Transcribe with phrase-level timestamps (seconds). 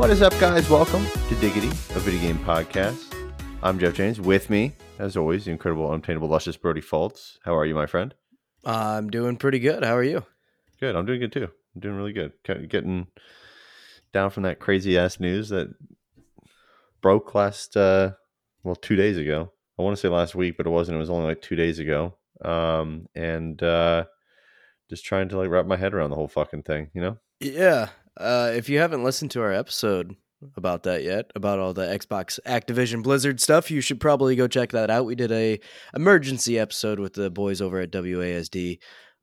[0.00, 0.70] What is up, guys?
[0.70, 3.14] Welcome to Diggity, a video game podcast.
[3.62, 4.18] I'm Jeff James.
[4.18, 7.36] With me, as always, the incredible, unobtainable, luscious Brody Fultz.
[7.44, 8.14] How are you, my friend?
[8.64, 9.84] I'm doing pretty good.
[9.84, 10.24] How are you?
[10.80, 10.96] Good.
[10.96, 11.50] I'm doing good too.
[11.74, 12.32] I'm doing really good.
[12.70, 13.08] Getting
[14.14, 15.68] down from that crazy ass news that
[17.02, 18.12] broke last, uh,
[18.62, 19.52] well, two days ago.
[19.78, 20.96] I want to say last week, but it wasn't.
[20.96, 22.14] It was only like two days ago.
[22.42, 24.06] Um, and uh,
[24.88, 27.18] just trying to like wrap my head around the whole fucking thing, you know?
[27.38, 27.90] Yeah.
[28.16, 30.16] Uh, if you haven't listened to our episode
[30.56, 34.72] about that yet, about all the Xbox Activision Blizzard stuff, you should probably go check
[34.72, 35.04] that out.
[35.06, 35.60] We did a
[35.94, 38.78] emergency episode with the boys over at WASD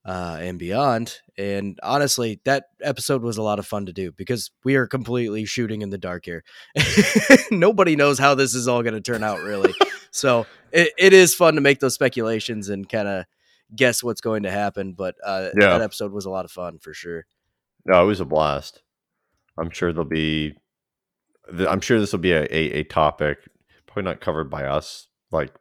[0.05, 1.15] uh, and beyond.
[1.37, 5.45] And honestly, that episode was a lot of fun to do because we are completely
[5.45, 6.43] shooting in the dark here.
[7.51, 9.73] Nobody knows how this is all going to turn out, really.
[10.11, 13.25] so it, it is fun to make those speculations and kind of
[13.75, 14.93] guess what's going to happen.
[14.93, 15.69] But uh, Yeah.
[15.71, 17.25] that episode was a lot of fun for sure.
[17.87, 18.81] No, it was a blast.
[19.57, 20.55] I'm sure there'll be.
[21.67, 23.37] I'm sure this will be a, a, a topic,
[23.85, 25.53] probably not covered by us like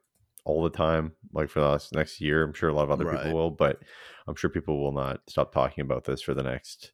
[0.45, 2.43] all the time, like for the next year.
[2.43, 3.23] I'm sure a lot of other Right.
[3.23, 3.79] people will, but
[4.27, 6.93] I'm sure people will not stop talking about this for the next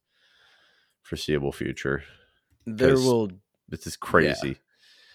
[1.02, 2.02] foreseeable future.
[2.66, 3.30] There will
[3.68, 4.58] This is crazy.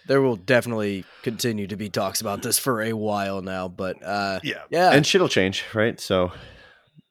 [0.07, 3.67] there will definitely continue to be talks about this for a while now.
[3.67, 4.63] But uh, Yeah.
[4.71, 5.99] yeah, And shit'll change, right?
[5.99, 6.31] So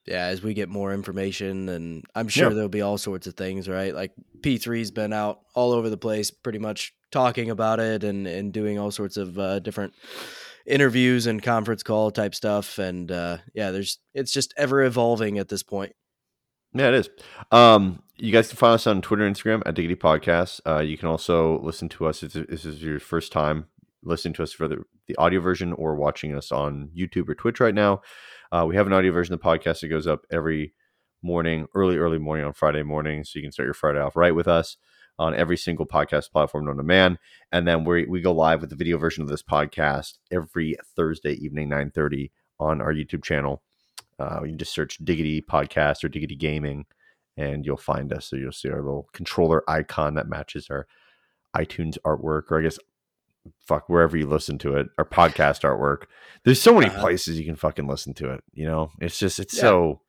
[0.07, 2.53] yeah, as we get more information, and I'm sure Yeah.
[2.55, 3.93] there'll be all sorts of things, right?
[3.93, 8.51] Like P3's been out all over the place, pretty much talking about it and and
[8.53, 9.93] doing all sorts of uh, different
[10.65, 12.77] interviews and conference call type stuff.
[12.79, 15.93] And uh, yeah, there's it's just ever evolving at this point.
[16.73, 17.09] Yeah, it is.
[17.51, 20.59] Um, you guys can find us on Twitter Instagram at Diggity Podcast.
[20.65, 23.65] Uh, you can also listen to us if this is your first time
[24.03, 27.59] listening to us for the, the audio version or watching us on YouTube or Twitch
[27.59, 28.01] right now.
[28.51, 30.73] Uh, we have an audio version of the podcast that goes up every
[31.21, 33.23] morning, early, early morning on Friday morning.
[33.23, 34.77] So you can start your Friday off right with us
[35.19, 37.17] on every single podcast platform known to man.
[37.51, 41.33] And then we we go live with the video version of this podcast every Thursday
[41.33, 43.63] evening, 9.30 on our YouTube channel.
[44.19, 46.85] Uh, you can just search Diggity Podcast or Diggity Gaming,
[47.35, 48.27] and you'll find us.
[48.27, 50.87] So you'll see our little controller icon that matches our
[51.55, 52.79] iTunes artwork, or I guess,
[53.65, 56.03] fuck, wherever you listen to it, or podcast artwork.
[56.43, 57.01] There's so many Uh-huh.
[57.01, 58.43] places you can fucking listen to it.
[58.53, 59.61] You know, it's just, it's Yeah.
[59.61, 60.01] so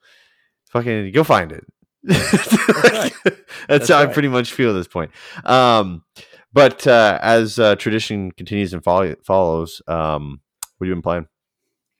[0.73, 1.65] fucking, go find it.
[2.05, 3.13] right.
[3.25, 3.37] That's,
[3.69, 5.11] That's how I pretty much feel at this point.
[5.45, 6.05] Um,
[6.53, 10.41] but uh, as uh, tradition continues and follow- follows, um,
[10.79, 11.27] what have you been playing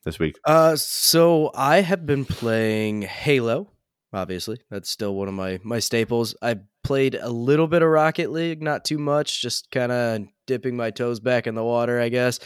[0.05, 0.39] this week?
[0.45, 3.71] Uh, so I have been playing Halo.
[4.13, 6.35] Obviously, that's still one of my my staples.
[6.41, 6.57] I
[6.89, 10.91] played a little bit of Rocket League, not too much, just kind of dipping my
[10.91, 12.41] toes back in the water, I guess.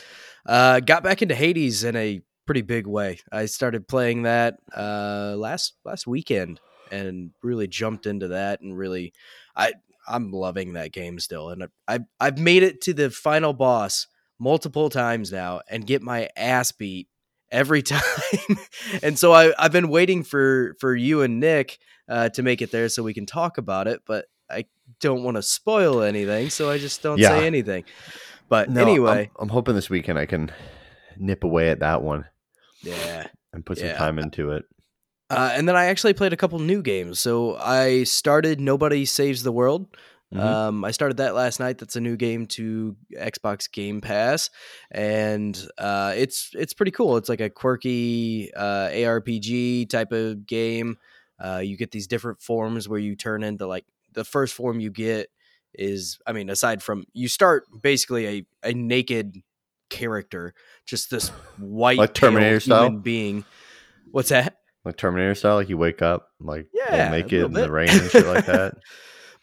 [0.45, 3.21] Uh, got back into Hades in a pretty big way.
[3.31, 6.59] I started playing that uh last last weekend
[6.91, 9.13] and really jumped into that and really,
[9.55, 9.75] I
[10.09, 14.09] I'm loving that game still, and I I've, I've made it to the final boss
[14.41, 17.07] multiple times now and get my ass beat
[17.53, 18.03] every time.
[19.05, 21.79] and so I, I've been waiting for for you and Nick
[22.09, 24.65] uh, to make it there so we can talk about it, but I
[25.01, 27.31] don't want to spoil anything, so I just don't Yeah.
[27.31, 27.85] say anything.
[28.49, 30.53] But No, I'm- anyway, I'm, hoping this weekend I can
[31.17, 32.27] nip away at that one
[32.83, 33.27] yeah.
[33.53, 33.97] and put some Yeah.
[33.97, 34.65] time into it.
[35.31, 37.19] Uh, and then I actually played a couple new games.
[37.19, 39.87] So I started Nobody Saves the World.
[40.35, 40.41] Mhm.
[40.41, 41.79] Um, I started that last night.
[41.79, 44.49] That's a new game to Xbox Game Pass,
[44.91, 47.19] and uh, it's it's pretty cool.
[47.19, 50.97] It's like a quirky uh, ARPG type of game.
[51.43, 54.91] Uh, you get these different forms where you turn into like the first form you
[54.91, 55.29] get
[55.75, 59.43] is, I mean, aside from you start basically a a naked
[59.91, 60.55] character,
[60.87, 61.29] just this
[61.59, 62.91] white Like Terminator style?
[62.91, 63.45] being.
[64.11, 64.59] What's that?
[64.85, 68.27] Like Terminator style, like you wake up like Yeah, naked in the rain and shit
[68.27, 68.75] like that.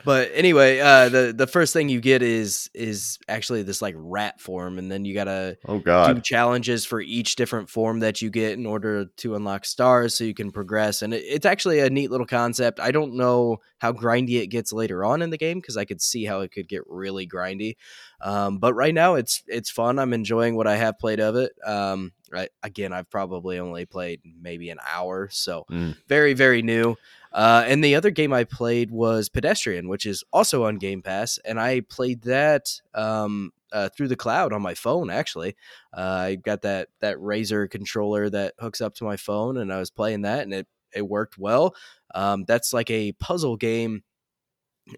[0.06, 4.40] But anyway, uh, the the first thing you get is is actually this like rat
[4.40, 6.24] form, and then you gotta Oh do god.
[6.24, 10.34] challenges for each different form that you get in order to unlock stars, so you
[10.34, 11.02] can progress.
[11.02, 12.80] And it, it's actually a neat little concept.
[12.80, 16.02] I don't know how grindy it gets later on in the game because I could
[16.02, 17.76] see how it could get really grindy.
[18.22, 20.00] Um, but right now, it's it's fun.
[20.00, 21.52] I'm enjoying what I have played of it.
[21.66, 25.96] Um, right, again, I've probably only played maybe an hour, so Mm.
[26.08, 26.96] very very new.
[27.32, 31.38] Uh, and the other game I played was Pedestrian, which is also on Game Pass,
[31.46, 35.10] and I played that um, uh, through the cloud on my phone.
[35.10, 35.56] Actually,
[35.96, 39.80] uh, I got that that Razer controller that hooks up to my phone, and I
[39.80, 41.76] was playing that, and it it worked well.
[42.16, 44.04] Um, that's like a puzzle game.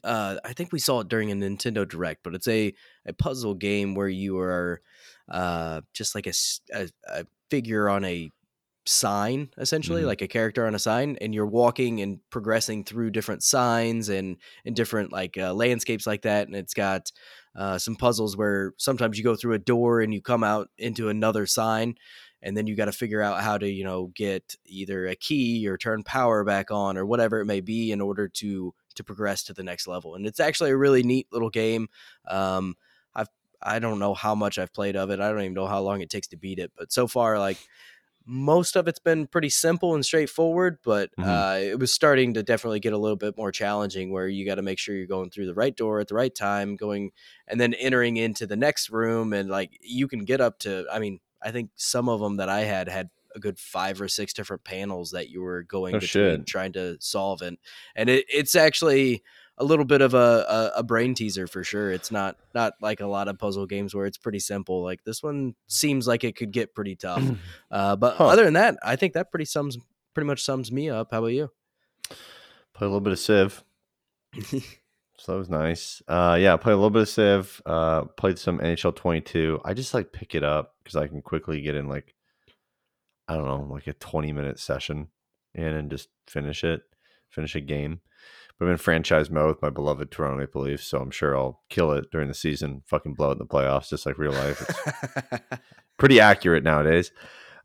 [0.03, 2.73] Uh, I think we saw it during a Nintendo Direct, but it's a
[3.05, 4.81] a puzzle game where you are
[5.29, 8.31] uh, just like a figure on a
[8.91, 10.07] sign essentially Mhm.
[10.07, 14.37] like a character on a sign and you're walking and progressing through different signs and
[14.65, 17.11] and different like uh, landscapes like that and it's got
[17.55, 21.09] uh, some puzzles where sometimes you go through a door and you come out into
[21.09, 21.95] another sign
[22.41, 25.67] and then you got to figure out how to you know get either a key
[25.67, 29.43] or turn power back on or whatever it may be in order to to progress
[29.43, 31.87] to the next level and it's actually a really neat little game
[32.27, 32.75] um
[33.15, 33.29] i've
[33.61, 36.01] i don't know how much i've played of it i don't even know how long
[36.01, 37.57] it takes to beat it but so far like
[38.25, 41.25] most of it's been pretty simple and straightforward, but Mhm.
[41.25, 44.55] uh, it was starting to definitely get a little bit more challenging where you got
[44.55, 47.11] to make sure you're going through the right door at the right time, going
[47.47, 49.33] and then entering into the next room.
[49.33, 52.49] And like you can get up to, I mean, I think some of them that
[52.49, 55.99] I had had a good five or six different panels that you were going Oh,
[55.99, 56.45] between shit.
[56.45, 57.41] trying to solve.
[57.41, 57.57] And,
[57.95, 59.23] and it, it's actually
[59.61, 61.91] a little bit of a, a, a brain teaser for sure.
[61.91, 64.83] It's not not like a lot of puzzle games where it's pretty simple.
[64.83, 67.23] Like this one seems like it could get pretty tough.
[67.71, 68.25] Uh, but Huh.
[68.27, 69.77] other than that, I think that pretty sums
[70.13, 71.09] pretty much sums me up.
[71.11, 71.49] How about you?
[72.73, 73.63] Play a little bit of Civ.
[75.17, 76.01] So that was nice.
[76.07, 77.61] Uh, yeah, played a little bit of Civ.
[77.63, 79.61] Uh, played some NHL 22.
[79.63, 82.15] I just like pick it up because I can quickly get in like,
[83.27, 85.09] I don't know, like a 20 minute session
[85.53, 86.81] in and just finish it,
[87.29, 88.01] finish a game.
[88.61, 91.63] But I'm in franchise mode with my beloved Toronto Maple Leafs, so I'm sure I'll
[91.69, 94.61] kill it during the season, fucking blow it in the playoffs, just like real life.
[94.61, 95.61] It's
[95.97, 97.11] pretty accurate nowadays.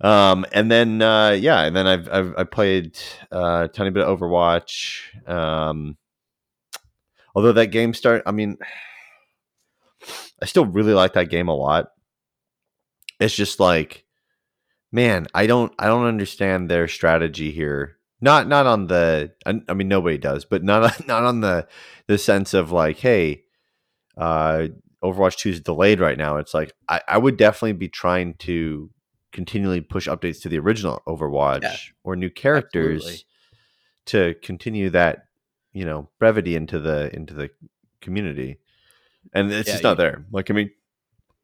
[0.00, 2.98] Um, and then uh, yeah, and then I've I've I played
[3.30, 5.28] uh, a tiny bit of Overwatch.
[5.28, 5.98] Um,
[7.34, 8.56] although that game start, I mean,
[10.40, 11.88] I still really like that game a lot.
[13.20, 14.06] It's just like,
[14.90, 17.95] man, I don't I don't understand their strategy here.
[18.20, 21.66] Not not on the I, I mean nobody does, but not not on the
[22.06, 23.42] the sense of like, hey,
[24.16, 24.68] uh
[25.04, 26.38] Overwatch 2 is delayed right now.
[26.38, 28.90] It's like I, I would definitely be trying to
[29.32, 31.76] continually push updates to the original Overwatch Yeah.
[32.02, 33.24] or new characters Absolutely.
[34.06, 35.26] to continue that,
[35.74, 37.50] you know, brevity into the into the
[38.00, 38.58] community.
[39.34, 40.24] And it's Yeah, just not you- there.
[40.32, 40.70] Like I mean,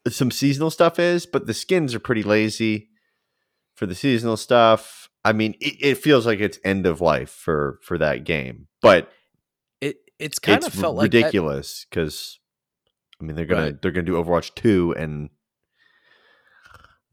[0.08, 2.88] some seasonal stuff is, but the skins are pretty lazy
[3.74, 5.01] for the seasonal stuff.
[5.24, 9.10] I mean, it, it feels like it's end of life for for that game, but
[9.80, 12.38] it it's kind it's of felt ridiculous because
[13.20, 13.82] I mean they're gonna Right.
[13.82, 15.30] they're gonna do Overwatch two and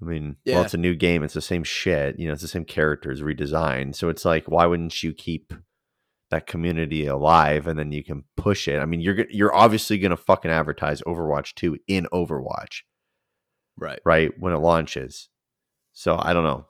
[0.01, 0.61] I mean well Yeah.
[0.63, 3.95] it's a new game it's the same shit you know it's the same characters redesigned
[3.95, 5.53] so it's like why wouldn't you keep
[6.31, 10.15] that community alive and then you can push it I mean you're you're obviously gonna
[10.17, 12.81] fucking advertise Overwatch two in Overwatch
[13.77, 13.99] right.
[14.05, 15.29] right when it launches
[15.91, 16.65] so I don't know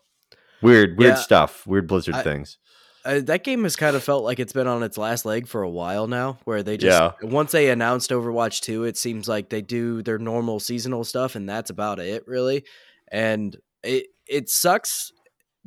[0.61, 1.15] weird weird Yeah.
[1.15, 2.57] stuff weird Blizzard I- things
[3.05, 5.61] Uh, that game has kind of felt like it's been on its last leg for
[5.63, 7.11] a while now, where they just Yeah.
[7.29, 11.47] once they announced Overwatch 2, it seems like they do their normal seasonal stuff and
[11.47, 12.65] that's about it really.
[13.09, 15.13] And it it sucks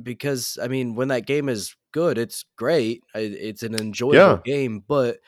[0.02, 3.02] because I mean, when that game is good, it's great.
[3.14, 4.38] It's an enjoyable Yeah.
[4.44, 5.18] game, but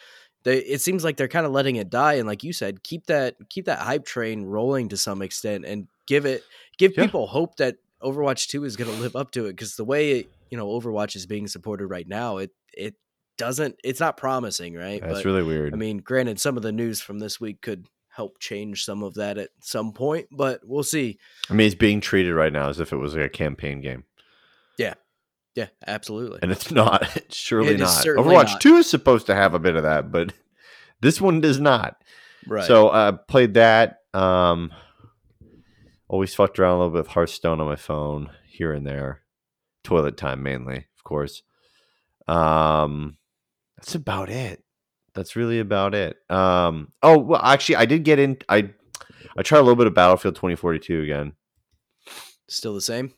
[0.44, 3.06] they it seems like they're kind of letting it die and like you said, keep
[3.06, 6.43] that keep that hype train rolling to some extent and give it
[6.76, 7.05] give Yeah.
[7.05, 10.27] people hope that Overwatch 2 is going to live up to it because the way
[10.51, 12.95] you know Overwatch is being supported right now, it it
[13.39, 15.01] doesn't it's not promising, right?
[15.01, 17.87] that's But, really weird I mean, granted, some of the news from this week could
[18.09, 21.19] help change some of that at some point, but we'll see.
[21.51, 24.05] I mean it's being treated right now as if it was like a campaign game
[24.79, 24.94] Yeah,
[25.56, 26.39] Yeah, absolutely.
[26.43, 27.17] and it's not.
[27.17, 28.05] It's surely It not.
[28.05, 28.61] Overwatch not.
[28.61, 30.32] Two is supposed to have a bit of that, but
[31.01, 31.96] this one does not.
[32.46, 32.65] right.
[32.67, 33.99] So I uh, played that.
[34.13, 34.73] Um,
[36.08, 39.23] always fucked around a little bit with Hearthstone on my phone here and there.
[39.82, 41.43] Toilet time mainly, of course.
[42.27, 43.19] Um,
[43.77, 44.63] that's about it.
[45.15, 46.17] That's really about it.
[46.31, 48.39] Um, oh well, actually, I did get in.
[48.49, 48.70] I
[49.37, 51.32] I tried a little bit of Battlefield 2042 again.
[52.49, 53.13] still the same.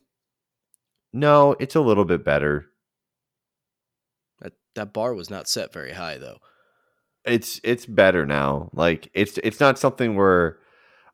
[1.12, 2.66] No, it's a little bit better.
[4.40, 6.38] That that bar was not set very high though.
[7.25, 8.71] it's it's better now.
[8.73, 10.59] Like it's it's not something where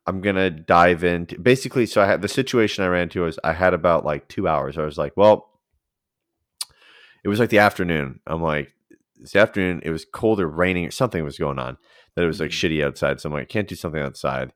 [0.05, 1.39] I'm gonna dive into.
[1.39, 4.47] Basically, so I had the situation I ran into was I had about like two
[4.47, 4.77] hours.
[4.77, 5.49] I was like, well,
[7.23, 8.19] it was like the afternoon.
[8.27, 8.73] I'm like,
[9.21, 9.81] it's the afternoon.
[9.83, 11.77] It was cold or raining or something was going on.
[12.15, 12.53] That it was like Mhm.
[12.79, 13.19] shitty outside.
[13.21, 14.51] So I'm like, I can't do something outside.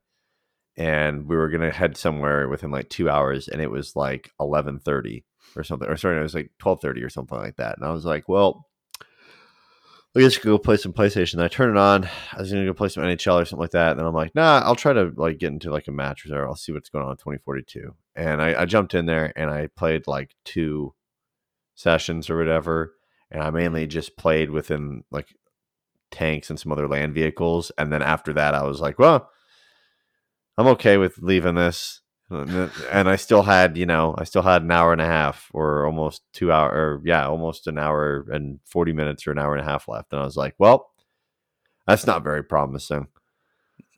[0.75, 5.23] And we were gonna head somewhere within like two hours, and it was like 11:30
[5.55, 5.87] or something.
[5.89, 7.77] Or sorry, it was like 12:30 or something like that.
[7.77, 8.65] And I was like, well.
[10.25, 11.41] I could go play some PlayStation.
[11.41, 12.09] I turn it on.
[12.33, 13.91] I was gonna go play some NHL or something like that.
[13.91, 16.47] And then I'm like, nah, I'll try to like get into like a match or.
[16.47, 17.95] I'll see what's going on in 2042.
[18.15, 20.93] And I, I jumped in there and I played like two
[21.75, 22.93] sessions or whatever.
[23.29, 25.27] And I mainly just played within like
[26.11, 27.71] tanks and some other land vehicles.
[27.77, 29.29] And then after that, I was like, well,
[30.57, 32.01] I'm okay with leaving this.
[32.29, 35.85] And I still had, you know, I still had an hour and a half or
[35.85, 39.65] almost two hour or yeah, almost an hour and 40 minutes or an hour and
[39.65, 40.11] a half left.
[40.11, 40.91] And I was like, well,
[41.85, 43.07] that's not very promising.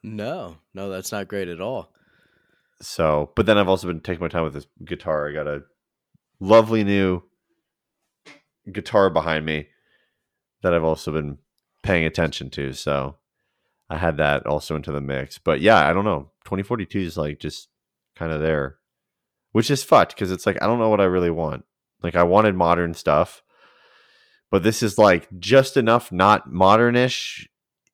[0.03, 1.91] No, no, that's not great at all.
[2.81, 5.29] So, but then I've also been taking my time with this guitar.
[5.29, 5.63] I got a
[6.39, 7.23] lovely new
[8.71, 9.67] guitar behind me
[10.61, 11.39] that I've also been
[11.81, 12.73] paying attention to.
[12.73, 13.17] So
[13.89, 15.39] I had that also into the mix.
[15.39, 16.31] But yeah, I don't know.
[16.45, 17.69] 2042 is like just
[18.19, 18.77] kind of there,
[19.53, 21.63] which is fucked because it's like I don't know what I really want.
[22.03, 23.41] Like I wanted modern stuff,
[24.51, 27.47] but this is like just enough not modernish.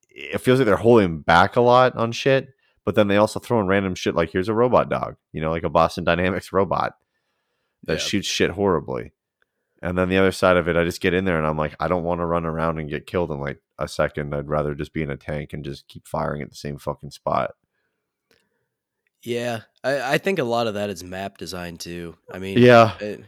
[0.10, 2.50] It feels like they're holding back a lot on shit,
[2.84, 5.52] but then they also throw in random shit like here's a robot dog, you know,
[5.52, 6.96] like a Boston Dynamics robot
[7.84, 8.00] that yeah.
[8.00, 9.14] shoots shit horribly.
[9.82, 11.76] And then the other side of it, I just get in there and I'm like,
[11.80, 14.34] I don't want to run around and get killed in like a second.
[14.34, 17.12] I'd rather just be in a tank and just keep firing at the same fucking
[17.12, 17.52] spot.
[19.26, 22.16] Yeah, I, I think a lot of that is map design too.
[22.32, 23.26] I mean, yeah, it,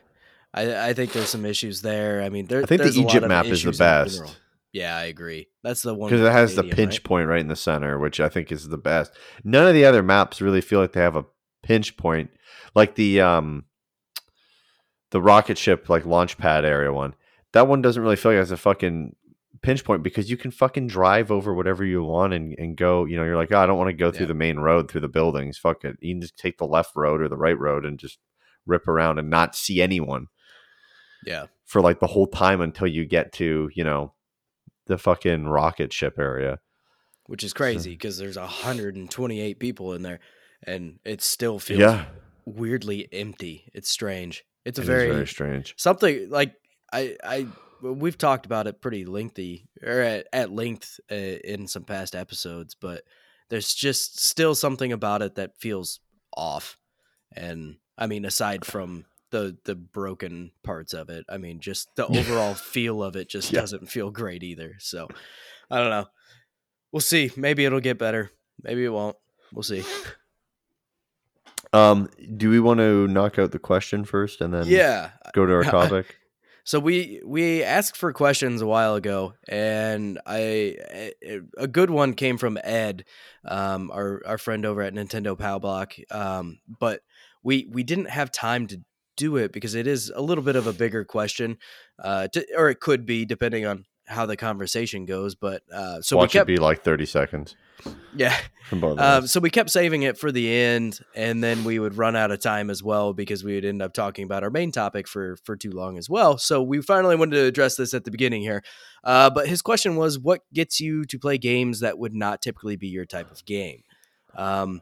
[0.54, 2.22] I I think there's some issues there.
[2.22, 4.38] I mean, there, I think the Egypt map is the best.
[4.72, 5.48] Yeah, I agree.
[5.63, 7.04] That's the one because it has stadium, the pinch right?
[7.04, 9.12] point right in the center, which I think is the best.
[9.44, 11.25] None of the other maps really feel like they have a
[11.63, 12.30] pinch point,
[12.75, 13.66] like the um
[15.10, 17.16] the rocket ship like launch pad area one.
[17.54, 19.16] That one doesn't really feel like it has a fucking
[19.62, 23.18] pinch point because you can fucking drive over whatever you want and, and go, you
[23.18, 24.30] know, you're like, oh, I don't want to go through yeah.
[24.30, 25.58] the main road through the buildings.
[25.58, 25.98] Fuck it.
[26.02, 28.20] You can just take the left road or the right road and just
[28.66, 30.28] rip around and not see anyone.
[31.26, 31.46] Yeah.
[31.66, 34.14] For like the whole time until you get to, you know,
[34.86, 36.60] the fucking rocket ship area.
[37.26, 38.24] Which is crazy because so.
[38.24, 40.20] there's 128 people in there
[40.64, 42.06] and it still feels yeah.
[42.46, 43.70] weirdly empty.
[43.74, 44.46] It's strange.
[44.66, 45.74] It's a it very, very strange.
[45.78, 46.54] Something like
[46.92, 47.48] I I
[47.81, 52.75] we've talked about it pretty lengthy or at, at length uh, in some past episodes,
[52.75, 53.03] but
[53.50, 56.00] there's just still something about it that feels
[56.36, 56.77] off.
[57.36, 62.07] And I mean, aside from the the broken parts of it, I mean, just the
[62.17, 63.62] overall feel of it just yeah.
[63.62, 64.75] doesn't feel great either.
[64.79, 65.07] So
[65.69, 66.07] I don't know.
[66.91, 67.31] We'll see.
[67.36, 68.31] Maybe it'll get better.
[68.63, 69.17] Maybe it won't.
[69.53, 69.84] We'll see.
[71.74, 75.53] Um, do we want to knock out the question first and then yeah go to
[75.53, 76.15] our topic?
[76.67, 81.13] So we we asked for questions a while ago, and I
[81.57, 83.05] a good one came from Ed,
[83.45, 85.93] um, our our friend over at Nintendo Pow Block.
[86.12, 87.03] Um, but
[87.41, 88.81] we we didn't have time to
[89.15, 91.57] do it because it is a little bit of a bigger question,
[92.03, 95.36] uh, to, or it could be depending on how the conversation goes.
[95.36, 97.56] But uh, so watch we kept, it be like thirty seconds.
[98.16, 98.36] Yeah.
[98.70, 102.32] Um, so we kept saving it for the end, and then we would run out
[102.32, 105.38] of time as well because we would end up talking about our main topic for
[105.46, 106.38] for too long as well.
[106.38, 108.64] So we finally wanted to address this at the beginning here.
[109.06, 112.76] Uh, but his question was, what gets you to play games that would not typically
[112.76, 113.84] be your type of game?
[114.36, 114.82] Um,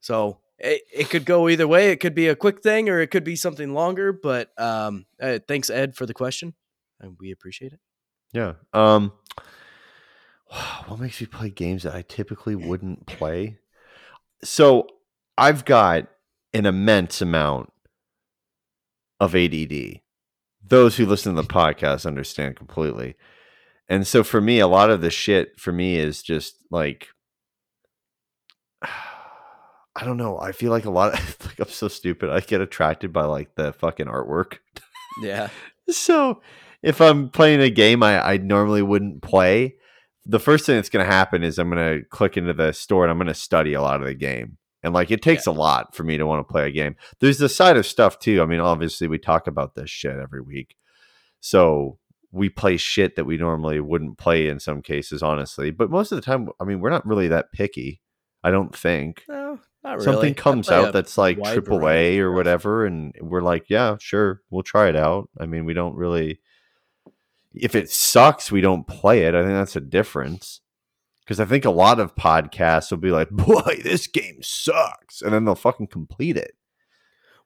[0.00, 1.92] so it, it could go either way.
[1.92, 4.12] It could be a quick thing, or it could be something longer.
[4.12, 6.52] But um, uh, thanks, Ed, for the question,
[7.00, 7.80] and we appreciate it.
[8.32, 8.54] Yeah.
[8.72, 9.12] Um,
[10.86, 13.58] what makes me play games that I typically wouldn't play?
[14.44, 14.88] So
[15.38, 16.08] I've got
[16.52, 17.72] an immense amount
[19.20, 20.00] of ADD.
[20.64, 23.14] Those who listen to the podcast understand completely.
[23.88, 27.08] And so for me, a lot of the shit for me is just like,
[29.94, 30.38] I don't know.
[30.38, 32.30] I feel like a lot of, like I'm so stupid.
[32.30, 34.58] I get attracted by like the fucking artwork.
[35.22, 35.48] Yeah.
[35.90, 36.40] so
[36.82, 39.76] if I'm playing a game I, I normally wouldn't play,
[40.24, 43.04] the first thing that's going to happen is I'm going to click into the store
[43.04, 44.58] and I'm going to study a lot of the game.
[44.84, 45.52] And like it takes yeah.
[45.52, 46.96] a lot for me to want to play a game.
[47.20, 48.42] There's the side of stuff too.
[48.42, 50.76] I mean, obviously we talk about this shit every week.
[51.40, 51.98] So
[52.32, 55.70] we play shit that we normally wouldn't play in some cases, honestly.
[55.70, 58.00] But most of the time, I mean, we're not really that picky.
[58.42, 59.22] I don't think.
[59.28, 60.04] No, not really.
[60.04, 64.88] Something comes out that's like AAA or whatever, and we're like, yeah, sure, we'll try
[64.88, 65.28] it out.
[65.38, 66.40] I mean, we don't really
[67.54, 69.34] if it sucks, we don't play it.
[69.34, 70.60] I think that's a difference.
[71.24, 75.22] Because I think a lot of podcasts will be like, boy, this game sucks.
[75.22, 76.52] And then they'll fucking complete it.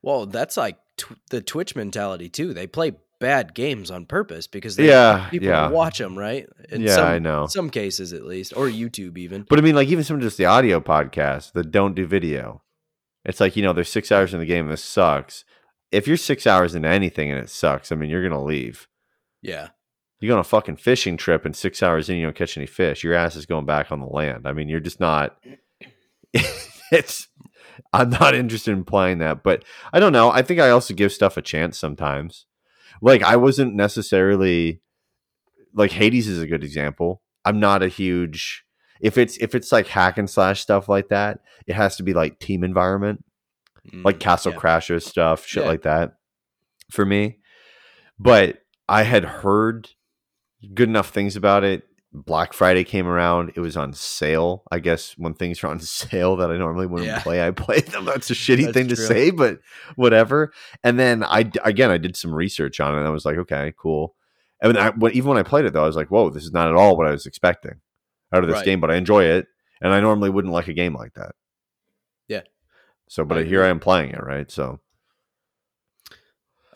[0.02, 2.54] Well, that's like tw- the Twitch mentality, too.
[2.54, 5.68] They play bad games on purpose because they yeah, people yeah.
[5.68, 6.46] watch them, right?
[6.70, 7.46] In yeah, some, I know.
[7.46, 9.46] Some cases, at least, or YouTube even.
[9.48, 12.62] But I mean, like even some just the audio podcasts that don't do video.
[13.24, 14.66] It's like you know, there's six hours in the game.
[14.66, 15.44] And this sucks.
[15.90, 18.86] If you're six hours into anything and it sucks, I mean, you're gonna leave.
[19.42, 19.68] Yeah
[20.20, 22.66] you go on a fucking fishing trip and six hours in you don't catch any
[22.66, 25.36] fish your ass is going back on the land i mean you're just not
[26.92, 27.28] it's
[27.92, 31.12] i'm not interested in playing that but i don't know i think i also give
[31.12, 32.46] stuff a chance sometimes
[33.02, 34.80] like i wasn't necessarily
[35.74, 38.64] like hades is a good example i'm not a huge
[39.00, 42.14] if it's if it's like hack and slash stuff like that it has to be
[42.14, 43.22] like team environment
[43.92, 44.58] like Mm, Castle yeah.
[44.58, 45.68] Crasher stuff, shit Yeah.
[45.68, 46.14] like that
[46.90, 47.38] for me.
[48.18, 48.58] But
[48.88, 49.90] I had heard
[50.74, 51.84] good enough things about it.
[52.12, 53.52] Black Friday came around.
[53.56, 54.62] It was on sale.
[54.70, 57.22] I guess when things are on sale that I normally wouldn't Yeah.
[57.22, 58.04] play, I play them.
[58.06, 59.60] That's a shitty That's thing to say, but
[59.96, 60.52] whatever.
[60.82, 62.98] And then I, again I did some research on it.
[62.98, 64.14] and I was like, okay, cool.
[64.62, 66.52] And then I, even when I played it though, I was like, whoa, this is
[66.52, 67.80] not at all what I was expecting
[68.32, 68.64] out of this Right.
[68.64, 68.80] game.
[68.80, 69.46] But I enjoy it,
[69.82, 71.32] and I normally wouldn't like a game like that.
[72.28, 72.40] Yeah.
[73.08, 73.62] So, but I here.
[73.62, 74.50] I am playing it, right?
[74.50, 74.80] So,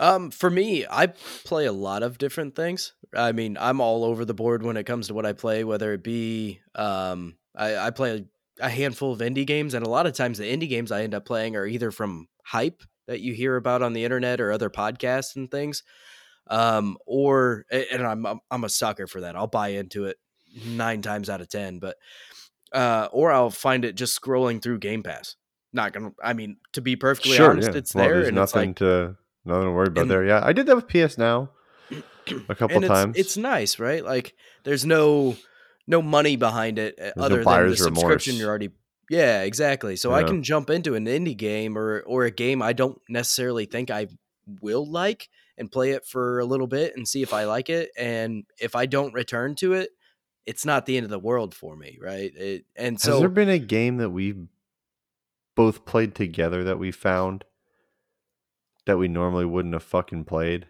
[0.01, 1.09] Um, for me, I
[1.45, 2.95] play a lot of different things.
[3.15, 5.93] I mean, I'm all over the board when it comes to what I play, whether
[5.93, 8.25] it be um, I, I play
[8.59, 11.15] a handful of indie games, and a lot of times the indie games I end
[11.15, 14.71] up playing are either from hype that you hear about on the internet or other
[14.71, 15.83] podcasts and things,
[16.47, 19.37] um, or and I'm I'm- a sucker for that.
[19.37, 20.17] I'll buy into it
[20.67, 21.97] nine times out of ten, but
[22.73, 25.37] uh, or I'll find it just scrolling through Game Pass.
[25.73, 26.13] Not gonna.
[26.23, 29.17] I mean, to be perfectly honest, it's Well, there, there's and it's nothing like to
[29.45, 30.25] nothing to worry about and- there.
[30.25, 31.51] Yeah, I did that with PS Now
[32.49, 33.17] a couple it's, times.
[33.17, 34.05] It's nice, right?
[34.05, 35.37] Like there's no
[35.87, 38.39] no money behind it uh, no other than the subscription remorse.
[38.41, 38.71] you're already
[39.09, 39.97] Yeah, exactly.
[39.97, 43.67] So I can jump into an indie game or or a game I don't necessarily
[43.67, 44.09] think I
[44.61, 45.29] will like
[45.59, 48.75] and play it for a little bit and see if I like it and if
[48.75, 49.91] I don't return to it,
[50.47, 52.33] it's not the end of the world for me, right?
[52.35, 54.35] It, and Has so there been a game that we
[55.55, 57.45] both played together that we found
[58.91, 60.67] that we normally wouldn't have fucking played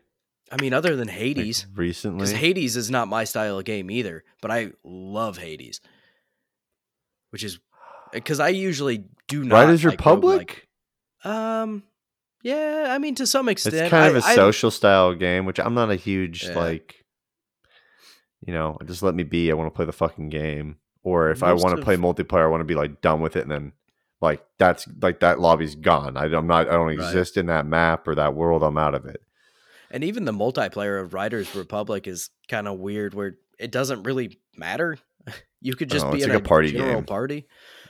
[0.53, 2.19] I mean other than like, Hades recently?
[2.19, 5.81] Because Hades is not my style of game either, but I love Hades,
[7.31, 7.61] which is
[8.12, 9.55] because I usually do not.
[9.55, 10.67] Riders like Republic.
[11.25, 11.31] roguelike.
[11.31, 11.83] Um,
[12.43, 15.61] yeah, I mean to some extent, It's kind of a a social style game, which
[15.61, 16.59] I'm not a huge Yeah.
[16.59, 16.97] like.
[18.45, 19.50] You know, just let me be.
[19.50, 20.77] I want to play the fucking game.
[21.03, 23.37] Or if I want to of- play multiplayer, I want to be like done with
[23.37, 23.73] it, and then
[24.21, 26.17] like that's like that lobby's gone.
[26.17, 26.69] I, I'm not.
[26.69, 26.95] I don't Right.
[26.95, 28.63] exist in that map or that world.
[28.63, 29.23] I'm out of it.
[29.91, 34.39] and even the multiplayer of Riders Republic is kind of weird, where it doesn't really
[34.56, 34.99] matter.
[35.63, 37.04] You could just Oh, be in like a party general game.
[37.04, 37.47] party.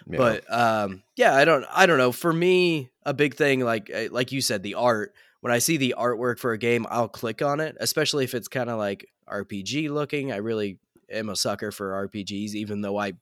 [0.09, 0.19] Yeah.
[0.19, 2.11] But um, yeah, I don't, I don't know.
[2.11, 5.15] For me, a big thing, like uh, like you said, the art.
[5.41, 8.49] When I see the artwork for a game, I'll click on it, especially if it's
[8.49, 10.33] kind of like RPG looking.
[10.33, 10.79] I really
[11.13, 13.13] am a sucker for RPGs, even though I.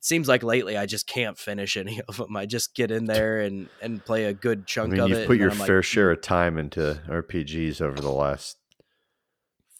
[0.00, 2.36] Seems like lately I just can't finish any of them.
[2.36, 5.18] I just get in there and and play a good chunk I mean, of you've
[5.18, 5.26] it.
[5.26, 8.58] put your I'm like, fair "Mm, share of time into RPGs over the last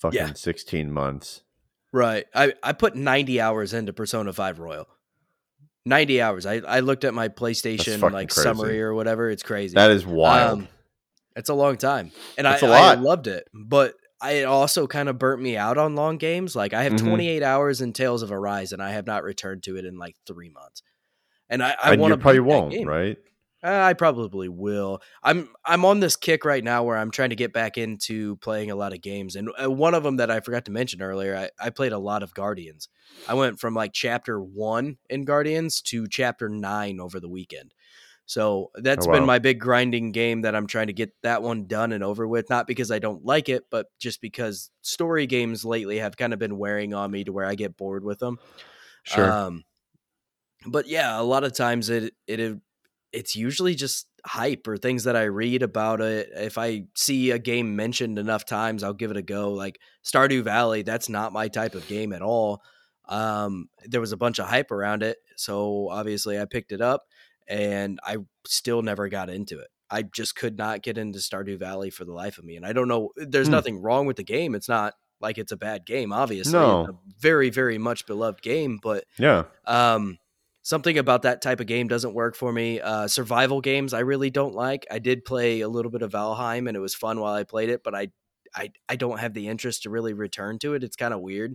[0.01, 1.43] fucking 16 months.
[1.93, 2.27] Right.
[2.35, 4.87] I, I put 90 hours into Persona 5 Royal.
[5.87, 6.47] 90 hours.
[6.47, 8.43] I, I looked at my PlayStation like crazy.
[8.43, 9.31] summary or whatever.
[9.31, 9.75] It's crazy.
[9.75, 10.61] That is wild.
[10.61, 10.69] Um,
[11.35, 12.13] it's a long time.
[12.37, 13.01] And That's I, a I lot.
[13.01, 13.49] loved it.
[13.55, 16.57] But I it also kind of burnt me out on long games.
[16.57, 17.05] Like I have Mhm.
[17.05, 20.17] 28 hours in Tales of Arise and I have not returned to it in like
[20.27, 20.83] three months.
[21.49, 23.17] And I, I want to probably won't, right?
[23.63, 25.01] Uh, I probably will.
[25.23, 28.71] I'm I'm on this kick right now where I'm trying to get back into playing
[28.71, 31.35] a lot of games, and uh, one of them that I forgot to mention earlier,
[31.37, 32.89] I, I played a lot of Guardians.
[33.27, 37.75] I went from like chapter one in Guardians to chapter nine over the weekend.
[38.29, 41.67] So that's Oh, been my big grinding game that I'm trying to get that one
[41.67, 42.51] done and over with.
[42.51, 46.39] Not because I don't like it, but just because story games lately have kind of
[46.39, 48.39] been wearing on me to where I get bored with them.
[49.05, 49.41] Sure.
[49.47, 49.65] Um,
[50.67, 52.59] but yeah, a lot of times it it
[53.13, 56.31] it's usually just hype or things that I read about it.
[56.35, 59.53] If I see a game mentioned enough times, I'll give it a go.
[59.53, 62.63] Like Stardew Valley, that's not my type of game at all.
[63.09, 67.05] Um, there was a bunch of hype around it, so obviously I picked it up,
[67.49, 69.69] and I still never got into it.
[69.91, 72.73] I just could not get into Stardew Valley for the life of me, and I
[72.73, 73.11] don't know.
[73.17, 73.53] There's Hmm.
[73.53, 74.55] nothing wrong with the game.
[74.55, 76.13] It's not like it's a bad game.
[76.13, 77.01] Obviously, No.
[77.19, 79.45] very, very much beloved game, but yeah.
[79.67, 80.19] um,
[80.63, 82.81] something about that type of game doesn't work for me.
[82.81, 84.87] Uh, survival games I really don't like.
[84.91, 87.69] I did play a little bit of Valheim and it was fun while I played
[87.71, 88.09] it, but I
[88.55, 90.83] I, I don't have the interest to really return to it.
[90.83, 91.55] It's kind of weird.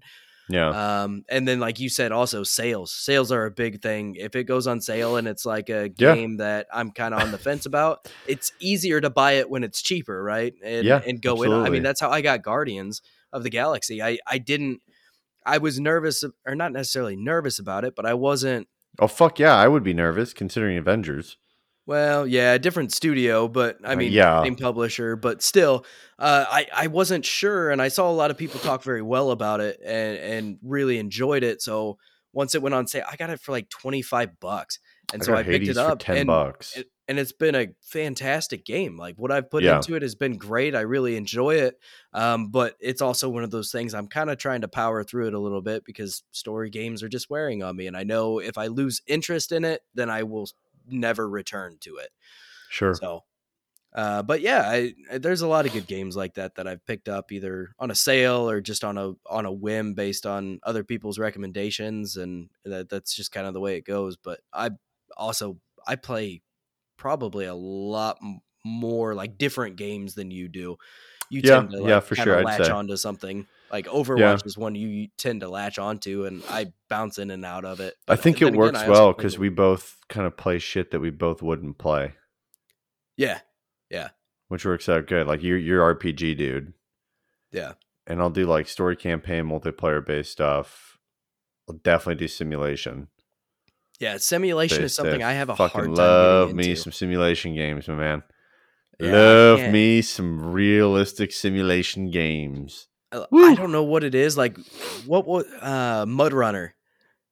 [0.49, 1.03] Yeah.
[1.03, 2.91] Um, and then like you said, also sales.
[2.91, 4.15] Sales are a big thing.
[4.15, 6.15] If it goes on sale and it's like a Yeah.
[6.15, 9.63] game that I'm kind of on the fence about, it's easier to buy it when
[9.63, 10.53] it's cheaper, right?
[10.63, 11.51] And, Yeah, and go in.
[11.53, 13.01] I mean, that's how I got Guardians
[13.31, 14.01] of the Galaxy.
[14.01, 14.81] I I didn't.
[15.45, 18.67] I was nervous, or not necessarily nervous about it, but I wasn't
[18.99, 21.37] oh fuck yeah, I would be nervous considering Avengers.
[21.85, 24.41] Well, yeah, different studio, but I Uh, mean, yeah.
[24.43, 25.85] same publisher, but still,
[26.17, 29.31] uh, I I wasn't sure, and I saw a lot of people talk very well
[29.31, 31.61] about it and and really enjoyed it.
[31.61, 31.97] So
[32.31, 34.79] once it went on sale, I got it for like twenty five bucks,
[35.11, 36.77] and I so I picked Hades it up ten and bucks.
[36.77, 38.95] it- and it's been a fantastic game.
[38.95, 39.75] Like what I've put Yeah.
[39.75, 40.73] into it has been great.
[40.73, 41.77] I really enjoy it.
[42.13, 45.27] Um, but it's also one of those things I'm kind of trying to power through
[45.27, 47.87] it a little bit because story games are just wearing on me.
[47.87, 50.47] And I know if I lose interest in it, then I will
[50.87, 52.11] never return to it.
[52.67, 52.95] Sure.
[52.95, 53.21] So,
[53.93, 57.09] uh, but yeah, I, there's a lot of good games like that that I've picked
[57.09, 60.83] up either on a sale or just on a on a whim based on other
[60.83, 64.17] people's recommendations, and that, that's just kind of the way it goes.
[64.17, 64.71] But I
[65.17, 66.41] also I play
[66.97, 68.19] probably a lot
[68.65, 70.77] more like different games than you do.
[71.29, 72.71] You Yeah, tend to like, yeah, for sure, I'd latch say.
[72.71, 73.47] onto something.
[73.73, 77.65] Like Overwatch is one you tend to latch onto, and I bounce in and out
[77.65, 77.95] of it.
[78.07, 81.09] I think it works also well because we both kind of play shit that we
[81.09, 82.13] both wouldn't play,
[83.17, 83.39] yeah,
[83.89, 84.09] yeah.
[84.47, 85.25] which works out good.
[85.25, 86.73] Like you're you're RPG dude,
[87.51, 87.71] yeah,
[88.05, 90.99] and I'll do like story campaign, multiplayer based stuff.
[91.67, 93.07] I'll definitely do simulation.
[93.99, 94.17] yeah.
[94.17, 97.87] Simulation They- is something I have a fucking hard time love me some simulation games,
[97.87, 98.23] my man.
[98.99, 102.87] Yeah, love me some realistic simulation games.
[103.13, 103.45] Uh, Woo.
[103.51, 104.35] I don't know what it is.
[104.37, 104.57] Like
[105.05, 106.73] what was uh, Mud Runner,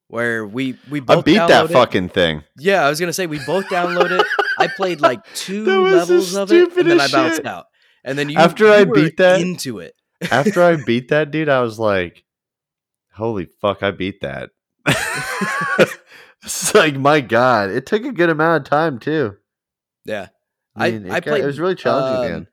[0.08, 1.74] where we we both I beat that it.
[1.74, 2.44] fucking thing.
[2.58, 4.26] Yeah, I was gonna say we both download it.
[4.60, 7.46] I played like two That was the levels of it, and then I bounced shit.
[7.48, 7.66] out.
[8.04, 9.96] And then you After you I were beat that- into it.
[10.32, 12.24] After I beat that dude, I was like,
[13.14, 14.52] "Holy fuck, I beat that!"
[16.44, 19.38] it's like, my god, it took a good amount of time too.
[20.06, 20.28] Yeah,
[20.76, 22.48] I, I- mean, it I got- played, it was really challenging, um, man.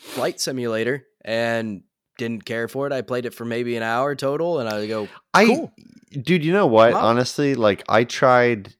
[0.00, 1.82] Flight Simulator, and
[2.18, 2.92] didn't care for it.
[2.92, 5.68] I played it for maybe an hour total, and I go, I,
[6.12, 6.92] dude, you know what?
[6.92, 7.00] Wow.
[7.04, 8.74] Honestly, like I tried.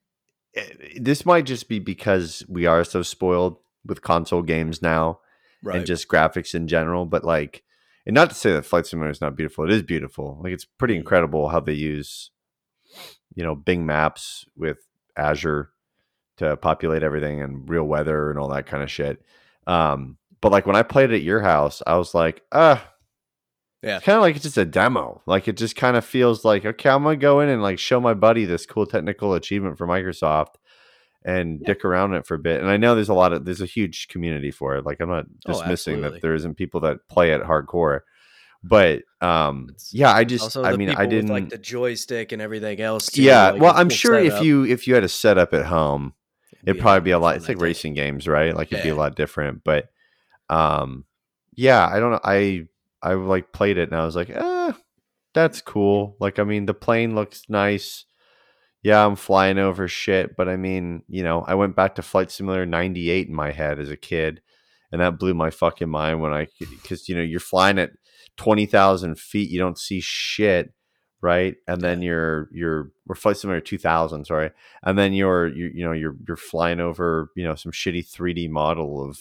[0.54, 0.62] eh,
[1.00, 5.18] This might just be because we are so spoiled with console games now
[5.62, 7.06] right, and just graphics in general.
[7.06, 7.62] But like,
[8.06, 9.64] and not to say that Flight Simulator is not beautiful.
[9.64, 10.40] It is beautiful.
[10.42, 10.98] Like it's pretty Mhm.
[11.00, 12.30] incredible how they use,
[13.34, 14.78] you know, Bing Maps with
[15.16, 15.70] Azure
[16.36, 19.22] to populate everything and real weather and all that kind of shit.
[19.66, 22.90] Um, but like when I played it at your house, I was like, ah.
[23.84, 24.00] Yeah.
[24.00, 25.22] Kind of like it's just a demo.
[25.26, 28.00] Like it just kind of feels like, okay, I'm gonna go in and like show
[28.00, 30.54] my buddy this cool technical achievement for Microsoft
[31.24, 31.68] and Yeah.
[31.68, 32.60] dick around it for a bit.
[32.60, 34.84] And I know there's a lot of there's a huge community for it.
[34.84, 36.10] Like I'm not Oh, dismissing absolutely.
[36.10, 38.00] that there isn't people that play it hardcore.
[38.62, 42.40] But um It's yeah, I just also I mean I didn't like the joystick and
[42.40, 43.06] everything else.
[43.10, 46.14] Too, Yeah, like, well I'm sure if you if you had a setup at home,
[46.64, 48.54] it'd a probably be a lot it's like racing games, right?
[48.56, 49.62] Like it'd be a lot different.
[49.64, 49.90] But
[50.48, 51.04] um
[51.56, 52.20] yeah, I don't know.
[52.24, 52.66] I
[53.04, 54.72] I like played it and I was like, eh,
[55.34, 56.16] that's cool.
[56.18, 58.06] Like I mean the plane looks nice.
[58.82, 62.30] Yeah, I'm flying over shit, but I mean, you know, I went back to Flight
[62.30, 64.42] Simulator 98 in my head as a kid,
[64.92, 67.92] and that blew my fucking mind when I, because you know, you're flying at
[68.36, 70.74] 20,000 feet, you don't see shit,
[71.22, 71.56] right?
[71.66, 74.50] And then you're, you're, or Flight Simulator 2000, sorry,
[74.82, 78.50] and then you're, you, you know, you're, you're flying over, you know, some shitty 3D
[78.50, 79.18] model of,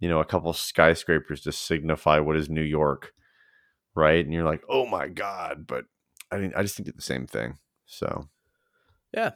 [0.00, 3.12] you know, a couple skyscrapers to signify what is New York,
[3.94, 4.24] right?
[4.24, 5.84] And you're like, oh my God, but
[6.30, 7.58] I mean, I just think it's the same thing.
[7.86, 8.28] So,
[9.14, 9.32] yeah.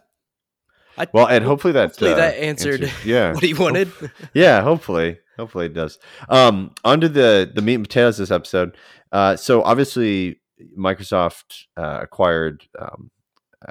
[0.99, 3.93] I, well, and hopefully that hopefully uh, that answered Yeah, what he wanted.
[4.35, 4.63] yeah.
[4.63, 5.99] Hopefully, hopefully it does.
[6.31, 8.77] Um, onto the the meat and potatoes this episode.
[9.13, 10.41] Uh, so obviously
[10.79, 13.11] Microsoft uh, acquired um,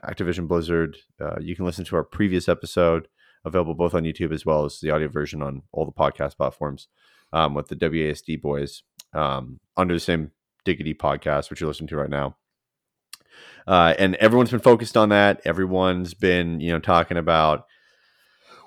[0.03, 0.97] Activision Blizzard.
[1.19, 3.07] Uh, you can listen to our previous episode,
[3.45, 6.87] available both on YouTube as well as the audio version on all the podcast platforms,
[7.31, 10.31] um, with the WASD boys um, under the same
[10.63, 12.35] Diggity podcast, which you're listening to right now.
[13.67, 15.41] Uh, and everyone's been focused on that.
[15.45, 17.65] Everyone's been, you know, talking about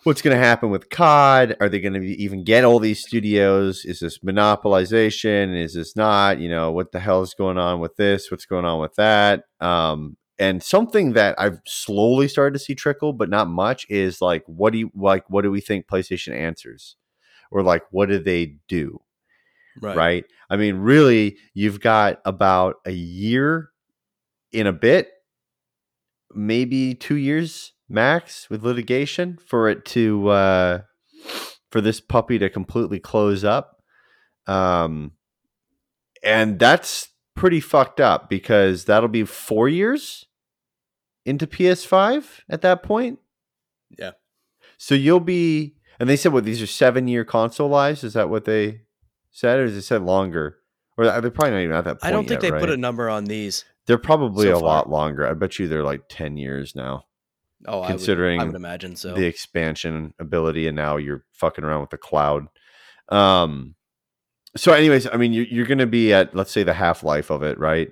[0.04, 1.56] what's going to happen with COD.
[1.60, 3.84] Are they going to even get all these studios?
[3.84, 5.60] Is this monopolization?
[5.60, 6.40] Is this not?
[6.40, 8.30] You know, what the hell is going on with this?
[8.30, 9.44] What's going on with that?
[9.60, 14.44] Um, and something that I've slowly started to see trickle, but not much, is like,
[14.46, 15.28] what do you like?
[15.28, 16.96] What do we think PlayStation answers,
[17.50, 19.00] or like, what do they do?
[19.94, 20.24] right?
[20.50, 23.70] I mean, really, you've got about a year
[24.52, 25.10] in a bit,
[26.34, 30.80] maybe two years max with litigation for it to uh,
[31.70, 33.82] for this puppy to completely close up,
[34.46, 35.12] um,
[36.22, 40.26] and that's pretty fucked up because that'll be four years
[41.24, 43.20] into PS5 at that point.
[43.96, 44.12] Yeah.
[44.76, 48.02] So you'll be, and they said what these are seven year console lives.
[48.02, 48.82] Is that what they
[49.30, 50.58] said, or is it said longer?
[50.96, 52.04] Or they're probably not even at that point.
[52.04, 53.64] I don't think yet, they put a number on these.
[53.86, 54.68] They're probably so a far.
[54.68, 55.26] lot longer.
[55.26, 57.04] I bet you they're like ten years now.
[57.66, 59.14] Oh, Considering I would, I would imagine so.
[59.14, 62.46] The expansion ability, and now you're fucking around with the cloud.
[63.08, 63.76] Um.
[64.56, 67.30] So, anyways, I mean, you're, you're going to be at let's say the half life
[67.30, 67.90] of it, right?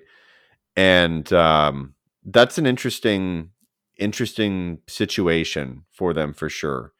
[0.74, 3.50] And um, that's an interesting,
[3.98, 6.92] interesting situation for them for sure.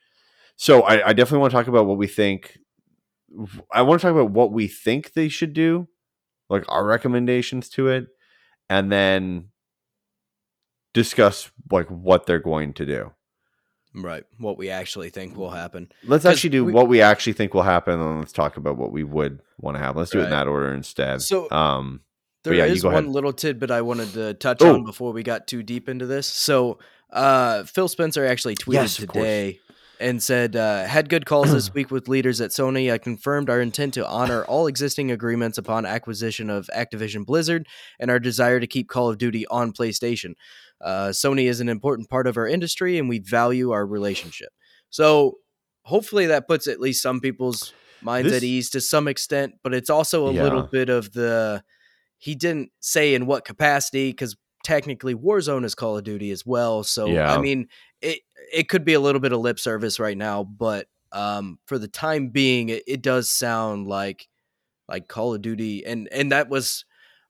[0.57, 2.59] So, I, I definitely want to talk about what we think.
[3.73, 5.89] I want to talk about what we think they should do,
[6.49, 8.07] like our recommendations to it,
[8.71, 9.49] and then
[10.95, 13.13] discuss like what they're going to do
[13.97, 14.25] Right.
[14.39, 15.91] What we actually think will happen.
[16.05, 18.93] Let's actually do we- what we actually think will happen, and let's talk about what
[18.93, 19.99] we would want to happen.
[19.99, 21.23] Let's do it in that order instead.
[21.23, 22.01] So- um,
[22.45, 23.11] There is yeah, go one ahead.
[23.13, 24.75] little tidbit I wanted to touch Oh.
[24.75, 26.27] on before we got too deep into this.
[26.27, 26.79] So,
[27.11, 29.25] uh, Phil Spencer actually tweeted Yes, of course.
[30.01, 32.93] And said, uh, "Had good calls this week with leaders at Sony.
[32.93, 37.67] I confirmed our intent to honor all existing agreements upon acquisition of Activision Blizzard
[37.99, 40.35] and our desire to keep Call of Duty on PlayStation.
[40.81, 44.51] Uh, Sony is an important part of our industry, and we value our relationship.
[44.91, 45.39] So,
[45.83, 49.55] hopefully, that puts at least some people's minds This- at ease to some extent.
[49.63, 51.63] But it's also a little bit of the
[52.19, 56.83] he didn't say in what capacity because technically Warzone is Call of Duty as well.
[56.83, 57.33] So Yeah.
[57.33, 57.69] I mean,
[58.01, 58.21] it
[58.53, 61.89] it could be a little bit of lip service right now, but um, for the
[61.89, 64.29] time being, it, it does sound like
[64.89, 66.85] like Call of Duty, and and that was.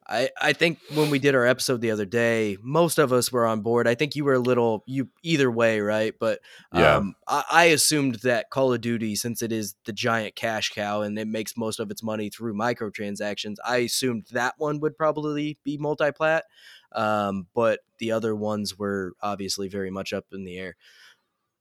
[0.09, 3.45] I, I think when we did our episode the other day, most of us were
[3.45, 3.89] on board.
[3.89, 6.15] I think you were a little you either way, right?
[6.17, 6.39] But
[6.73, 6.99] Yeah.
[6.99, 11.03] um, I, I assumed that Call of Duty, since it is the giant cash cow
[11.03, 15.59] and it makes most of its money through microtransactions, I assumed that one would probably
[15.65, 16.45] be multi-plat.
[16.93, 20.77] Um, but the other ones were obviously very much up in the air.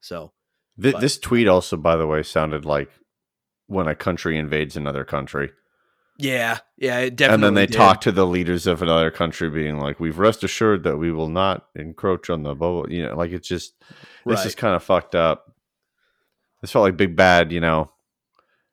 [0.01, 0.33] So
[0.81, 2.89] Th- this tweet also, by the way, sounded like
[3.67, 5.51] when a country invades another country,
[6.17, 7.33] yeah, yeah, it definitely.
[7.33, 7.75] and then they did.
[7.75, 11.27] talk to the leaders of another country, being like, "We've rest assured that we will
[11.29, 13.73] not encroach on the bubble." You know, like it's just
[14.25, 14.45] this Right.
[14.45, 15.51] is kind of fucked up.
[16.61, 17.91] This felt like big bad, you know,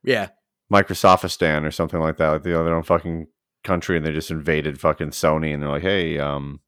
[0.05, 0.29] Yeah,
[0.73, 2.29] Microsoftistan or something like that.
[2.31, 3.27] Like they have their own fucking
[3.65, 6.61] country, and they just invaded fucking Sony, and they're like, "Hey, um."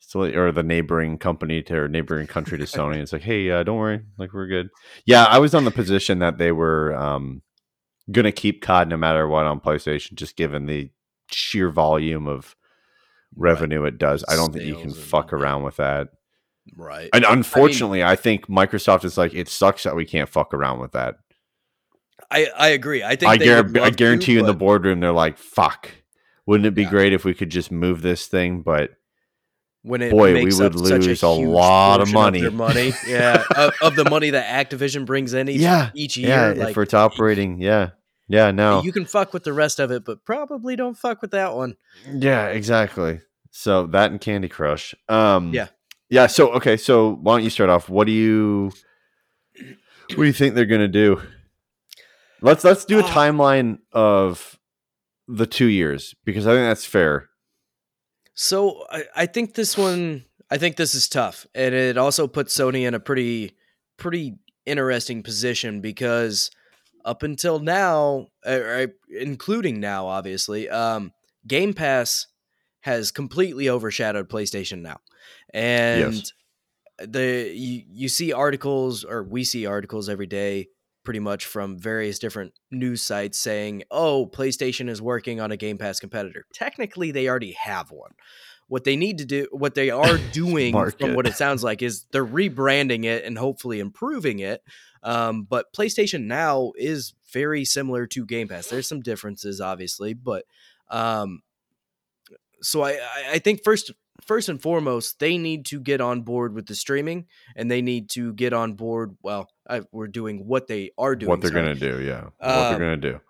[0.00, 2.96] So, or the neighboring company to or neighboring country to Sony.
[3.02, 4.70] It's like, hey, uh, don't worry, like we're good.
[5.04, 7.42] Yeah, I was on the position that they were um,
[8.10, 10.90] gonna keep COD no matter what on PlayStation, just given the
[11.30, 12.56] sheer volume of
[13.36, 14.24] revenue it does.
[14.28, 16.08] I don't think you can fuck around with that.
[16.76, 17.08] right.
[17.12, 20.92] And unfortunately, I, think Microsoft is like, it sucks that we can't fuck around with
[20.92, 21.16] that.
[22.30, 23.02] I I agree.
[23.02, 25.90] I think I, would I love to, guarantee you in the boardroom, they're like, fuck.
[26.46, 26.90] Wouldn't it be Yeah.
[26.90, 28.62] great if we could just move this thing?
[28.62, 28.92] But
[29.82, 32.40] when it Boy, we would lose a huge lot of money.
[32.40, 36.46] their money, yeah, of, of the money that Activision brings in each Yeah, each yeah,
[36.48, 36.54] year.
[36.56, 37.90] like, for it's operating, yeah,
[38.28, 41.30] yeah, no, you can fuck with the rest of it, but probably don't fuck with
[41.30, 41.76] that one.
[42.12, 43.20] Yeah, exactly.
[43.50, 44.94] So that and Candy Crush.
[45.08, 45.68] Um Yeah.
[46.10, 47.88] Yeah, so okay, so why don't you start off?
[47.88, 48.72] What do you
[50.10, 51.20] what do you think they're gonna do?
[52.40, 54.58] Let's let's do a Uh, timeline of
[55.26, 57.28] the two years because I think that's fair.
[58.34, 62.56] So I, I think this one, I think this is tough, and it also puts
[62.56, 63.56] Sony in a pretty,
[63.96, 66.50] pretty interesting position because
[67.04, 71.12] up until now, uh, right, including now, obviously, um,
[71.46, 72.26] Game Pass
[72.82, 75.00] has completely overshadowed PlayStation now,
[75.52, 76.32] and Yes.
[76.98, 80.68] the you, you see articles or we see articles every day
[81.08, 85.78] pretty much from various different news sites saying, "Oh, PlayStation is working on a Game
[85.78, 88.10] Pass competitor." Technically, they already have one.
[88.66, 92.04] What they need to do, what they are doing, from what it sounds like, is
[92.12, 94.62] they're rebranding it and hopefully improving it.
[95.02, 98.66] Um, but PlayStation Now is very similar to Game Pass.
[98.66, 100.44] There's some differences, obviously, but
[100.90, 101.40] um,
[102.60, 103.92] so I, I- I think first
[104.26, 107.26] first and foremost they need to get on board with the streaming
[107.56, 109.16] and they need to get on board.
[109.22, 111.30] Well, I, we're doing what they are doing.
[111.30, 112.24] what they're gonna do, yeah.
[112.38, 113.20] what Um, they're gonna do.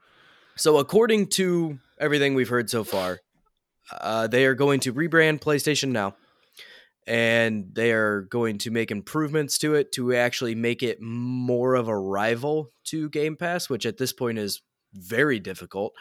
[0.57, 3.20] So, according to everything we've heard so far,
[3.92, 6.16] uh, they are going to rebrand PlayStation Now,
[7.07, 11.88] and they are going to make improvements to it to actually make it more of
[11.88, 14.61] a rival to Game Pass, which at this point is
[14.92, 15.94] very difficult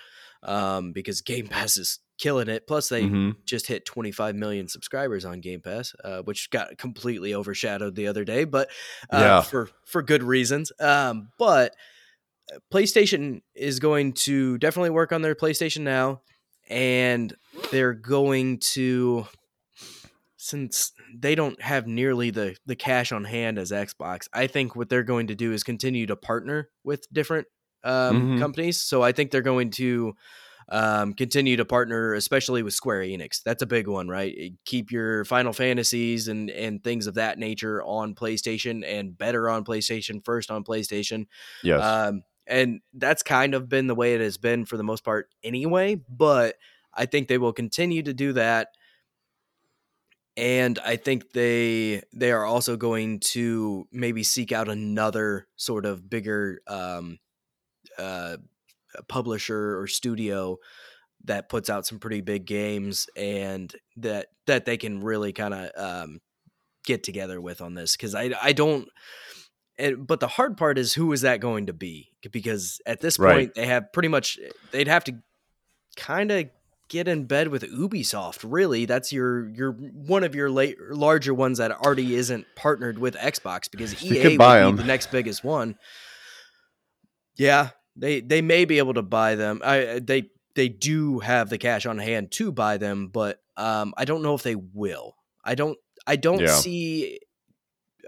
[0.44, 2.68] um, because Game Pass is killing it.
[2.68, 3.36] Plus, they Mhm.
[3.46, 8.24] just hit 25 million subscribers on Game Pass, uh, which got completely overshadowed the other
[8.26, 8.70] day, but
[9.10, 9.42] uh, Yeah.
[9.42, 10.72] for for good reasons.
[10.80, 11.76] Um, but
[12.54, 16.22] uh, PlayStation is going to definitely work on their PlayStation now,
[16.70, 17.36] and
[17.72, 19.28] they're going to
[20.40, 24.28] since they don't have nearly the the cash on hand as Xbox.
[24.34, 27.48] I think what they're going to do is continue to partner with different
[27.84, 28.40] um, Mhm.
[28.40, 28.78] companies.
[28.82, 30.14] So I think they're going to
[30.70, 33.42] um, continue to partner, especially with Square Enix.
[33.44, 34.34] That's a big one, right?
[34.38, 39.50] Eh, Keep your Final Fantasies and and things of that nature on PlayStation and better
[39.50, 41.28] on PlayStation, first on PlayStation.
[41.64, 41.82] Yes.
[41.82, 45.30] Um, and that's kind of been the way it has been for the most part
[45.44, 45.96] anyway.
[46.10, 46.56] But
[46.94, 48.70] I think they will continue to do that.
[50.36, 56.10] And I think they they are also going to maybe seek out another sort of
[56.10, 57.18] bigger um,
[57.98, 58.38] uh,
[59.08, 60.58] publisher or studio
[61.26, 65.72] that puts out some pretty big games and that that they can really kind of
[65.76, 66.20] um,
[66.86, 68.88] get together with on this because I I don't.
[69.80, 72.10] And, but the hard part is who is that going to be?
[72.32, 73.54] Because at this point Right.
[73.54, 74.40] they have pretty much
[74.72, 75.14] they'd have to
[75.96, 76.50] kind of
[76.90, 78.44] get in bed with Ubisoft.
[78.44, 83.16] Really, that's your your one of your late larger ones that already isn't partnered with
[83.16, 85.76] Xbox because EA would be the next biggest one.
[87.36, 89.62] Yeah, they they may be able to buy them.
[89.64, 94.06] I they they do have the cash on hand to buy them, but um, I
[94.06, 95.16] don't know if they will.
[95.44, 96.48] I don't I don't Yeah.
[96.56, 97.20] see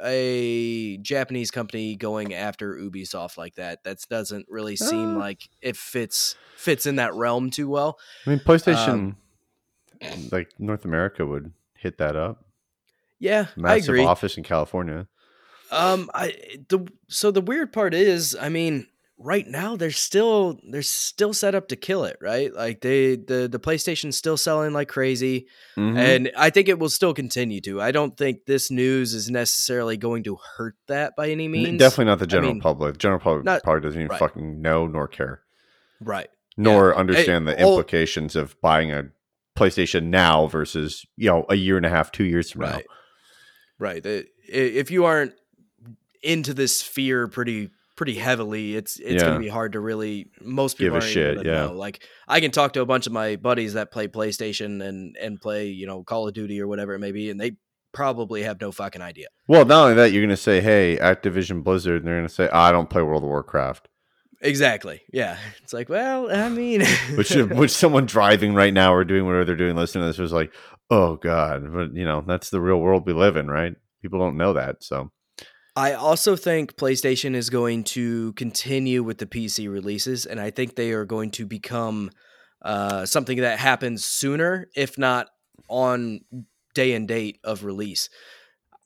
[0.01, 3.83] a Japanese company going after Ubisoft like that.
[3.83, 5.19] That doesn't really seem Uh.
[5.19, 7.99] like it fits fits in that realm too well.
[8.25, 9.17] I mean, PlayStation, Um,
[10.31, 12.45] like North America, would hit that up.
[13.19, 15.07] Yeah, I Massive office in California.
[15.71, 16.35] Um, I
[16.69, 18.87] the so the weird part is, I mean,
[19.21, 22.53] right now they're still they're still set up to kill it, right?
[22.53, 25.97] Like they the the PlayStation's still selling like crazy, Mhm.
[25.97, 27.81] and I think it will still continue to.
[27.81, 31.79] I don't think this news is necessarily going to hurt that by any means.
[31.79, 32.93] Definitely not the general mean, public.
[32.93, 34.19] The general public not- probably doesn't even right.
[34.19, 35.41] fucking know nor care,
[35.99, 36.29] right.
[36.57, 39.09] nor understand the all- implications of buying a
[39.57, 42.85] PlayStation now versus you know a year and a half, two years from Right.
[43.77, 44.03] Right.
[44.03, 45.33] The- If you aren't
[46.23, 49.27] into this fear pretty pretty heavily, it's it's Yeah.
[49.27, 51.65] gonna be hard to really most people Give a shit, gonna yeah.
[51.65, 51.73] know.
[51.73, 55.41] Like I can talk to a bunch of my buddies that play PlayStation and and
[55.41, 57.57] play, you know, Call of Duty or whatever it may be, and they
[57.91, 59.27] probably have no fucking idea.
[59.49, 62.33] Well, not only that, you're going to say, "Hey, Activision Blizzard," and they're going to
[62.33, 63.89] say, "I don't play World of Warcraft,"
[64.41, 65.01] Exactly.
[65.11, 65.37] Yeah.
[65.61, 66.85] It's like, well, I mean
[67.15, 70.17] which uh, which someone driving right now or doing whatever they're doing, listening to this
[70.17, 70.53] was like,
[70.89, 73.75] "Oh God," but you know that's the real world we live in, right?
[74.01, 75.11] People don't know that, so
[75.79, 80.75] I also think PlayStation is going to continue with the PC releases, and I think
[80.75, 82.11] they are going to become
[82.61, 85.27] uh, something that happens sooner, if not
[85.69, 86.19] on
[86.73, 88.09] day and date of release.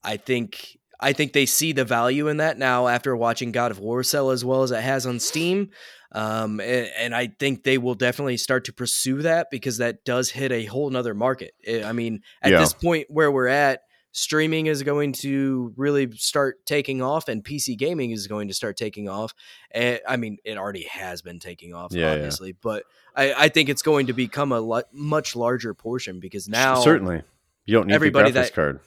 [0.04, 3.80] I think I think they see the value in that now after watching God of
[3.80, 5.72] War sell as well as it has on Steam.
[6.12, 10.30] Um, and, and I think they will definitely start to pursue that because that does
[10.30, 11.56] hit a whole nother market.
[11.68, 12.60] I mean, at Yeah.
[12.60, 13.82] this point where we're at,
[14.16, 18.78] streaming is going to really start taking off and PC gaming is going to start
[18.78, 19.34] taking off.
[19.72, 22.14] And I mean, it already has been taking off, Yeah, yeah.
[22.14, 22.84] obviously, but
[23.16, 27.24] I, I think it's going to become a lo- much larger portion because now certainly
[27.66, 28.80] you don't need everybody the graphics that- card.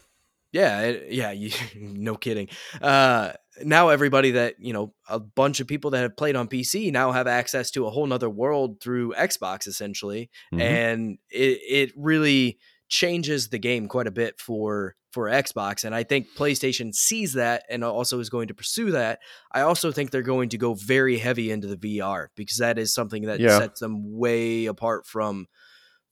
[0.53, 2.49] yeah, it- yeah, you, no kidding.
[2.81, 3.33] Uh,
[3.65, 7.11] now everybody that you know, a bunch of people that have played on PC now
[7.11, 10.61] have access to a whole nother world through Xbox, essentially, Mhm.
[10.61, 15.85] and it it really changes the game quite a bit for for Xbox.
[15.85, 19.21] And I think PlayStation sees that and also is going to pursue that.
[19.51, 22.93] I also think they're going to go very heavy into the VR because that is
[22.93, 23.59] something that Yeah.
[23.59, 25.47] sets them way apart from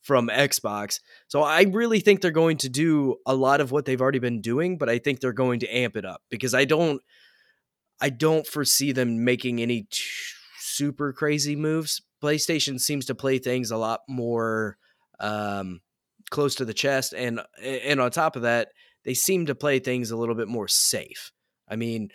[0.00, 1.00] from Xbox.
[1.28, 4.40] So I really think they're going to do a lot of what they've already been
[4.42, 7.00] doing, but I think they're going to amp it up because I don't
[8.00, 10.02] I don't foresee them making any t-
[10.58, 12.02] super crazy moves.
[12.22, 14.76] PlayStation seems to play things a lot more
[15.20, 15.80] um,
[16.34, 18.68] close to the chest, and and on top of that,
[19.04, 21.30] they seem to play things a little bit more safe.
[21.68, 22.08] I mean,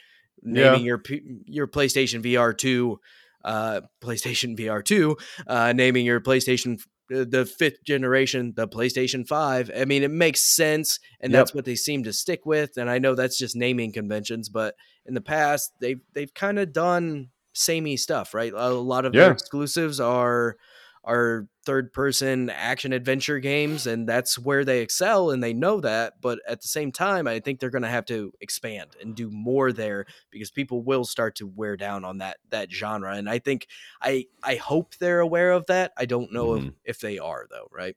[0.44, 0.72] Yeah.
[0.72, 1.02] naming your
[1.48, 3.00] your PlayStation VR two,
[3.44, 6.78] uh, PlayStation VR two, uh, naming your PlayStation
[7.10, 9.72] the fifth generation, the PlayStation Five.
[9.76, 11.40] I mean, it makes sense, and Yep.
[11.40, 12.78] that's what they seem to stick with.
[12.78, 14.76] And I know that's just naming conventions, but
[15.08, 18.54] in the past, they've they've kind of done samey stuff, right?
[18.56, 19.22] A lot of Yeah.
[19.24, 20.56] their exclusives are
[21.04, 26.14] are third person action adventure games and that's where they excel and they know that
[26.22, 29.30] but at the same time i think they're going to have to expand and do
[29.32, 33.40] more there because people will start to wear down on that that genre and i
[33.40, 33.68] think
[34.02, 36.74] i i hope they're aware of that i don't know if, Mhm.
[36.84, 37.96] if they are though right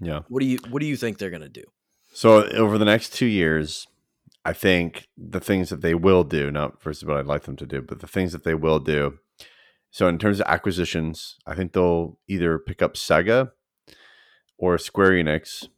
[0.00, 0.22] Yeah.
[0.28, 1.64] what do you what do you think they're going to do
[2.12, 3.86] So over the next two years,
[4.44, 7.64] I think the things that they will do, not versus what I'd like them to
[7.64, 9.18] do, but the things that they will do.
[9.92, 13.52] So in terms of acquisitions, I think they'll either pick up Sega
[14.58, 15.68] or Square Enix.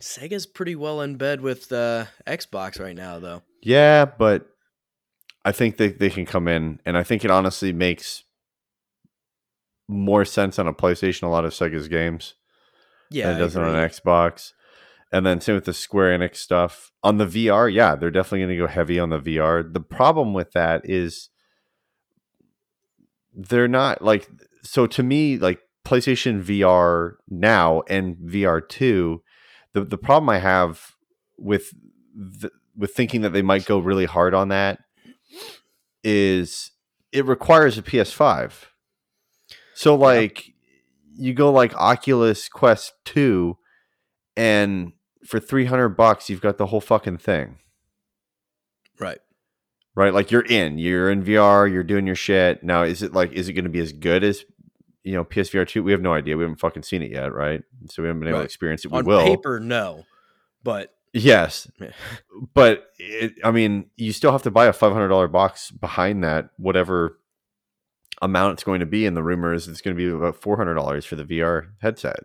[0.00, 4.46] sega's pretty well in bed with uh xbox right now though Yeah, but
[5.44, 8.24] I think they, they can come in, and I think it honestly makes
[9.88, 11.24] more sense on a PlayStation.
[11.24, 12.34] A lot of Sega's games.
[13.10, 14.52] yeah it I does on an Xbox.
[15.12, 17.72] And then same with the Square Enix stuff on the VR.
[17.72, 19.70] Yeah, they're definitely going to go heavy on the VR.
[19.72, 21.28] The problem with that is
[23.34, 24.28] they're not like
[24.62, 29.22] so to me like PlayStation VR now and VR two.
[29.72, 30.92] The the problem I have
[31.38, 31.72] with
[32.14, 34.78] the, with thinking that they might go really hard on that
[36.02, 36.70] is
[37.12, 38.52] it requires a PS5.
[39.74, 40.52] So like
[41.16, 43.56] you go like Oculus Quest 2
[44.36, 44.92] and
[45.26, 47.58] for 300 bucks, you've got the whole fucking thing.
[48.98, 49.18] Right.
[49.96, 50.12] Right?
[50.12, 52.64] Like you're in, you're in VR, you're doing your shit.
[52.64, 54.44] Now, is it like, is it going to be as good as,
[55.04, 55.82] you know, PSVR 2?
[55.84, 56.36] We have no idea.
[56.36, 57.62] We haven't fucking seen it yet, right?
[57.90, 58.42] So we haven't been able Right.
[58.42, 58.90] to experience it.
[58.90, 59.24] We On will.
[59.24, 60.04] paper, no.
[60.64, 61.70] But Yes.
[62.54, 67.20] But it, I mean, you still have to buy a $500 box behind that, whatever
[68.20, 69.06] amount it's going to be.
[69.06, 72.24] And the rumor is it's going to be about $400 for the VR headset.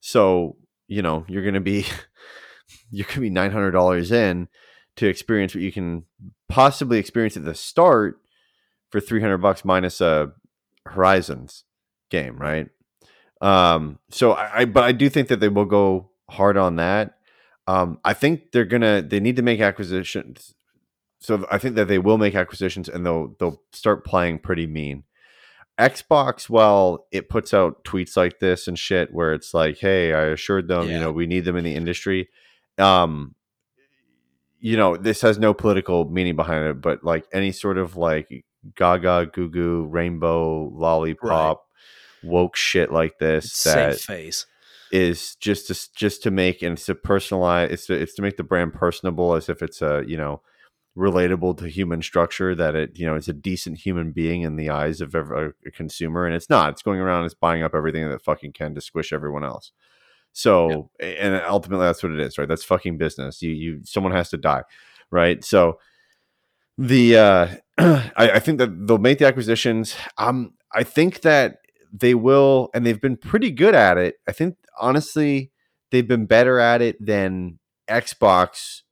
[0.00, 0.56] So,
[0.86, 1.86] you know, you're going to be,
[2.90, 4.48] you're going to be $900 in
[4.96, 6.04] to experience what you can
[6.48, 8.20] possibly experience at the start
[8.90, 10.32] for 300 bucks minus a
[10.86, 11.64] Horizons
[12.10, 12.68] game, right?
[13.40, 17.18] Um, so I, I, but I do think that they will go hard on that.
[17.66, 20.54] Um, I think they're gonna they need to make acquisitions.
[21.20, 25.04] So I think that they will make acquisitions and they'll they'll start playing pretty mean.
[25.78, 30.26] Xbox, well, it puts out tweets like this and shit where it's like, "Hey, I
[30.26, 32.28] assured them, you know, we need them in the industry."
[32.78, 33.34] Um,
[34.60, 38.44] you know, this has no political meaning behind it, but like any sort of like
[38.74, 41.66] gaga, goo goo, rainbow, lollipop,
[42.22, 44.46] woke shit like this it's that safe face.
[44.92, 48.42] is just to just to make and to personalize it's to, it's to make the
[48.42, 50.40] brand personable as if it's a you know
[50.96, 54.70] relatable to human structure that it you know it's a decent human being in the
[54.70, 56.70] eyes of ev- a consumer and it's not.
[56.70, 59.72] It's going around it's buying up everything that fucking can to squish everyone else
[60.36, 62.46] so and ultimately that's what it is right?
[62.46, 63.40] That's fucking business.
[63.40, 64.64] You you someone has to die
[65.10, 65.42] right?
[65.42, 65.78] So
[66.76, 69.96] the uh I, I think that they'll make the acquisitions.
[70.18, 71.58] Um i think that
[71.90, 74.16] they will and they've been pretty good at it.
[74.28, 75.52] I think honestly
[75.90, 77.58] they've been better at it than
[77.88, 78.82] xbox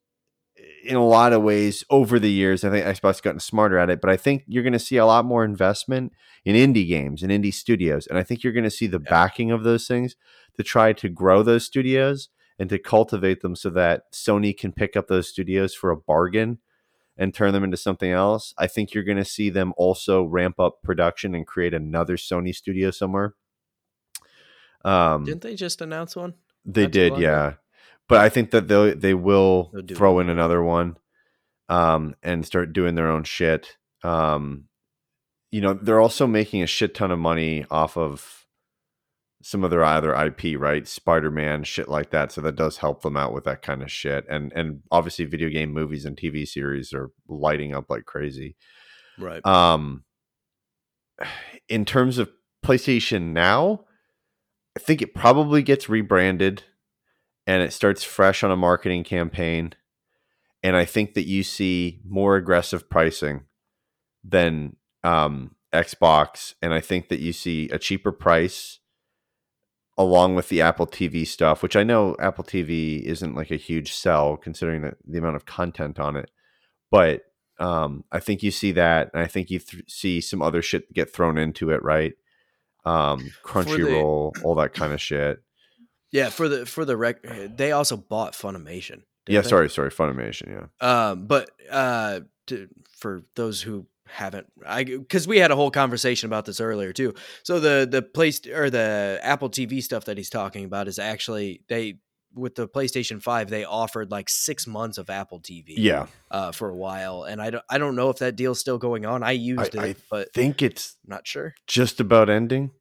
[0.83, 2.63] in a lot of ways over the years.
[2.63, 4.97] I think xbox has gotten smarter at it but i think you're going to see
[4.97, 6.11] a lot more investment
[6.45, 9.09] in indie games and indie studios and i think you're going to see the Yeah.
[9.09, 10.15] backing of those things
[10.55, 14.95] to try to grow those studios and to cultivate them so that sony can pick
[14.95, 16.59] up those studios for a bargain
[17.17, 18.53] and turn them into something else.
[18.57, 22.53] I think you're going to see them also ramp up production and create another Sony
[22.53, 23.35] studio somewhere.
[24.83, 26.33] Um, Didn't they just announce one?
[26.65, 27.21] they did, ago?
[27.21, 27.53] yeah.
[28.09, 30.97] But I think that they they will throw in another one,
[31.69, 33.77] um, and start doing their own shit.
[34.03, 34.65] Um,
[35.51, 38.45] you know, they're also making a shit ton of money off of
[39.41, 40.87] some of their other IP, right?
[40.87, 42.31] Spider Man, shit like that.
[42.31, 44.25] So that does help them out with that kind of shit.
[44.29, 48.55] And and obviously, video game movies and TV series are lighting up like crazy.
[49.19, 49.45] Right.
[49.45, 50.03] Um,
[51.69, 52.31] in terms of
[52.65, 53.85] PlayStation Now,
[54.75, 56.63] I think it probably gets rebranded
[57.47, 59.73] and it starts fresh on a marketing campaign.
[60.63, 63.43] And I think that you see more aggressive pricing
[64.23, 64.75] than
[65.05, 66.55] um, Xbox.
[66.61, 68.79] And I think that you see a cheaper price
[69.97, 73.93] along with the Apple TV stuff, which I know Apple TV isn't like a huge
[73.93, 76.31] sell considering that the amount of content on it.
[76.91, 77.21] But
[77.59, 80.91] um, I think you see that, and I think you th- see some other shit
[80.93, 82.13] get thrown into it, right?
[82.83, 85.41] Um, Crunchyroll, all that kind of shit.
[86.11, 87.23] yeah, for the for the rec,
[87.55, 89.03] they also bought Funimation.
[89.27, 89.49] Yeah, they?
[89.49, 90.67] sorry, sorry, Funimation.
[90.81, 95.71] Yeah, Um, but uh, to, for those who haven't, I because we had a whole
[95.71, 97.13] conversation about this earlier too.
[97.43, 101.61] So the the place or the Apple TV stuff that he's talking about is actually
[101.69, 101.99] they
[102.33, 105.73] with the PlayStation Five they offered like six months of Apple TV.
[105.77, 106.07] yeah.
[106.29, 109.05] Uh, for a while, and I don't I don't know if that deal's still going
[109.05, 109.23] on.
[109.23, 111.53] I used I it, but think it's I'm not sure.
[111.67, 112.71] just about ending.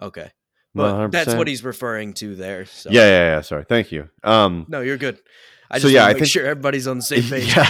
[0.00, 0.30] Okay,
[0.74, 1.38] but that's 100%.
[1.38, 2.64] what he's referring to there.
[2.66, 2.88] So.
[2.90, 3.40] Yeah, yeah, yeah.
[3.42, 4.08] Sorry, thank you.
[4.24, 5.18] Um, No, you're good.
[5.70, 7.54] I So, just yeah, yeah, I make think- sure everybody's on the same page.
[7.54, 7.68] Yeah,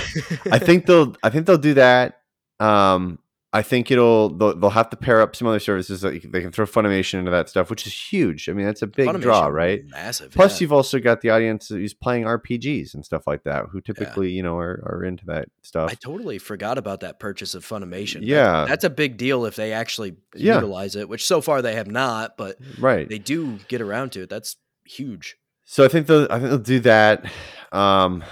[0.52, 2.19] I think they'll I think they'll do that.
[2.60, 3.18] Um
[3.52, 6.40] I think it'll they'll, they'll have to pair up some other services that can- they
[6.40, 8.48] can throw Funimation into that stuff, which is huge.
[8.48, 9.82] I mean, that's a big Funimation draw, right?
[9.88, 10.30] Massive.
[10.30, 10.64] Plus, yeah.
[10.64, 14.44] you've also got the audience who's playing RPGs and stuff like that, who typically you
[14.44, 15.90] know are, are into that stuff.
[15.90, 18.20] I totally forgot about that purchase of Funimation.
[18.20, 18.66] That- Yeah.
[18.68, 20.54] that's a big deal if they actually Yeah.
[20.54, 23.08] utilize it, which so far they have not, but right.
[23.08, 24.28] they do get around to it.
[24.30, 25.38] That's huge.
[25.64, 27.24] So I think they'll I think they'll do that.
[27.72, 28.22] Um,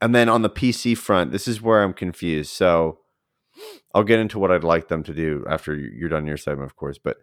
[0.00, 2.50] and then on the PC front, this is where I'm confused.
[2.52, 2.98] So
[3.94, 6.70] I'll get into what I'd like them to do after you- you're done your segment,
[6.70, 6.98] of course.
[6.98, 7.18] But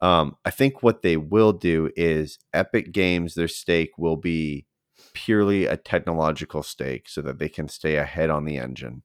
[0.00, 4.66] um, I think what they will do is Epic Games, their stake will be
[5.14, 9.02] purely a technological stake, so that they can stay ahead on the engine.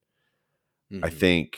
[1.04, 1.14] I Mhm.
[1.14, 1.58] think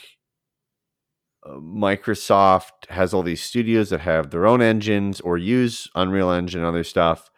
[1.46, 6.60] uh, Microsoft has all these studios that have their own engines or use Unreal Engine
[6.60, 7.30] and other stuff.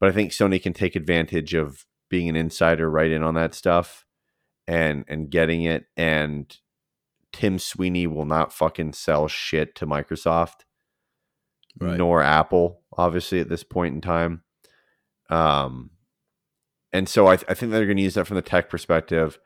[0.00, 3.54] But I think Sony can take advantage of being an insider right in on that
[3.54, 4.04] stuff
[4.66, 5.86] and and getting it.
[5.96, 6.56] And
[7.32, 10.60] Tim Sweeney will not fucking sell shit to Microsoft
[11.80, 11.96] Right.
[11.96, 14.42] nor Apple, obviously, at this point in time.
[15.30, 15.90] Um
[16.92, 19.38] and so I, I think they're going to use that from the tech perspective.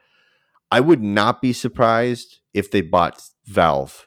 [0.70, 4.06] I would not be surprised if they bought Valve.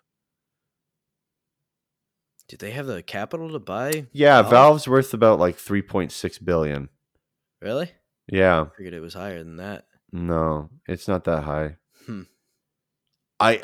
[2.47, 4.07] did they have the capital to buy?
[4.13, 4.51] Yeah, Valve?
[4.51, 6.89] Valve's worth about like three point six billion.
[7.61, 7.91] Really?
[8.27, 9.85] Yeah, I figured it was higher than that.
[10.11, 11.77] no, it's not that high.
[12.05, 12.23] Hmm.
[13.39, 13.63] I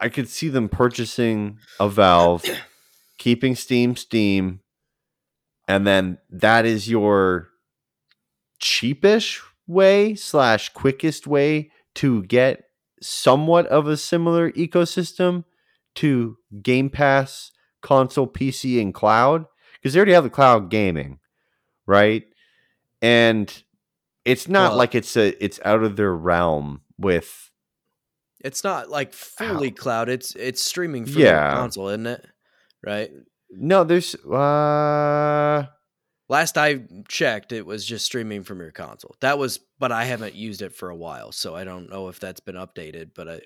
[0.00, 2.44] I could see them purchasing a Valve,
[3.18, 4.60] keeping Steam Steam,
[5.68, 7.48] and then that is your
[8.60, 12.64] cheapish way slash quickest way to get
[13.00, 15.44] somewhat of a similar ecosystem
[15.96, 17.50] to Game Pass,
[17.80, 21.18] console, PC, and cloud because they already have the cloud gaming,
[21.86, 22.24] right?
[23.00, 23.62] And
[24.24, 27.50] it's not like it's a it's out of their realm with
[28.44, 30.08] It's not like fully cloud.
[30.08, 31.50] It's it's streaming from Yeah.
[31.50, 32.26] the console, isn't it?
[32.84, 33.10] Right.
[33.50, 33.84] no.
[33.84, 35.66] There's uh
[36.28, 39.14] Last I checked, it was just streaming from your console.
[39.20, 42.18] That was, but I haven't used it for a while, so I don't know if
[42.20, 43.10] that's been updated.
[43.14, 43.40] But I,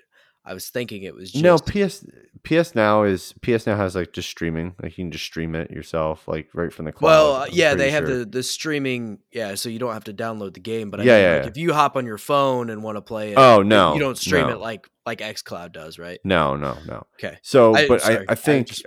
[0.47, 2.05] I was thinking it was just no PS
[2.43, 4.75] PS Now is PS Now has like just streaming.
[4.81, 7.07] Like you can just stream it yourself, like right from the cloud.
[7.09, 8.19] Well, uh, yeah, they have sure.
[8.19, 10.89] the the streaming, yeah, so you don't have to download the game.
[10.89, 11.49] But I Yeah, mean, yeah, like, yeah.
[11.49, 14.17] if you hop on your phone and want to play it, Oh no, you don't
[14.17, 14.53] stream no.
[14.53, 16.19] it like like XCloud does, right?
[16.23, 17.05] No, no, no.
[17.15, 18.85] Okay, So, I- but sorry, I, I I think, just-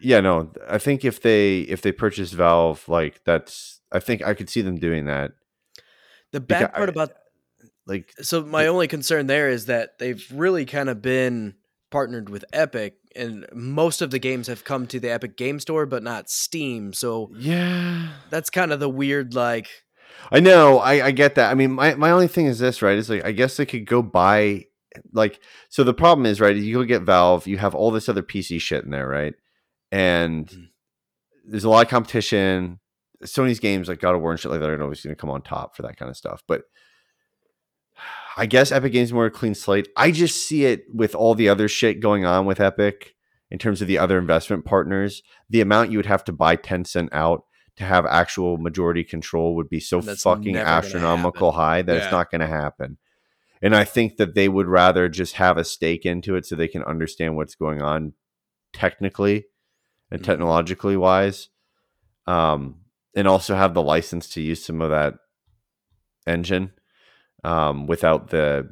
[0.00, 4.34] yeah, no, I think if they if they purchase Valve, like that's, I think I
[4.34, 5.32] could see them doing that.
[6.32, 7.12] the bad part I- about
[7.86, 11.54] Like, so my only concern there is that they've really kind of been
[11.90, 15.86] partnered with Epic, and most of the games have come to the Epic Game Store,
[15.86, 16.92] but not Steam.
[16.92, 19.68] So yeah, that's kind of the weird, like,
[20.32, 21.50] I know, I, I get that.
[21.50, 22.98] I mean, my my only thing is this, right?
[22.98, 24.64] Is like I guess they could go buy,
[25.12, 26.56] like, so the problem is, right?
[26.56, 29.34] You go get Valve, you have all this other PC shit in there, right?
[29.92, 30.68] And Mhm.
[31.48, 32.80] there's a lot of competition.
[33.24, 35.30] Sony's games like God of War and shit like that are always going to come
[35.30, 36.42] on top for that kind of stuff.
[36.48, 36.62] But
[38.36, 39.88] I guess Epic Games more a clean slate.
[39.96, 43.14] I just see it with all the other shit going on with Epic
[43.50, 45.22] in terms of the other investment partners.
[45.48, 47.44] The amount you would have to buy Tencent out
[47.76, 52.02] to have actual majority control would be so That's fucking astronomical high that Yeah.
[52.02, 52.98] it's not going to happen.
[53.62, 56.68] And I think that they would rather just have a stake into it so they
[56.68, 58.12] can understand what's going on
[58.74, 59.46] technically
[60.10, 60.24] and Mhm.
[60.24, 61.48] technologically wise.
[62.26, 62.80] Um,
[63.14, 65.14] and also have the license to use some of that
[66.26, 66.72] engine
[67.44, 68.70] um, without the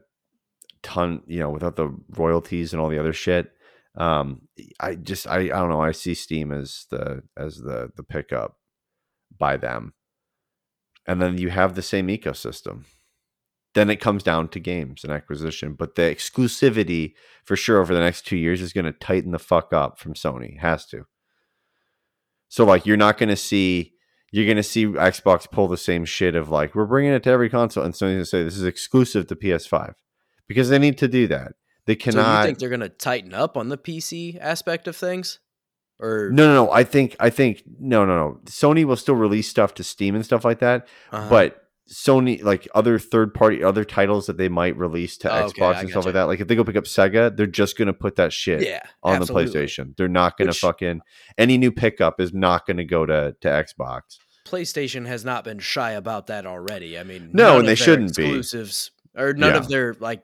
[0.82, 3.50] ton, you know, without the royalties and all the other shit.
[3.96, 4.48] Um,
[4.80, 5.80] I just, I, I don't know.
[5.80, 8.56] I see Steam as the as the the pickup
[9.38, 9.94] by them,
[11.06, 12.84] and then you have the same ecosystem.
[13.74, 18.00] Then it comes down to games and acquisition, but the exclusivity for sure over the
[18.00, 20.58] next two years is going to tighten the fuck up from Sony.
[20.60, 21.06] Has to.
[22.48, 23.94] So like, you're not going to see
[24.34, 27.30] you're going to see Xbox pull the same shit of like we're bringing it to
[27.30, 29.94] every console, and Sony's going to say this is exclusive to PS5
[30.48, 31.52] because they need to do that.
[31.86, 32.40] They so cannot.
[32.40, 35.38] you think they're going to tighten up on the PC aspect of things?
[36.00, 36.72] Or no, no, no.
[36.72, 38.40] I think, I think, no, no, no.
[38.46, 41.28] Sony will still release stuff to Steam and stuff like that, Uh-huh.
[41.30, 45.74] but Sony, like other third party, other titles that they might release to Oh, Xbox
[45.76, 46.24] I and stuff like that.
[46.24, 48.80] Like if they go pick up Sega, they're just going to put that shit yeah,
[49.02, 49.52] on absolutely.
[49.52, 49.94] the PlayStation.
[49.96, 51.02] They're not going to Which- fucking
[51.38, 54.16] any new pickup is not going to go to to Xbox.
[54.44, 56.98] PlayStation has not been shy about that already.
[56.98, 58.24] I mean, No, and they shouldn't be.
[58.24, 59.58] exclusives or none Yeah.
[59.58, 60.22] of their like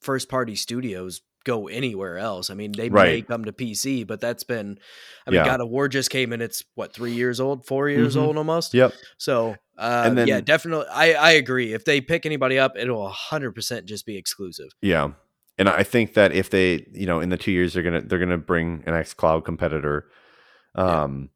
[0.00, 2.50] first party studios go anywhere else.
[2.50, 4.78] I mean, they may come to PC, but that's been.
[5.26, 5.44] I mean, Yeah.
[5.44, 6.40] God of War just came in.
[6.40, 8.22] It's what three years old, four years Mhm.
[8.22, 8.74] old almost.
[8.74, 8.92] Yep.
[9.16, 10.86] So, uh, And then- yeah, definitely.
[10.90, 11.72] I I agree.
[11.72, 14.70] If they pick anybody up, it'll hundred percent just be exclusive.
[14.82, 15.12] Yeah.
[15.58, 18.18] And I think that if they, you know, in the two years they're gonna they're
[18.18, 20.10] gonna bring an X Cloud competitor,
[20.76, 21.04] Yeah.
[21.04, 21.30] um,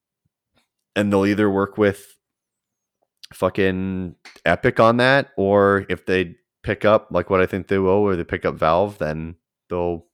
[0.97, 2.17] and they'll either work with
[3.33, 7.91] fucking Epic on that, or if they pick up like what I think they will,
[7.91, 9.37] or they pick up Valve, then
[9.69, 10.07] they'll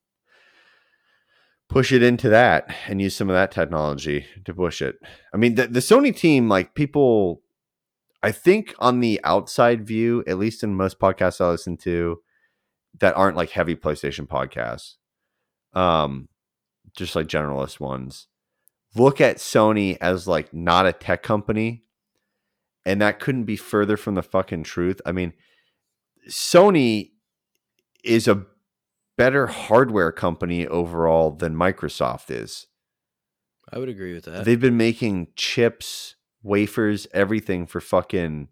[1.68, 4.96] push it into that and use some of that technology to push it.
[5.34, 7.42] I mean, the, the Sony team, like people,
[8.22, 12.20] I think on the outside view, at least in most podcasts I listen to,
[13.00, 14.94] that aren't like heavy PlayStation podcasts,
[15.72, 16.28] um,
[16.96, 18.28] just like generalist ones,
[18.94, 21.82] look at Sony as like not a tech company,
[22.86, 25.00] and that couldn't be further from the fucking truth.
[25.04, 25.34] I mean,
[26.30, 27.10] Sony
[28.04, 28.46] is a
[29.18, 32.68] better hardware company overall than Microsoft is.
[33.70, 34.44] I would agree with that.
[34.44, 36.14] They've been making chips,
[36.44, 38.48] wafers, everything for fucking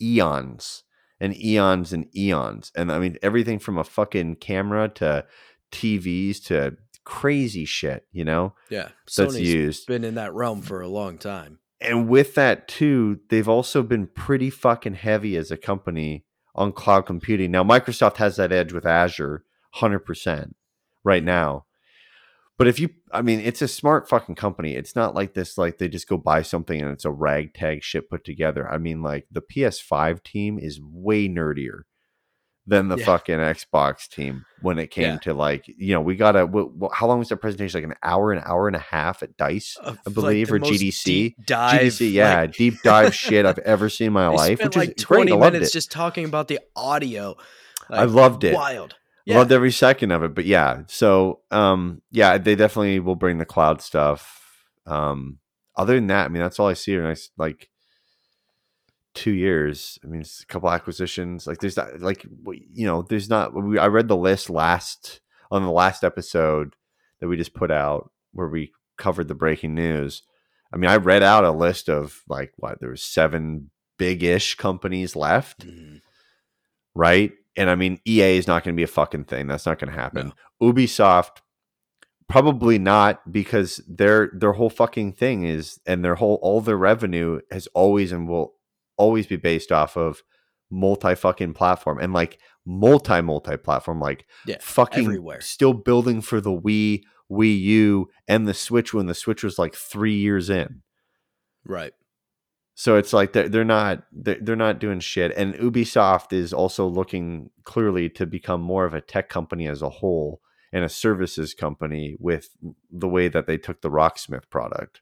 [0.00, 0.84] eons
[1.20, 2.72] and eons and eons.
[2.74, 5.26] And I mean, everything from a fucking camera to
[5.70, 9.86] TVs to crazy shit, you know, yeah, that's Sony's used.
[9.86, 11.58] been in that realm for a long time.
[11.80, 16.24] And with that too, they've also been pretty fucking heavy as a company
[16.54, 17.50] on cloud computing.
[17.50, 19.44] Now Microsoft has that edge with Azure
[19.76, 20.52] 100%
[21.04, 21.66] right now.
[22.56, 24.74] But if you I mean, it's a smart fucking company.
[24.74, 28.10] It's not like this like they just go buy something and it's a ragtag shit
[28.10, 28.68] put together.
[28.68, 31.82] I mean, like the PS5 team is way nerdier
[32.68, 33.04] than the Yeah.
[33.06, 35.18] fucking Xbox team when it came Yeah.
[35.20, 37.80] to like, you know, we got a wh- wh- how long was the presentation?
[37.80, 41.04] Like an hour, an hour and a half at Dice, I believe, the or GDC.
[41.04, 44.70] deep dive, GDC, yeah, like- deep dive shit I've ever seen in my life, spent
[44.70, 45.16] which like is great.
[45.16, 47.36] twenty I loved minutes just talking about the audio.
[47.90, 48.54] I loved it.
[48.54, 48.94] Wild.
[49.26, 50.34] Loved every second of it.
[50.34, 54.40] But yeah, so um, yeah, they definitely will bring the cloud stuff.
[54.86, 55.38] Um,
[55.76, 56.94] other than that, I mean, that's all I see.
[56.94, 57.68] in nice like
[59.18, 59.98] two years.
[60.04, 61.46] I mean, it's a couple acquisitions.
[61.46, 62.24] Like there's not like
[62.72, 63.52] you know, there's not.
[63.54, 66.74] We, I read the list last on the last episode
[67.20, 70.22] that we just put out where we covered the breaking news.
[70.72, 75.16] I mean, I read out a list of like what there was seven big-ish companies
[75.16, 76.00] left Mhm.
[76.94, 77.32] right?
[77.56, 79.46] And I mean, EA is not going to be a fucking thing.
[79.48, 80.32] That's not going to happen.
[80.62, 81.38] Ubisoft,
[82.28, 87.40] probably not, because their their whole fucking thing is, and their whole all their revenue
[87.50, 88.54] has always and will
[88.98, 90.22] always be based off of
[90.70, 95.40] multi fucking platform and like multi multi platform, like Yeah, fucking everywhere.
[95.40, 99.74] still building for the Wii, Wii U, and the Switch when the Switch was like
[99.74, 100.82] three years in.
[101.64, 101.92] Right.
[102.74, 105.32] So it's like they're, they're not they're, they're not doing shit.
[105.36, 109.88] And Ubisoft is also looking clearly to become more of a tech company as a
[109.88, 110.40] whole
[110.72, 112.50] and a services company with
[112.90, 115.00] the way that they took the Rocksmith product.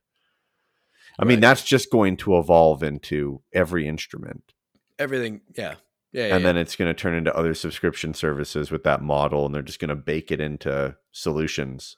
[1.18, 4.52] I mean, that's just going to evolve into every instrument.
[4.98, 5.40] Everything.
[5.56, 5.74] Yeah.
[6.12, 6.34] Yeah.
[6.34, 6.46] and yeah.
[6.46, 9.80] then it's going to turn into other subscription services with that model and they're just
[9.80, 11.96] going to bake it into solutions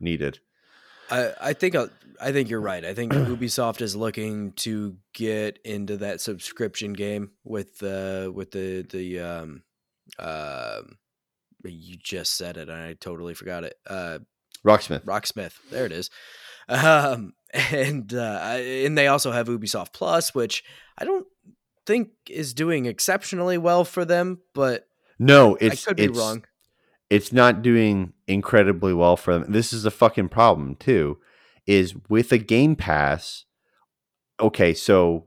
[0.00, 0.40] needed.
[1.10, 1.88] I, I think uh,
[2.20, 2.84] I think you're right.
[2.84, 8.86] I think Ubisoft is looking to get into that subscription game with uh with the
[8.88, 9.62] the um
[10.18, 10.98] um
[11.64, 13.74] you just said it and I totally forgot it.
[13.86, 14.20] Uh
[14.64, 15.04] Rocksmith.
[15.04, 15.54] Rocksmith.
[15.70, 16.10] There it is.
[16.68, 20.62] Um and uh and they also have Ubisoft Plus which
[20.98, 21.26] I don't
[21.86, 24.86] think is doing exceptionally well for them, but
[25.18, 26.44] No, it's I could be wrong.
[27.08, 29.50] it's not doing incredibly well for them.
[29.52, 31.18] This is a fucking problem too.
[31.66, 33.44] Is with a Game Pass.
[34.40, 35.26] Okay, so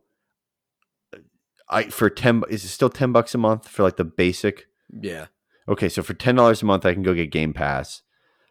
[1.69, 4.65] I for ten is it still ten bucks a month for like the basic?
[5.01, 5.27] Yeah.
[5.67, 8.01] Okay, so for ten dollars a month, I can go get Game Pass,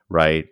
[0.09, 0.47] right?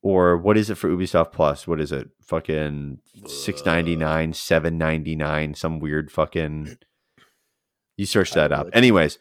[0.00, 1.66] Or what is it for Ubisoft Plus?
[1.66, 2.08] What is it?
[2.22, 6.76] Fucking uh, six ninety nine, seven ninety nine, some weird fucking.
[7.96, 8.68] You search that up.
[8.72, 9.18] Anyways,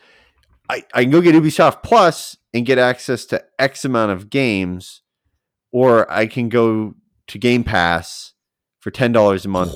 [0.70, 5.02] I, I can go get Ubisoft Plus and get access to X amount of games,
[5.72, 6.94] or I can go
[7.28, 8.34] to Game Pass
[8.80, 9.74] for ten dollars a month.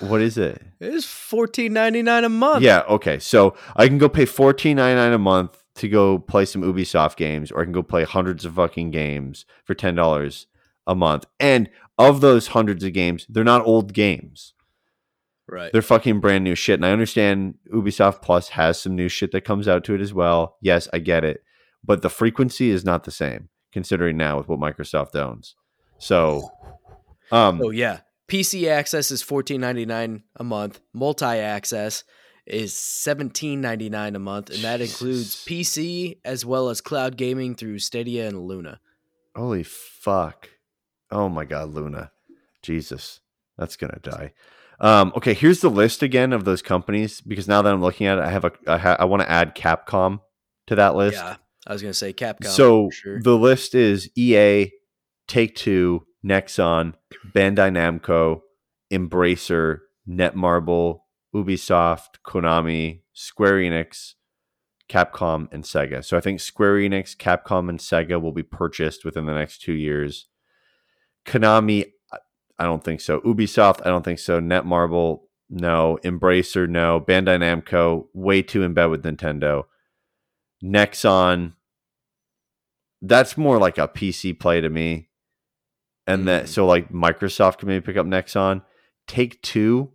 [0.00, 0.62] What is it?
[0.80, 2.62] It is fourteen ninety nine a month.
[2.62, 3.18] Yeah, okay.
[3.18, 7.16] So I can go pay fourteen ninety nine a month to go play some Ubisoft
[7.16, 10.46] games, or I can go play hundreds of fucking games for ten dollars
[10.86, 11.26] a month.
[11.40, 14.54] And of those hundreds of games, they're not old games.
[15.46, 15.72] Right.
[15.72, 16.76] They're fucking brand new shit.
[16.76, 20.14] And I understand Ubisoft Plus has some new shit that comes out to it as
[20.14, 20.56] well.
[20.60, 21.42] Yes, I get it.
[21.84, 25.54] But the frequency is not the same, considering now with what Microsoft owns.
[25.98, 26.50] So
[27.30, 28.00] um Oh yeah.
[28.26, 30.80] PC access is fourteen ninety nine a month.
[30.94, 32.04] Multi access
[32.46, 37.54] is seventeen ninety nine a month, and that includes PC as well as cloud gaming
[37.54, 38.80] through Stadia and Luna.
[39.34, 40.50] Holy fuck.
[41.10, 42.10] Oh my god, Luna.
[42.62, 43.20] Jesus.
[43.56, 44.32] That's gonna die.
[44.80, 48.18] Um, okay, here's the list again of those companies because now that I'm looking at
[48.18, 50.20] it, I have a I, ha- I want to add Capcom
[50.66, 51.16] to that list.
[51.16, 51.36] Yeah,
[51.66, 52.46] I was gonna say Capcom.
[52.46, 53.20] so sure.
[53.20, 54.72] the list is EA,
[55.28, 56.94] Take Two, Nexon,
[57.32, 58.40] Bandai Namco,
[58.92, 59.78] Embracer,
[60.08, 61.00] Netmarble,
[61.34, 64.14] Ubisoft, Konami, Square Enix,
[64.88, 66.04] Capcom, and Sega.
[66.04, 69.72] So I think Square Enix, Capcom, and Sega will be purchased within the next two
[69.72, 70.28] years.
[71.26, 71.92] Konami,
[72.58, 73.20] I- don't think so.
[73.22, 74.40] Ubisoft, I don't think so.
[74.40, 75.98] Netmarble, no.
[76.04, 77.00] Embracer, no.
[77.00, 79.64] Bandai Namco, way too in bed with Nintendo.
[80.62, 81.54] Nexon,
[83.02, 85.08] that's more like a PC play to me.
[86.06, 86.48] And that Mm.
[86.48, 88.62] so like Microsoft can maybe pick up Nexon.
[89.06, 89.92] Take two.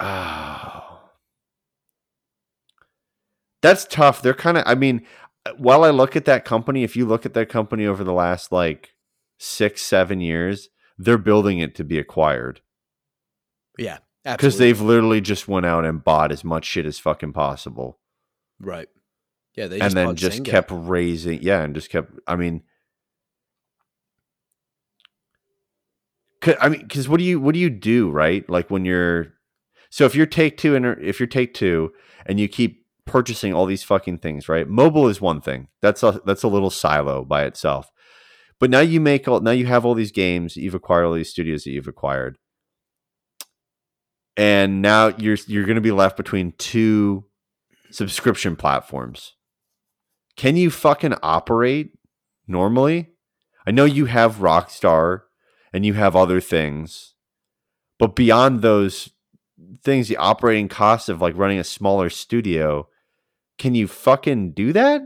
[0.00, 1.00] Oh.
[3.62, 4.22] That's tough.
[4.22, 5.06] They're kind of I mean,
[5.46, 8.12] uh, while I look at that company, if you look at that company over the
[8.12, 8.94] last like
[9.38, 10.68] six, seven years,
[10.98, 12.60] they're building it to be acquired.
[13.78, 17.98] yeah, Because they've literally just went out and bought as much shit as fucking possible.
[18.60, 18.88] right.
[19.56, 20.46] Yeah, they and then just Zynga.
[20.46, 22.64] kept raising yeah and just kept i mean
[26.60, 28.48] I mean, because what do you what do you do right?
[28.50, 29.33] Like when you're
[29.94, 31.92] so if you're take two and if you're take two
[32.26, 34.68] and you keep purchasing all these fucking things, right?
[34.68, 35.68] Mobile is one thing.
[35.82, 37.92] That's a that's a little silo by itself.
[38.58, 41.30] But now you make all now you have all these games, you've acquired all these
[41.30, 42.38] studios that you've acquired.
[44.36, 47.26] And now you're you're going to be left between two
[47.92, 49.34] subscription platforms.
[50.36, 51.92] Can you fucking operate
[52.48, 53.10] normally?
[53.64, 55.20] I know you have Rockstar
[55.72, 57.14] and you have other things,
[58.00, 59.13] but beyond those
[59.82, 62.88] things, the operating costs of like running a smaller studio,
[63.58, 65.02] can you fucking do that?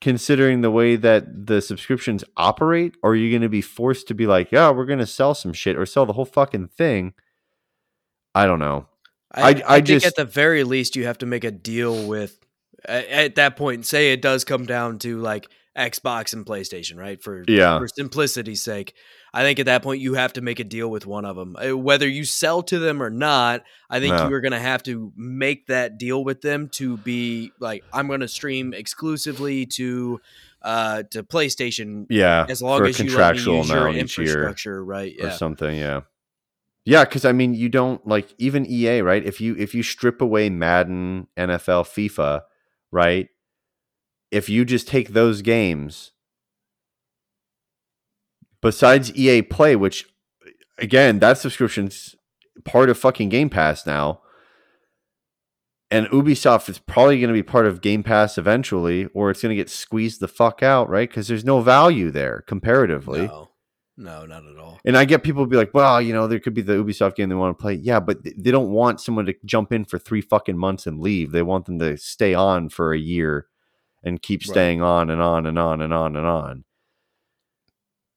[0.00, 4.14] Considering the way that the subscriptions operate, or are you going to be forced to
[4.14, 7.12] be like, yeah, we're going to sell some shit or sell the whole fucking thing?
[8.34, 8.86] I don't know.
[9.32, 11.50] I, I, I, I think just, at the very least you have to make a
[11.50, 12.38] deal with
[12.86, 13.84] at, at that point.
[13.86, 17.22] Say it does come down to like Xbox and PlayStation, right?
[17.22, 18.94] For yeah, for simplicity's sake,
[19.32, 21.56] I think at that point you have to make a deal with one of them,
[21.56, 23.62] uh, whether you sell to them or not.
[23.88, 24.28] I think no.
[24.28, 28.08] you are going to have to make that deal with them to be like, I'm
[28.08, 30.20] going to stream exclusively to
[30.62, 32.06] uh to PlayStation.
[32.10, 35.14] Yeah, as long as you let me use your infrastructure, year, right?
[35.16, 35.26] Yeah.
[35.26, 35.76] Or something.
[35.76, 36.02] Yeah.
[36.84, 39.24] Yeah, because I mean, you don't like even EA, right?
[39.24, 42.42] If you if you strip away Madden, NFL, FIFA,
[42.90, 43.28] right?
[44.30, 46.12] If you just take those games,
[48.62, 50.06] besides EA Play, which
[50.78, 52.16] again, that subscription's
[52.64, 54.20] part of fucking Game Pass now,
[55.90, 59.50] and Ubisoft is probably going to be part of Game Pass eventually, or it's going
[59.50, 61.08] to get squeezed the fuck out, right?
[61.08, 63.26] Because there's no value there comparatively.
[63.26, 63.48] No.
[63.96, 64.80] No, not at all.
[64.86, 67.28] And I get people be like, well, you know, there could be the Ubisoft game
[67.28, 67.74] they want to play.
[67.74, 71.32] Yeah, but they don't want someone to jump in for three fucking months and leave.
[71.32, 73.48] They want them to stay on for a year
[74.02, 74.88] and keep staying right.
[74.88, 76.64] on and on and on and on and on.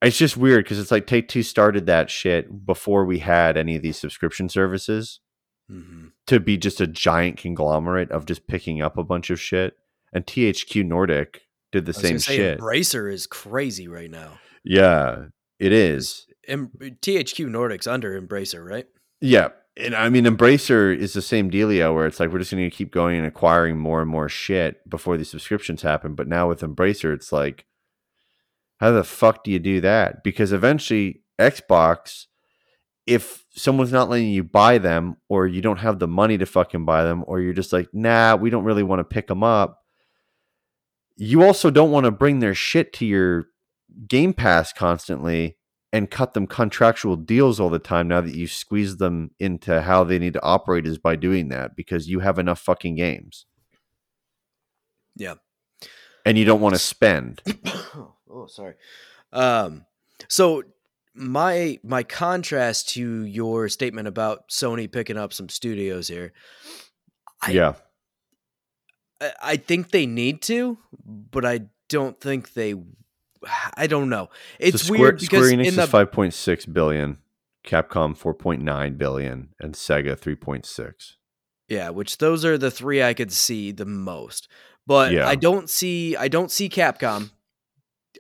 [0.04, 3.76] It's just weird because it's like Take Two started that shit before we had any
[3.76, 5.22] of these subscription services
[5.72, 6.08] mm-hmm.
[6.28, 9.78] to be just a giant conglomerate of just picking up a bunch of shit.
[10.12, 11.41] And THQ Nordic
[11.72, 12.60] did the same shit.
[12.60, 14.39] Embracer is crazy right now.
[14.64, 15.26] Yeah,
[15.60, 16.28] it is.
[16.47, 18.86] M- THQ Nordic's under Embracer, right?
[19.22, 19.49] Yeah.
[19.76, 22.76] And I mean, Embracer is the same dealio where it's like we're just going to
[22.76, 26.14] keep going and acquiring more and more shit before these subscriptions happen.
[26.14, 27.66] But now with Embracer, it's like,
[28.84, 30.26] how the fuck do you do that?
[30.26, 32.26] Because eventually, Xbox,
[33.08, 36.84] if someone's not letting you buy them, or you don't have the money to fucking
[36.84, 39.80] buy them, or you're just like, nah, we don't really want to pick them up,
[41.16, 43.46] you also don't want to bring their shit to your
[44.06, 45.56] Game Pass constantly
[45.94, 50.04] and cut them contractual deals all the time now that you squeeze them into how
[50.04, 53.46] they need to operate is by doing that because you have enough fucking games.
[55.16, 55.36] Yeah.
[56.26, 57.42] And you don't want to spend.
[58.34, 58.76] oh, sorry.
[59.32, 59.86] Um
[60.28, 60.64] so
[61.16, 66.34] my my contrast to your statement about Sony picking up some studios here.
[67.42, 67.74] I, yeah.
[69.22, 72.76] I, I think they need to, but I don't think they
[73.76, 74.30] I don't know.
[74.60, 77.18] It's so Square, weird because Square Enix in the, is five point six billion,
[77.66, 81.18] Capcom four point nine billion, and Sega three point six.
[81.68, 84.48] Yeah, which those are the three I could see the most.
[84.86, 85.28] But yeah.
[85.28, 87.32] I don't see I don't see Capcom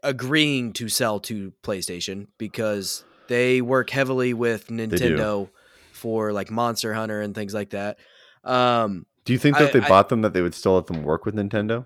[0.03, 5.49] agreeing to sell to PlayStation because they work heavily with Nintendo
[5.91, 7.97] for like Monster Hunter and things like that.
[8.43, 11.03] Um, do you think that I, they bought them that they would still let them
[11.03, 11.85] work with Nintendo?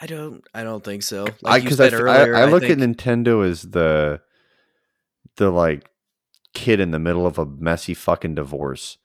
[0.00, 0.42] I don't.
[0.54, 1.26] I don't think so.
[1.42, 2.80] Like because I, I, earlier, I, I, look think...
[2.80, 4.20] at Nintendo as the
[5.36, 5.90] the like
[6.54, 8.96] kid in the middle of a messy fucking divorce,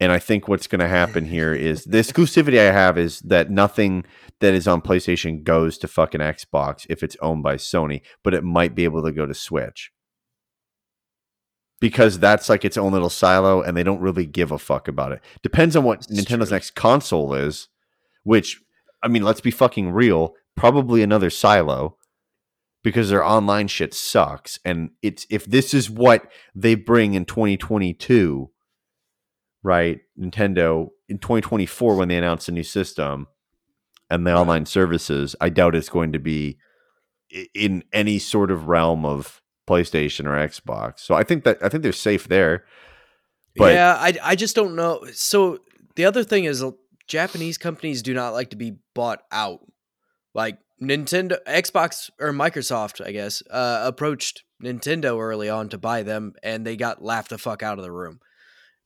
[0.00, 3.50] and I think what's going to happen here is the exclusivity I have is that
[3.50, 4.04] nothing
[4.40, 8.44] that is on PlayStation goes to fucking Xbox if it's owned by Sony, but it
[8.44, 9.92] might be able to go to Switch
[11.80, 15.12] because that's like its own little silo, and they don't really give a fuck about
[15.12, 15.22] it.
[15.42, 16.56] Depends on what that's Nintendo's true.
[16.56, 17.68] next console is,
[18.24, 18.60] which
[19.02, 20.34] I mean, let's be fucking real.
[20.56, 21.96] Probably another silo
[22.82, 24.58] because their online shit sucks.
[24.64, 28.50] And it's if this is what they bring in 2022,
[29.62, 30.00] right?
[30.18, 33.26] Nintendo in 2024 when they announce a new system
[34.10, 36.58] and the online services, I doubt it's going to be
[37.54, 41.00] in any sort of realm of PlayStation or Xbox.
[41.00, 42.64] So I think that I think they're safe there.
[43.56, 45.04] But yeah, I I just don't know.
[45.12, 45.58] So
[45.96, 46.64] the other thing is
[47.06, 49.60] Japanese companies do not like to be bought out.
[50.34, 56.34] Like Nintendo, Xbox, or Microsoft, I guess, uh, approached Nintendo early on to buy them,
[56.42, 58.20] and they got laughed the fuck out of the room.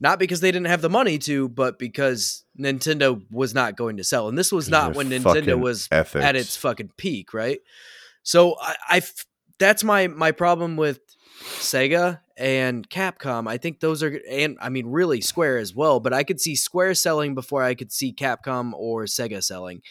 [0.02, 4.04] Not because they didn't have the money to, but because Nintendo was not going to
[4.04, 4.28] sell.
[4.28, 6.24] And this was not when Nintendo was ethics.
[6.24, 7.60] at its fucking peak, right?
[8.24, 9.02] So I, I,
[9.58, 10.98] that's my my problem with
[11.42, 16.12] Sega and Capcom, I think those are, and I mean, really Square as well, but
[16.12, 19.82] I could see Square selling before I could see Capcom or Sega selling.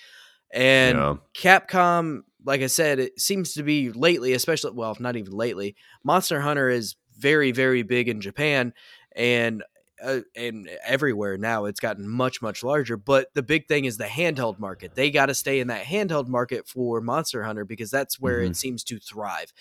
[0.51, 1.15] And Yeah.
[1.33, 6.41] Capcom, like I said, it seems to be lately, especially, well, not even lately, Monster
[6.41, 8.73] Hunter is very, very big in Japan
[9.15, 9.63] and
[10.03, 14.05] uh, and everywhere now it's gotten much much larger but the big thing is the
[14.05, 18.19] handheld market they got to stay in that handheld market for monster hunter because that's
[18.19, 18.47] where Mhm.
[18.47, 19.53] it seems to thrive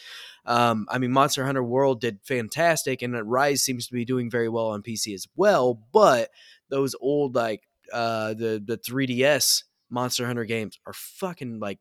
[0.47, 4.49] um, i mean monster hunter world did fantastic and rise seems to be doing very
[4.49, 6.31] well on pc as well but
[6.69, 11.79] those old like uh, the the 3ds monster hunter games are fucking like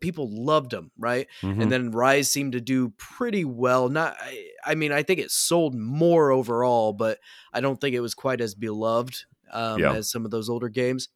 [0.00, 1.62] people loved them right Mhm.
[1.62, 3.88] and then Rise seemed to do pretty well.
[3.88, 7.18] Not, I, I mean, I think it sold more overall, but
[7.52, 9.94] I don't think it was quite as beloved um, Yeah.
[9.94, 11.08] as some of those older games.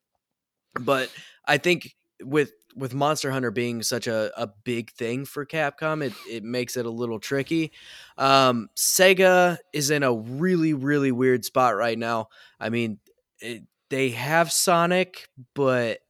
[0.81, 1.11] But
[1.45, 6.13] I think with with Monster Hunter being such a, a big thing for Capcom, it,
[6.29, 7.71] it makes it a little tricky.
[8.19, 12.29] Um, Sega is in a really really weird spot right now.
[12.59, 12.99] I mean,
[13.41, 16.01] it, they have Sonic, but.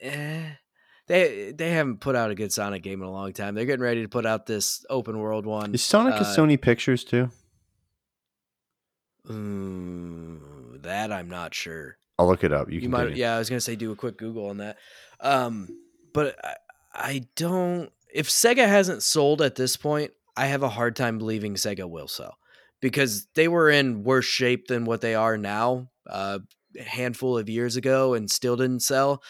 [0.00, 0.42] Eh,
[1.12, 3.54] they they haven't put out a good Sonic game in a long time.
[3.54, 5.74] They're getting ready to put out this open world one.
[5.74, 7.30] Is Sonic a uh, Sony Pictures too?
[10.82, 11.98] That I'm not sure.
[12.18, 12.70] I'll look it up.
[12.70, 12.90] You You, can.
[12.90, 13.36] might, yeah.
[13.36, 14.78] I was gonna say do a quick Google on that.
[15.20, 15.68] Um,
[16.14, 16.54] but I,
[16.94, 17.92] I don't.
[18.12, 22.08] If Sega hasn't sold at this point, I have a hard time believing Sega will
[22.08, 22.38] sell
[22.80, 25.90] because they were in worse shape than what they are now.
[26.06, 26.38] Uh,
[26.78, 29.22] a handful of years ago and still didn't sell.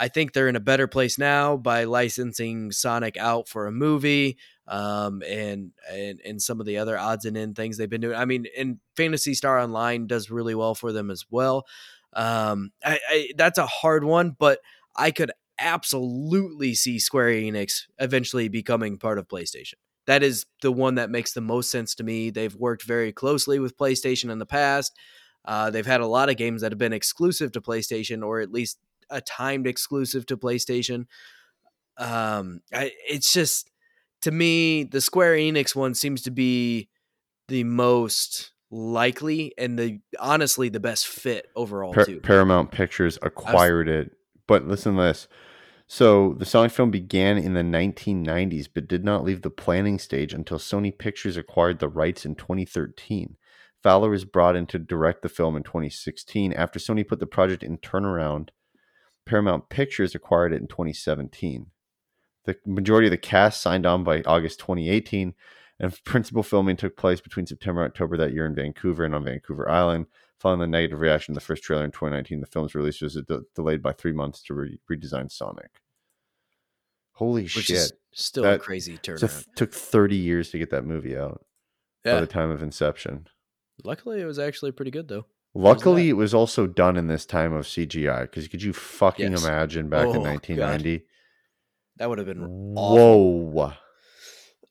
[0.00, 4.38] I think they're in a better place now by licensing Sonic out for a movie,
[4.66, 8.16] um, and and and some of the other odds and end things they've been doing.
[8.16, 11.66] I mean, and Phantasy Star Online does really well for them as well.
[12.14, 14.60] Um, I, I, that's a hard one, but
[14.96, 19.74] I could absolutely see Square Enix eventually becoming part of PlayStation.
[20.06, 22.30] That is the one that makes the most sense to me.
[22.30, 24.96] They've worked very closely with PlayStation in the past.
[25.44, 28.50] Uh, they've had a lot of games that have been exclusive to PlayStation, or at
[28.50, 28.78] least
[29.10, 31.06] a timed exclusive to PlayStation.
[31.96, 33.70] Um, I, it's just
[34.22, 36.88] to me the Square Enix one seems to be
[37.48, 42.20] the most likely and the honestly the best fit overall too.
[42.20, 44.12] Paramount Pictures acquired it.
[44.46, 45.28] But listen to this.
[45.86, 50.32] So the Sonic film began in the 1990s, but did not leave the planning stage
[50.32, 53.36] until Sony Pictures acquired the rights in 2013.
[53.82, 56.52] Fowler was brought in to direct the film in 2016.
[56.52, 58.50] After Sony put the project in turnaround,
[59.30, 61.66] Paramount Pictures acquired it in 2017.
[62.46, 65.34] The majority of the cast signed on by August 2018,
[65.78, 69.24] and principal filming took place between September and October that year in Vancouver and on
[69.24, 70.06] Vancouver Island.
[70.40, 73.42] Following the negative reaction to the first trailer in 2019, the film's release was de-
[73.54, 75.80] delayed by three months to re- redesign Sonic.
[77.12, 77.76] Holy which shit!
[77.76, 79.42] is still a That- crazy turnaround.
[79.42, 81.44] it took 30 years to get that movie out
[82.04, 82.14] Yeah.
[82.14, 83.28] by the time of inception.
[83.84, 85.26] Luckily, it was actually pretty good though.
[85.54, 88.22] Luckily, it was also done in this time of CGI.
[88.22, 89.44] Because could you fucking Yes.
[89.44, 90.26] imagine back Oh, in God.
[90.26, 91.04] 1990?
[91.96, 93.50] That would have been awful.
[93.52, 93.72] Whoa!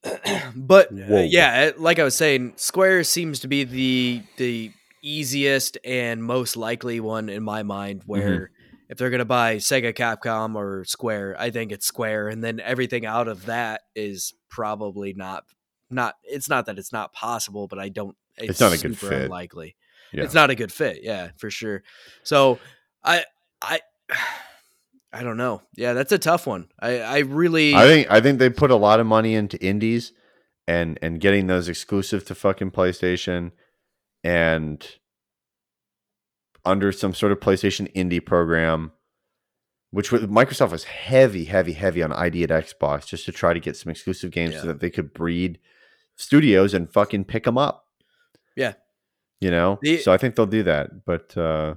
[0.56, 4.72] but uh, yeah, like I was saying, Square seems to be the the
[5.02, 8.02] easiest and most likely one in my mind.
[8.02, 8.12] Mm-hmm.
[8.12, 8.52] Where
[8.90, 13.06] if they're gonna buy Sega, Capcom, or Square, I think it's Square, and then everything
[13.06, 15.44] out of that is probably not
[15.90, 16.16] not.
[16.24, 18.16] It's not that it's not possible, but I don't.
[18.38, 19.24] It's, It's not a good fit.
[19.24, 19.76] Unlikely.
[20.12, 20.24] Yeah.
[20.24, 21.00] It's not a good fit.
[21.04, 21.84] Yeah, for sure.
[22.24, 22.60] So
[23.04, 23.26] I
[23.62, 23.82] I.
[25.12, 25.64] I don't know.
[25.76, 26.68] Yeah, that's a tough one.
[26.80, 30.14] I, I really I think I think they put a lot of money into indies
[30.68, 33.52] and and getting those exclusive to fucking PlayStation
[34.24, 34.88] and
[36.66, 38.92] under some sort of PlayStation indie program,
[39.92, 43.60] which was, Microsoft was heavy, heavy, heavy on ID at Xbox just to try to
[43.60, 44.62] get some exclusive games Yeah.
[44.62, 45.58] so that they could breed
[46.18, 47.86] studios and fucking pick them up.
[49.42, 51.06] You know, The- so I think they'll do that.
[51.06, 51.76] But uh,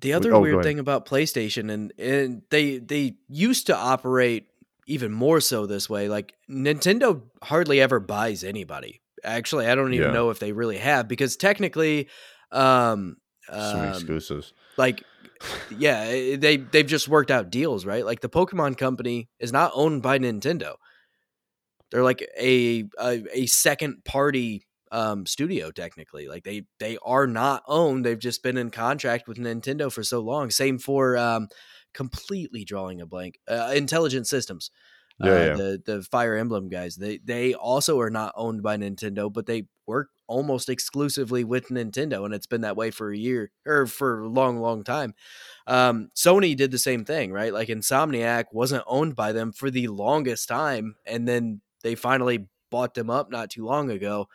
[0.00, 4.46] The other oh, weird thing about PlayStation and and they they used to operate
[4.88, 6.08] even more so this way.
[6.08, 9.02] Like Nintendo hardly ever buys anybody.
[9.24, 10.12] Actually, I don't even Yeah.
[10.14, 12.08] know if they really have because technically
[12.52, 13.16] um
[13.48, 14.52] some um, exclusives.
[14.76, 15.02] like
[15.78, 18.04] yeah, eh, they they've just worked out deals, right?
[18.04, 20.74] Like the Pokemon company is not owned by Nintendo.
[21.90, 26.28] They're like a a, a second party um, studio technically.
[26.28, 28.04] Like they they are not owned.
[28.04, 30.50] They've just been in contract with Nintendo for so long.
[30.50, 31.48] Same for um,
[31.92, 33.38] completely drawing a blank.
[33.48, 34.70] Uh, Intelligent Systems.
[35.18, 35.54] Yeah, uh, yeah.
[35.54, 36.96] the the Fire Emblem guys.
[36.96, 42.24] They they also are not owned by Nintendo, but they work almost exclusively with Nintendo,
[42.24, 45.14] and it's been that way for a year or for a long, long time.
[45.66, 47.52] Um, Sony did the same thing, right?
[47.52, 52.94] Like Insomniac wasn't owned by them for the longest time, and then they finally bought
[52.94, 54.28] them up not too long ago.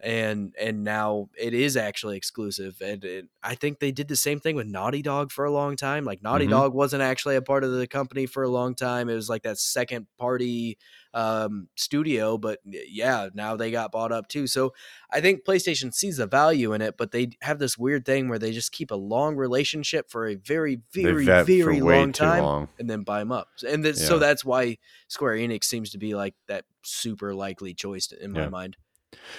[0.00, 4.38] And and now it is actually exclusive and it, i think they did the same
[4.38, 6.50] thing with naughty dog for a long time like naughty Mhm.
[6.50, 9.42] dog wasn't actually a part of the company for a long time it was like
[9.42, 10.78] that second party
[11.14, 14.72] um, studio but yeah now they got bought up too so
[15.10, 18.38] i think playstation sees the value in it but they have this weird thing where
[18.38, 22.68] they just keep a long relationship for a very very very long time long.
[22.78, 24.76] and then buy them up and th- so that's why
[25.08, 28.76] square enix seems to be like that super likely choice in my mind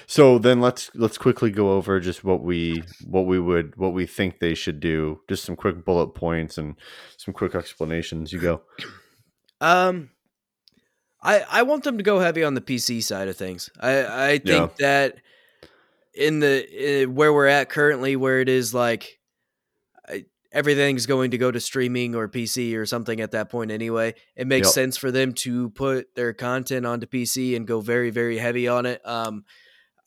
[0.07, 4.05] So then let's let's quickly go over just what we what we would what we
[4.05, 5.21] think they should do.
[5.27, 6.75] Just some quick bullet points and
[7.17, 8.33] some quick explanations.
[8.33, 8.61] You go.
[9.61, 10.11] Um,
[11.21, 13.69] I I want them to go heavy on the PC side of things.
[13.79, 15.17] I I think that
[16.13, 19.19] in the uh, where we're at currently, where it is like
[20.07, 24.15] I, everything's going to go to streaming or PC or something at that point anyway.
[24.35, 24.73] It makes Yep.
[24.73, 28.85] sense for them to put their content onto PC and go very very heavy on
[28.85, 29.05] it.
[29.05, 29.43] Um,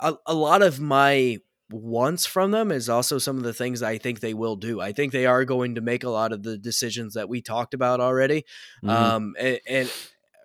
[0.00, 1.38] a, a lot of my
[1.70, 4.80] wants from them is also some of the things I think they will do.
[4.80, 7.72] I think they are going to make a lot of the decisions that we talked
[7.72, 8.44] about already.
[8.84, 8.90] Mhm.
[8.90, 9.92] Um, and, and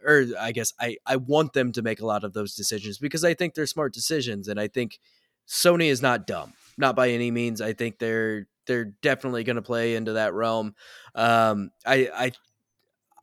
[0.05, 3.23] or I guess I I want them to make a lot of those decisions because
[3.23, 4.99] I think they're smart decisions, and I think
[5.47, 7.61] Sony is not dumb, not by any means.
[7.61, 10.75] I think they're they're definitely going to play into that realm.
[11.15, 12.31] Um, I I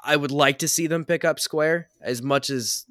[0.04, 2.84] I would like to see them pick up Square as much as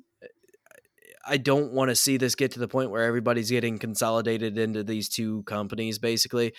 [1.26, 4.84] I don't want to see this get to the point where everybody's getting consolidated into
[4.84, 6.54] these two companies, basically.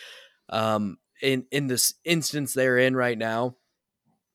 [0.48, 3.56] Um, in in this instance they're in right now,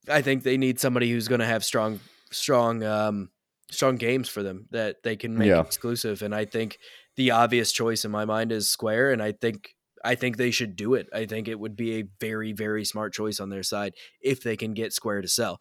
[0.08, 2.00] I think they need somebody who's going to have strong,
[2.32, 3.30] strong, um,
[3.70, 5.62] strong games for them that they can make Yeah.
[5.62, 6.22] exclusive.
[6.22, 6.80] And I think
[7.16, 10.76] the obvious choice in my mind is Square, and I think I think they should
[10.78, 11.10] do it.
[11.14, 14.56] I think it would be a very very smart choice on their side if they
[14.56, 15.60] can get Square to sell,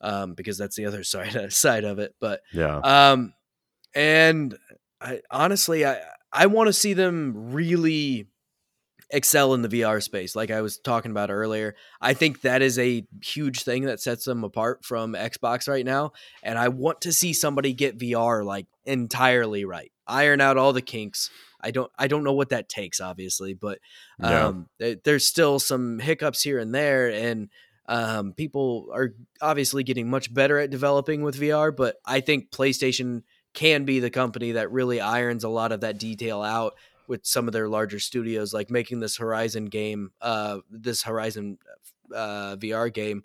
[0.00, 2.14] um, because that's the other side side of it.
[2.20, 2.78] But Yeah.
[2.78, 3.34] um,
[3.94, 4.56] and
[5.00, 6.00] I honestly, I
[6.32, 8.26] I want to see them really
[9.12, 11.74] excel in the VR space, like I was talking about earlier.
[12.00, 16.12] I think that is a huge thing that sets them apart from Xbox right now,
[16.42, 20.82] and I want to see somebody get VR like entirely right, iron out all the
[20.82, 21.30] kinks.
[21.60, 23.78] I don't I don't know what that takes, obviously, but
[24.20, 24.46] Yeah.
[24.46, 27.48] um, th- there's still some hiccups here and there, and
[27.86, 31.74] um, people are obviously getting much better at developing with VR.
[31.74, 33.24] But I think PlayStation
[33.54, 36.74] can be the company that really irons a lot of that detail out
[37.06, 41.58] with some of their larger studios, like making this Horizon game, uh, this Horizon
[42.14, 43.24] uh, VR game,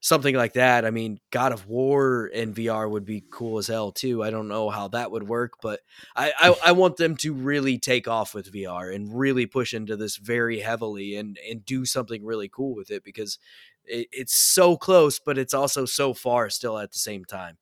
[0.00, 0.84] something like that.
[0.84, 4.22] I mean, God of War in VR would be cool as hell too.
[4.22, 5.80] I don't know how that would work, but
[6.16, 9.96] I, I, I want them to really take off with VR and really push into
[9.96, 13.38] this very heavily and and do something really cool with it because
[13.84, 17.58] it, it's so close, but it's also so far still at the same time.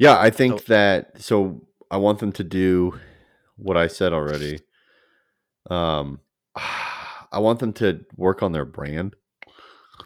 [0.00, 2.98] Yeah, I think So- that so I want them to do
[3.56, 4.60] what I said already.
[5.70, 6.20] Um
[6.56, 9.14] I want them to work on their brand,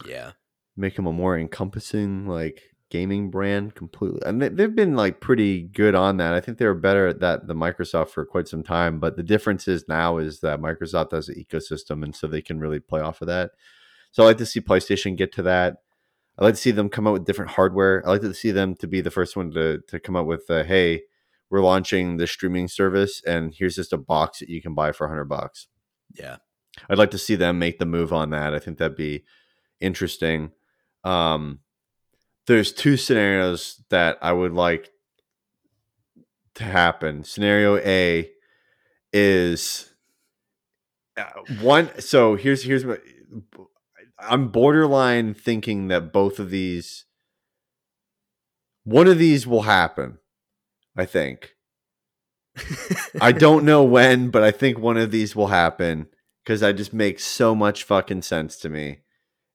[0.05, 0.33] Yeah.
[0.77, 4.19] make them a more encompassing like gaming brand completely.
[4.23, 6.33] And they, they've been like pretty good on that.
[6.35, 9.23] I think they were better at that than Microsoft for quite some time, but the
[9.23, 13.01] difference is now is that Microsoft has an ecosystem and so they can really play
[13.01, 13.51] off of that.
[14.11, 15.77] So I like to see PlayStation get to that.
[16.37, 18.03] I like to see them come out with different hardware.
[18.05, 20.49] I like to see them to be the first one to to come out with,
[20.49, 21.03] uh, hey,
[21.49, 25.07] we're launching the streaming service, and here's just a box that you can buy for
[25.07, 25.67] hundred bucks.
[26.13, 26.37] Yeah.
[26.89, 28.53] I'd like to see them make the move on that.
[28.53, 29.23] I think that'd be
[29.79, 30.51] interesting.
[31.03, 31.59] Um,
[32.47, 34.91] there's two scenarios that I would like
[36.55, 37.23] to happen.
[37.23, 38.29] Scenario A
[39.13, 39.93] is
[41.17, 41.23] uh,
[41.61, 41.89] one.
[41.99, 43.01] So here's here's what
[44.19, 47.05] I'm borderline thinking that both of these,
[48.83, 50.19] one of these will happen.
[50.97, 51.55] I think.
[53.19, 56.07] I don't know when, but I think one of these will happen
[56.43, 58.99] because that just makes so much fucking sense to me.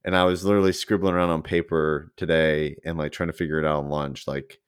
[0.04, 3.66] And I was literally scribbling around on paper today and like trying to figure it
[3.66, 4.60] out on lunch, like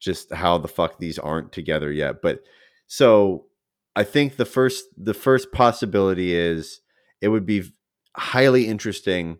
[0.00, 2.20] just how the fuck these aren't together yet.
[2.20, 2.40] But
[2.86, 3.46] so
[3.96, 6.80] I think the first the first possibility is
[7.20, 7.72] it would be
[8.16, 9.38] highly interesting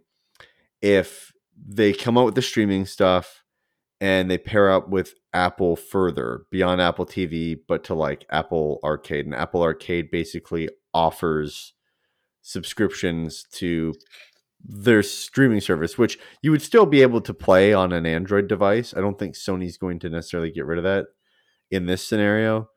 [0.83, 1.33] if
[1.66, 3.43] they come out with the streaming stuff
[4.01, 9.25] and they pair up with Apple further beyond Apple TV, but to like Apple Arcade.
[9.25, 11.75] And Apple Arcade basically offers
[12.43, 13.95] subscriptions to
[14.62, 18.95] their streaming service, which you would still be able to play on an Android device.
[18.97, 21.07] I don't think Sony's going to necessarily get rid of that
[21.70, 22.68] in this scenario.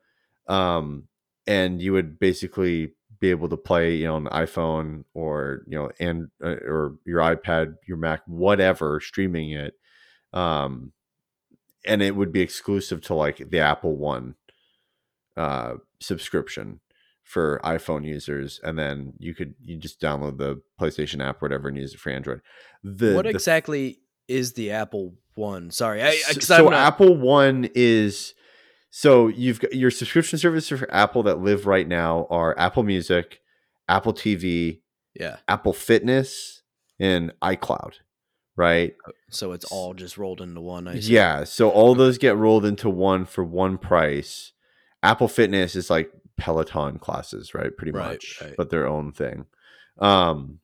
[0.48, 1.04] Um,
[1.46, 5.90] and you would basically be able to play, you know, on iPhone or you know,
[5.98, 9.74] and uh, or your iPad, your Mac, whatever, streaming it.
[10.32, 10.92] Um,
[11.84, 14.34] and it would be exclusive to like the Apple One
[15.36, 16.80] uh, subscription
[17.22, 21.68] for iPhone users, and then you could you just download the PlayStation app, or whatever,
[21.68, 22.40] and use it for Android.
[22.82, 25.70] The, what the- exactly is the Apple One?
[25.70, 28.34] Sorry, I, so I'm not- Apple One is
[28.98, 33.40] so you've got your subscription services for Apple that live right now are Apple Music,
[33.88, 34.80] Apple TV,
[35.14, 35.36] yeah.
[35.46, 36.62] Apple Fitness,
[36.98, 37.92] and iCloud,
[38.56, 38.96] right?
[39.30, 40.90] So it's all just rolled into one.
[41.00, 44.50] Yeah, so all those get rolled into one for one price.
[45.04, 47.76] Apple Fitness is like Peloton classes, right?
[47.76, 48.54] Pretty Right, much, right.
[48.56, 49.46] but their own thing.
[49.98, 50.58] Um,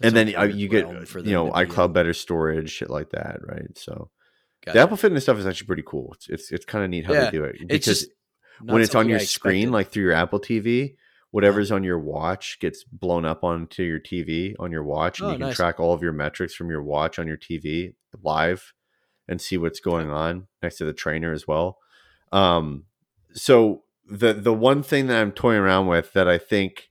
[0.00, 1.68] It's and then uh, you get you know to be in.
[1.68, 3.76] iCloud better storage, shit like that, right?
[3.76, 4.08] So
[4.64, 4.80] the Gotcha.
[4.80, 6.12] Apple Fitness stuff is actually pretty cool.
[6.14, 8.10] It's it's, it's kind of neat how Yeah, they do it It's because just
[8.62, 9.72] when it's on your I screen, expected.
[9.72, 10.96] like through your Apple TV,
[11.30, 15.32] whatever's on your watch gets blown up onto your TV on your watch, and Oh,
[15.32, 15.56] you can nice.
[15.56, 18.72] track all of your metrics from your watch on your TV live
[19.28, 21.78] and see what's going on next to the trainer as well.
[22.32, 22.84] Um,
[23.32, 26.88] so the the one thing that I'm toying around with that I think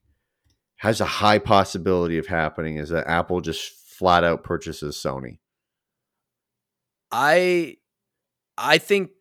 [0.77, 5.39] has a high possibility of happening is that Apple just flat out purchases Sony.
[7.11, 7.77] I
[8.57, 9.11] I think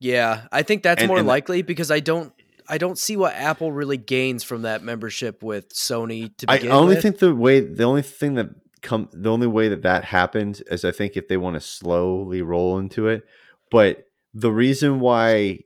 [0.00, 2.32] yeah, I think that's And- more and- likely because I don't
[2.70, 6.94] I don't see what Apple really gains from that membership with Sony to I only
[6.96, 7.02] with.
[7.02, 8.48] think the way the only thing that
[8.82, 12.42] come the only way that that happens is I think if they want to slowly
[12.42, 13.24] roll into it.
[13.70, 15.60] But the reason why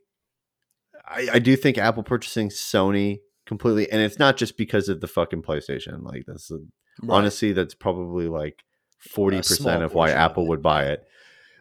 [1.05, 5.07] I, I do think Apple purchasing Sony completely, and it's not just because of the
[5.07, 6.03] fucking PlayStation.
[6.03, 6.49] Like that's
[7.01, 7.15] Right.
[7.15, 8.63] honestly that's probably like
[9.15, 11.03] 40% of why Apple would buy it.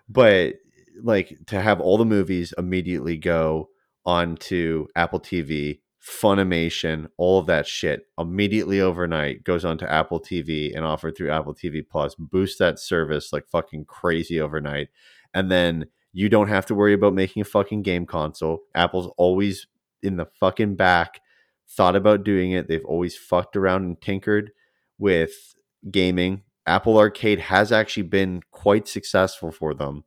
[0.09, 0.55] But
[1.03, 3.71] like to have all the movies immediately go
[4.05, 10.85] onto Apple TV, Funimation, all of that shit immediately overnight goes onto Apple TV and
[10.85, 14.89] offered through Apple TV Plus, boost that service like fucking crazy overnight.
[15.33, 18.63] And then you don't have to worry about making a fucking game console.
[18.75, 19.69] Apple's always
[20.03, 21.21] in the fucking back
[21.69, 22.67] thought about doing it.
[22.67, 24.51] They've always fucked around and tinkered
[24.99, 25.55] with
[25.89, 26.43] gaming.
[26.67, 30.05] Apple Arcade has actually been quite successful for them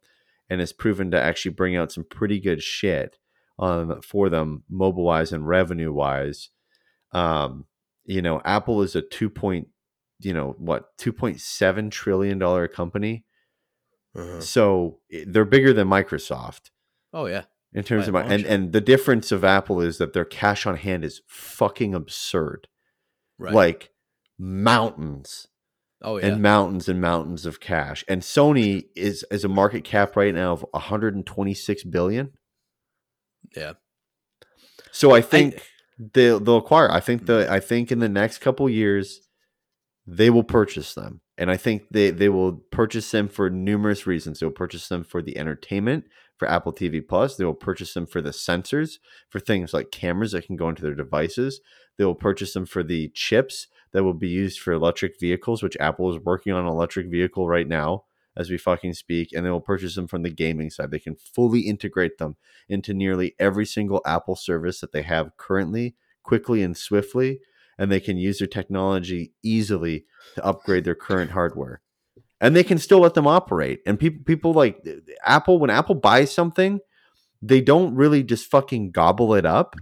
[0.50, 3.18] and has proven to actually bring out some pretty good shit
[3.60, 6.50] um, for them mobile wise and revenue wise.
[7.12, 7.66] Um,
[8.06, 9.68] you know, Apple is a two point,
[10.20, 13.26] you know, what, $2.7 trillion company.
[14.16, 14.40] Uh-huh.
[14.40, 16.70] So they're bigger than Microsoft
[17.12, 17.44] Oh yeah.
[17.74, 20.66] in terms By of my, and, and the difference of Apple is that their cash
[20.66, 22.68] on hand is fucking absurd.
[23.38, 23.54] Right.
[23.54, 23.92] Like
[24.38, 25.48] mountains
[26.02, 26.28] oh yeah.
[26.28, 28.04] and mountains and mountains of cash.
[28.08, 32.32] And Sony is is a market cap right now of 126 billion.
[33.56, 33.74] yeah.
[34.92, 35.62] So I think
[36.14, 36.90] they'll they'll acquire.
[36.90, 37.54] I think the mm-hmm.
[37.54, 39.22] I think in the next couple years
[40.08, 41.22] they will purchase them.
[41.38, 44.40] And I think they, they will purchase them for numerous reasons.
[44.40, 46.06] They'll purchase them for the entertainment,
[46.38, 47.36] for Apple TV Plus.
[47.36, 50.84] They will purchase them for the sensors, for things like cameras that can go into
[50.84, 51.60] their devices.
[51.98, 55.78] They will purchase them for the chips that will be used for electric vehicles, which
[55.80, 58.04] Apple is working on an electric vehicle right now
[58.36, 59.30] as we fucking speak.
[59.32, 60.92] And they will purchase them from the gaming side.
[60.92, 62.36] They can fully integrate them
[62.68, 67.40] into nearly every single Apple service that they have currently, quickly and swiftly.
[67.78, 70.04] And they can use their technology easily
[70.36, 71.80] to upgrade their current hardware.
[72.42, 73.80] And they can still let them operate.
[73.86, 74.86] And people people like
[75.24, 76.82] Apple, when Apple buys something,
[77.42, 79.78] they don't really just fucking gobble it up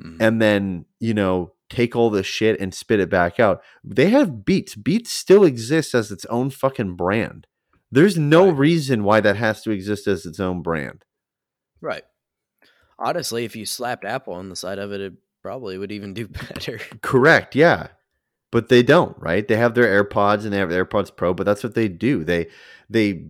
[0.00, 0.18] Mhm.
[0.20, 3.62] and then, you know, take all this shit and spit it back out.
[3.82, 4.74] They have Beats.
[4.74, 7.46] Beats still exists as its own fucking brand.
[7.90, 8.58] There's no Right.
[8.58, 11.04] reason why that has to exist as its own brand.
[11.80, 12.04] Right.
[12.98, 15.12] Honestly, if you slapped Apple on the side of it, it
[15.42, 16.78] probably would even do better.
[17.02, 17.88] Correct, yeah.
[18.50, 19.46] But they don't, right?
[19.46, 22.24] They have their AirPods and they have AirPods Pro, but that's what they do.
[22.24, 22.46] They
[22.88, 23.26] they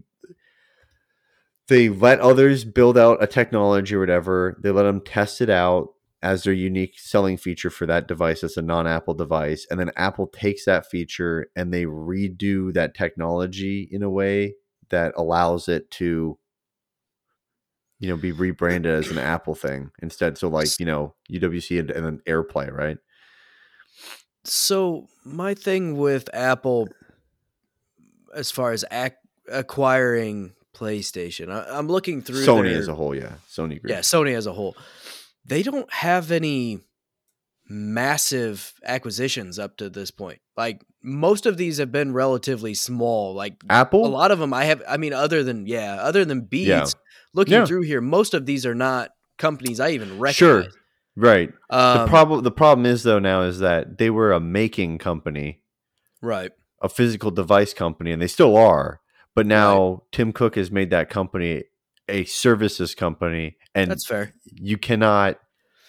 [1.69, 4.57] they let others build out a technology or whatever.
[4.63, 8.57] They let them test it out as their unique selling feature for that device as
[8.57, 14.03] a non-Apple device, and then Apple takes that feature and they redo that technology in
[14.03, 14.55] a way
[14.89, 16.39] that allows it to
[17.99, 20.39] you know be rebranded as an Apple thing instead.
[20.39, 22.99] So like, you know, UWC and, and then AirPlay, right?
[24.45, 26.89] So my thing with Apple,
[28.35, 29.15] as far as ac-
[29.51, 33.35] acquiring PlayStation, I, I'm looking through Sony their- as a whole, yeah.
[33.51, 33.89] Sony group.
[33.91, 34.77] Yeah, Sony as a whole.
[35.47, 36.81] They don't have any
[37.69, 40.41] massive acquisitions up to this point.
[40.57, 43.35] Like most of these have been relatively small.
[43.35, 44.07] Like Apple?
[44.07, 46.85] a lot of them I have I mean other than yeah, other than Beats, Yeah.
[47.35, 47.67] looking Yeah.
[47.67, 50.57] through here, most of these are not companies I even Sure.
[50.59, 50.75] recognize.
[51.17, 51.51] Right.
[51.71, 55.61] Um, the problem the problem is though now is that they were a making company,
[56.21, 56.53] right.
[56.81, 59.01] a physical device company, and they still are.
[59.35, 61.65] But now Tim Cook has made that company
[62.09, 64.33] a services company, and That's fair.
[64.45, 65.39] you cannot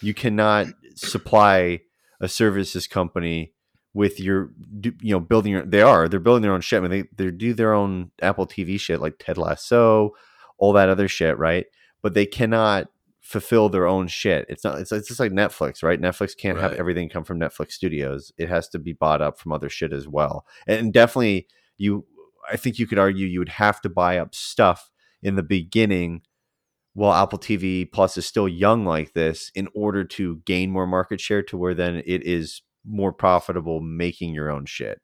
[0.02, 1.82] You cannot supply
[2.20, 3.54] a services company
[3.94, 4.52] with your
[4.84, 6.78] you know building your they are they're building their own shit.
[6.78, 10.12] I mean they they do their own Apple TV shit like Ted Lasso,
[10.58, 11.66] all that other shit, right?
[12.02, 12.88] But they cannot
[13.22, 14.46] fulfill their own shit.
[14.48, 14.80] It's not.
[14.80, 16.00] It's, it's just like Netflix, right?
[16.00, 18.32] Netflix can't have everything come from Netflix Studios.
[18.38, 20.46] It has to be bought up from other shit as well.
[20.66, 22.06] And definitely, you.
[22.50, 24.90] I think you could argue you would have to buy up stuff
[25.22, 26.22] in the beginning
[26.98, 31.22] while Apple TV Plus is still young like this in order to gain more market
[31.22, 35.00] share to where then it is more profitable making your own shit.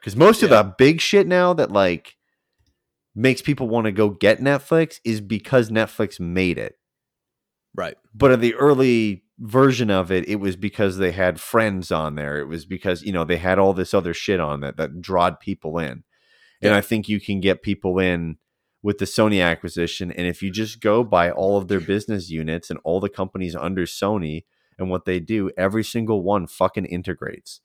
[0.00, 2.16] Because most of the big shit now that like
[3.14, 6.74] makes people want to go get Netflix is because Netflix made it.
[7.74, 7.96] Right.
[8.14, 12.38] but in the early version of it it was because they had friends on there.
[12.38, 15.40] It was because you know they had all this other shit on that that drawed
[15.40, 16.04] people in.
[16.60, 18.36] And i think you can get people in
[18.86, 22.70] with the sony acquisition and if you just go by all of their business units
[22.70, 24.44] and all the companies under sony
[24.78, 27.60] and what they do every single one fucking integrates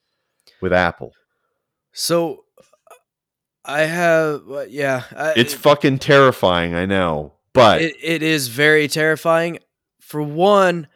[0.61, 1.13] with apple
[1.91, 2.45] So
[3.63, 9.59] I have, yeah, I, it's fucking terrifying i know but it, it is very terrifying.
[9.99, 10.87] For one,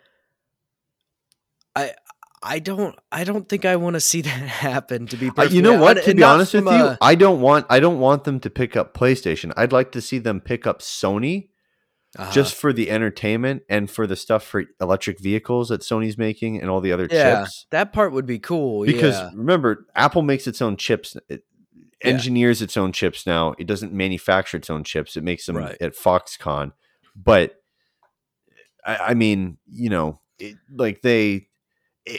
[2.46, 5.08] I don't I don't think I want to see that happen.
[5.08, 6.04] To be perfectly you know what?
[6.04, 8.94] To be honest with you, I don't want I don't want them to pick up
[8.94, 9.52] PlayStation.
[9.58, 11.50] I'd like to see them pick up Sony
[12.18, 16.62] uh, just for the entertainment and for the stuff for electric vehicles that Sony's making
[16.62, 17.66] and all the other yeah, chips.
[17.72, 18.86] that part would be cool.
[18.86, 19.32] Because yeah.
[19.34, 21.18] remember, Apple makes its own chips.
[21.28, 21.44] It
[22.04, 22.12] Yeah.
[22.12, 23.56] engineers its own chips now.
[23.58, 25.18] It doesn't manufacture its own chips.
[25.18, 25.78] It makes them Right.
[25.82, 26.72] at Foxconn.
[27.16, 27.56] But
[28.86, 31.48] I, I mean, you know, it, like they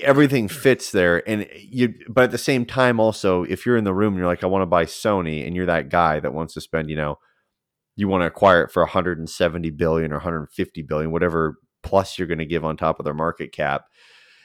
[0.02, 3.94] everything fits there and you but at the same time also if you're in the
[3.94, 6.54] room and you're like i want to buy sony and you're that guy that wants
[6.54, 7.18] to spend you know
[7.94, 12.38] you want to acquire it for 170 billion or 150 billion whatever plus you're going
[12.38, 13.84] to give on top of their market cap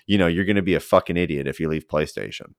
[0.05, 2.53] you know you're going to be a fucking idiot if you leave playstation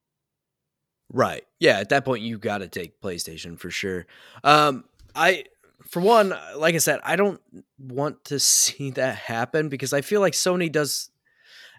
[1.12, 1.44] Right.
[1.60, 4.06] Yeah, at that point you got to take PlayStation for sure.
[4.42, 4.84] Um
[5.14, 5.44] I
[5.86, 7.40] for one, like I said, I don't
[7.78, 11.10] want to see that happen because I feel like Sony does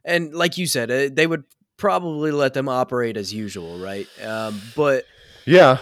[0.06, 1.44] and like you said, uh, they would
[1.78, 4.08] probably let them operate as usual, right?
[4.24, 5.06] Um but
[5.46, 5.80] yeah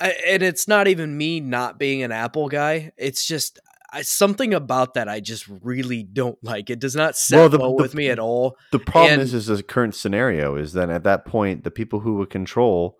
[0.00, 2.92] I, and it's not even me not being an Apple guy.
[2.96, 3.58] It's just
[3.92, 6.70] I, something about that I just really don't like.
[6.70, 8.56] It does not set Well, well, the- the- with me at all.
[8.72, 12.00] the problem And- is is the current scenario is that at that point the people
[12.00, 12.96] who would control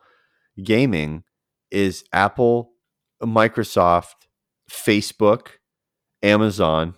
[0.62, 1.23] gaming
[1.70, 2.73] is apple
[3.23, 4.27] microsoft
[4.70, 5.49] facebook
[6.23, 6.95] amazon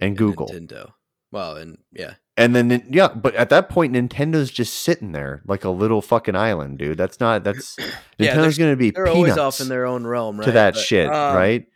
[0.00, 0.92] and google Nintendo.
[1.32, 5.64] Well, and yeah, and then yeah but at that point nintendo's just sitting there like
[5.64, 7.76] a little fucking island dude that's not that's
[8.18, 10.44] Yeah, nintendo's gonna be they're peanuts always off in their own realm, right?
[10.46, 11.66] to that But, shit um, right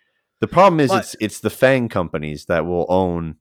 [0.41, 3.37] the problem is but- it's it's the fang companies that will own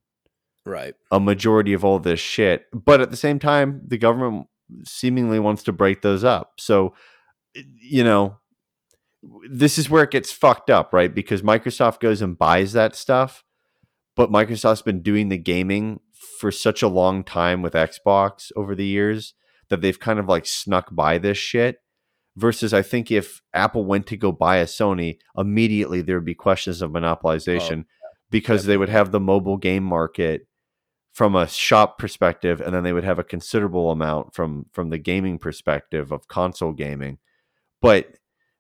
[0.65, 0.93] Right.
[1.09, 2.65] a majority of all this shit.
[2.71, 4.47] But at the same time, the government
[4.83, 6.51] seemingly wants to break those up.
[6.59, 6.93] So,
[7.55, 8.37] you know,
[9.49, 11.15] this is where it gets fucked up, right?
[11.15, 13.43] Because Microsoft goes and buys that stuff,
[14.15, 16.01] but Microsoft's been doing the gaming
[16.39, 19.33] for such a long time with Xbox over the years
[19.67, 21.79] that they've kind of like snuck by this shit.
[22.37, 26.35] Versus, I think if Apple went to go buy a Sony, immediately there would be
[26.35, 30.47] questions of monopolization oh, because they would have the mobile game market
[31.11, 34.97] from a shop perspective and then they would have a considerable amount from from the
[34.97, 37.17] gaming perspective of console gaming.
[37.81, 38.15] But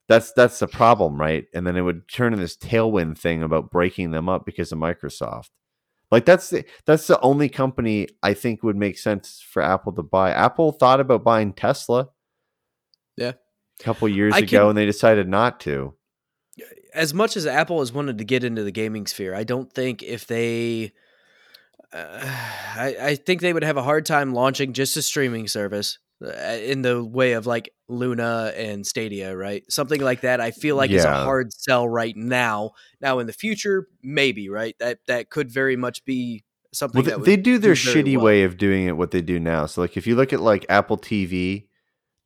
[0.09, 1.45] that's that's the problem right?
[1.53, 4.79] And then it would turn in this tailwind thing about breaking them up because of
[4.79, 5.51] microsoft
[6.11, 10.01] like that's the that's the only company i think would make sense for apple to
[10.03, 12.09] buy apple thought about buying tesla
[13.17, 13.33] Yeah.
[13.79, 15.93] a couple years I ago can- and they decided not to
[16.93, 20.01] As much as Apple has wanted to get into the gaming sphere, I don't think
[20.03, 20.91] if they.
[21.93, 22.19] Uh,
[22.75, 26.31] I, I think they would have a hard time launching just a streaming service Uh,
[26.61, 29.63] in the way of like Luna and Stadia, right?
[29.71, 30.41] Something like that.
[30.41, 32.71] I feel like is a hard sell right now.
[32.99, 34.75] Now in the future, maybe right.
[34.79, 36.43] That that could very much be
[36.73, 38.25] something Well, that they, they do their very shitty well.
[38.25, 38.97] way of doing it.
[38.97, 39.65] What they do now.
[39.65, 41.67] So, like, if you look at like Apple TV,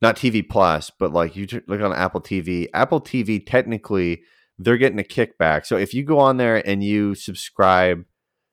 [0.02, 4.22] not TV Plus, but like you look on Apple TV, Apple TV technically
[4.58, 5.66] they're getting a kickback.
[5.66, 8.04] So if you go on there and you subscribe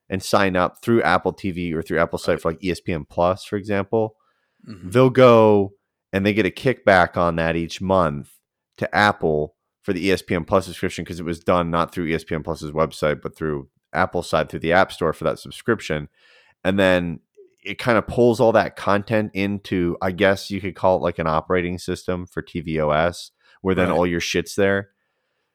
[0.08, 3.56] and sign up through Apple TV or through Apple site for like ESPN Plus, for
[3.56, 4.16] example,
[4.68, 4.92] Mhm.
[4.92, 5.74] they'll go
[6.12, 8.30] and they get a kickback on that each month
[8.78, 12.70] to Apple for the ESPN Plus subscription because it was done not through ESPN Plus's
[12.70, 16.08] website, but through Apple side through the App Store for that subscription.
[16.64, 17.20] And then
[17.64, 21.18] it kind of pulls all that content into, I guess you could call it like
[21.18, 23.30] an operating system for tvOS,
[23.60, 23.96] where then Right.
[23.96, 24.90] all your shit's there.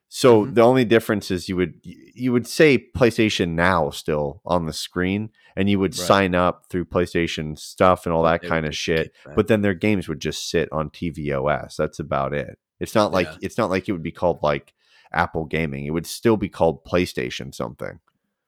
[0.09, 0.55] So Mhm.
[0.55, 5.29] the only difference is you would you would say PlayStation Now still on the screen,
[5.55, 6.07] and you would Right.
[6.07, 9.11] sign up through PlayStation stuff and all that they kind of shit.
[9.35, 11.75] But then their games would just sit on tvOS.
[11.75, 12.57] That's about it.
[12.79, 13.38] It's not like Yeah.
[13.41, 14.73] it's not like it would be called like
[15.11, 15.85] Apple Gaming.
[15.85, 17.99] It would still be called PlayStation something.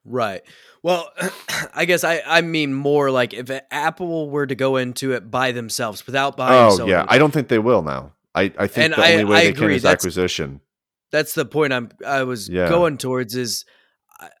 [0.04, 0.40] Right.
[0.82, 1.12] Well,
[1.74, 5.52] I guess I, I mean more like if Apple were to go into it by
[5.52, 6.88] themselves without buying Oh Sony.
[6.88, 8.14] yeah, I don't think they will now.
[8.34, 10.60] I, I think And the I- only way I they can is That's- acquisition.
[11.10, 12.68] That's the point I'm I was Yeah.
[12.68, 13.64] going towards is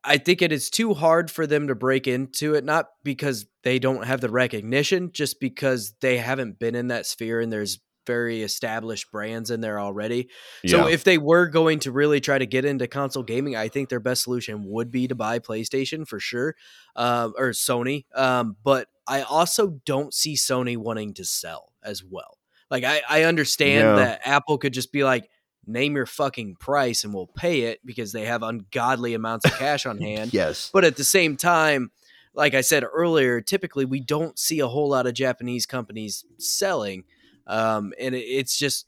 [0.04, 3.78] I- think it is too hard for them to break into it, not because they
[3.78, 8.42] don't have the recognition, just because they haven't been in that sphere and there's very
[8.42, 10.28] established brands in there already.
[10.66, 10.92] So Yeah.
[10.92, 14.00] if they were going to really try to get into console gaming, I think their
[14.00, 16.56] best solution would be to buy PlayStation for sure,
[16.96, 18.04] um, or Sony.
[18.14, 22.38] Um, but I also don't see Sony wanting to sell as well.
[22.70, 23.96] Like I, I understand Yeah.
[23.96, 25.30] that Apple could just be like,
[25.66, 29.86] name your fucking price and we'll pay it because they have ungodly amounts of cash
[29.86, 30.32] on hand.
[30.32, 30.70] yes.
[30.72, 31.90] But at the same time,
[32.34, 37.04] like I said earlier, typically we don't see a whole lot of Japanese companies selling.
[37.46, 38.86] Um, and it, it's just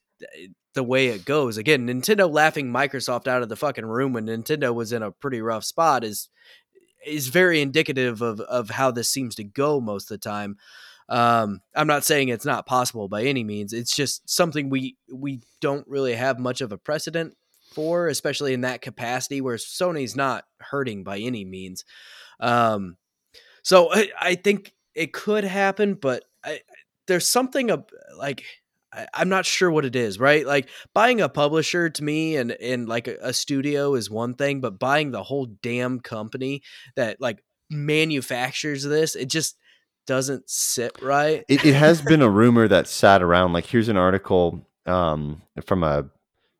[0.74, 1.57] the way it goes.
[1.57, 5.40] Again, Nintendo laughing Microsoft out of the fucking room when Nintendo was in a pretty
[5.40, 6.28] rough spot is
[7.05, 10.57] is very indicative of of how this seems to go most of the time.
[11.12, 13.74] Um, I'm not saying it's not possible by any means.
[13.74, 17.36] It's just something we we don't really have much of a precedent
[17.74, 21.84] for, especially in that capacity where Sony's not hurting by any means.
[22.40, 22.97] Um,
[23.62, 26.60] so I, I think it could happen, but I,
[27.06, 28.43] there's something ab- like
[28.90, 30.47] I, I'm not sure what it is, right?
[30.47, 34.62] Like buying a publisher to me and and like a, a studio is one thing,
[34.62, 36.62] but buying the whole damn company
[36.97, 39.59] that like manufactures this, it just
[40.06, 41.44] doesn't sit right.
[41.48, 43.52] it, it has been a rumor that sat around.
[43.52, 46.06] Like here's an article um, from a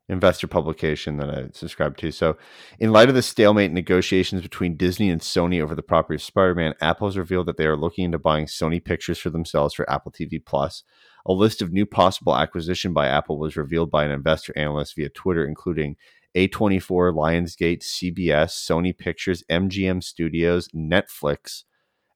[0.09, 2.11] investor publication that I subscribe to.
[2.11, 2.37] So,
[2.79, 6.73] in light of the stalemate negotiations between Disney and Sony over the property of Spider-Man,
[6.81, 10.11] Apple has revealed that they are looking into buying Sony Pictures for themselves for Apple
[10.11, 10.83] TV Plus.
[11.25, 15.09] A list of new possible acquisition by Apple was revealed by an investor analyst via
[15.09, 15.95] Twitter, including
[16.35, 21.63] A24, Lionsgate, CBS, Sony Pictures, MGM Studios, Netflix,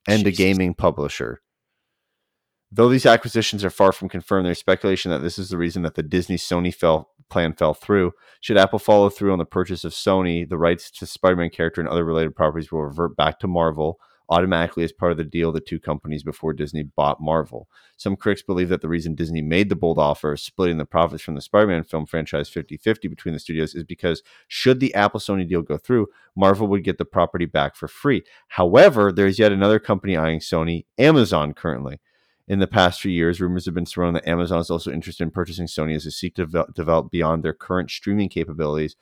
[0.08, 1.42] and a gaming publisher.
[2.72, 5.96] Though these acquisitions are far from confirmed, there's speculation that this is the reason that
[5.96, 8.12] the Disney Sony fell, plan fell through.
[8.42, 11.80] Should Apple follow through on the purchase of Sony, the rights to Spider Man character
[11.80, 15.52] and other related properties will revert back to Marvel automatically as part of the deal
[15.52, 17.68] the two companies before Disney bought Marvel.
[17.96, 21.24] Some critics believe that the reason Disney made the bold offer of splitting the profits
[21.24, 24.94] from the Spider Man film franchise 50 50 between the studios is because should the
[24.94, 28.24] Apple Sony deal go through, Marvel would get the property back for free.
[28.50, 32.00] However, there's yet another company eyeing Sony, Amazon, currently.
[32.48, 35.32] In the past few years, rumors have been surrounding that Amazon is also interested in
[35.32, 38.96] purchasing Sony as they seek to develop beyond their current streaming capabilities.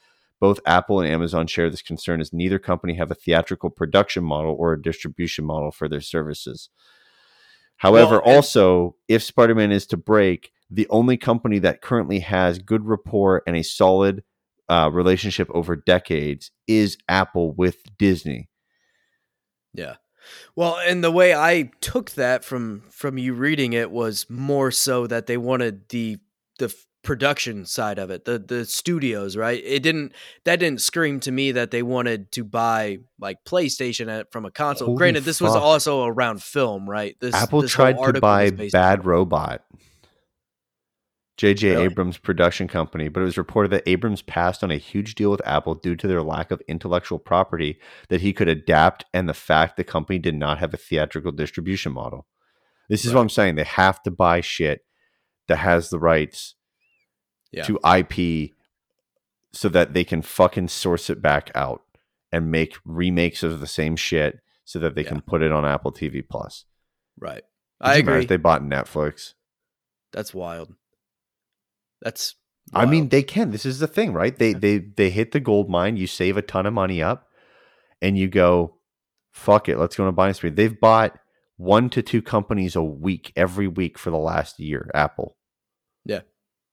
[0.46, 4.56] Both Apple and Amazon share this concern as neither company have a theatrical production model
[4.60, 6.70] or a distribution model for their services.
[7.78, 12.60] However, Well, also, if Spider Man is to break, the only company that currently has
[12.60, 14.24] good rapport and a solid
[14.70, 18.48] uh, relationship over decades is Apple with Disney.
[19.74, 19.96] Yeah.
[20.56, 25.08] Well, and the way I took that from from you reading it was more so
[25.08, 26.20] that they wanted the
[26.60, 26.72] the
[27.06, 29.61] production side of it, the the studios, right?
[29.64, 30.14] It didn't
[30.44, 34.52] that didn't scream to me that they wanted to buy like PlayStation at, from a
[34.52, 34.88] console.
[34.88, 37.15] Holy Granted, this was also around film, right?
[37.22, 39.64] This Apple this tried to buy Bad Robot,
[41.38, 41.72] J.J.
[41.72, 41.84] Really?
[41.84, 45.45] Abrams' production company, but it was reported that Abrams passed on a huge deal with
[45.45, 47.80] Apple due to their lack of intellectual property
[48.10, 51.94] that he could adapt and the fact the company did not have a theatrical distribution
[51.94, 52.26] model.
[52.90, 53.56] This is what I'm saying.
[53.56, 54.82] They have to buy shit
[55.48, 56.56] that has the rights
[57.56, 57.64] Yeah.
[57.64, 58.52] to IP
[59.53, 61.82] so that they can fucking source it back out
[62.32, 65.10] and make remakes of the same shit so that they Yeah.
[65.10, 66.65] can put it on Apple TV Plus.
[67.18, 67.44] Right.
[67.80, 68.19] I agree.
[68.23, 69.34] if they bought Netflix.
[70.11, 70.73] That's wild.
[72.02, 72.36] That's
[72.73, 73.52] I mean, they can.
[73.52, 74.36] This is the thing, right?
[74.38, 75.98] They they they hit the gold mine.
[75.98, 77.27] You save a ton of money up,
[78.02, 78.77] and you go,
[79.32, 81.19] "Fuck it, let's go on a buying spree." They've bought
[81.57, 84.90] one to two companies a week every week for the last year.
[84.95, 85.38] Apple,
[86.06, 86.22] Yeah.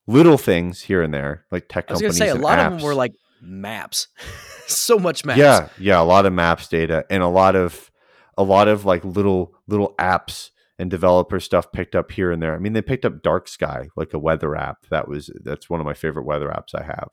[0.06, 2.02] Little things here and there, like tech companies.
[2.02, 4.08] I was gonna say a lot of them were like maps.
[4.66, 5.38] so much maps.
[5.38, 7.90] Yeah, yeah, a lot of maps data and a lot of
[8.38, 12.54] a lot of like little little apps and developer stuff picked up here and there.
[12.54, 14.86] I mean, they picked up Dark Sky, like a weather app.
[14.90, 17.08] That was that's one of my favorite weather apps I have.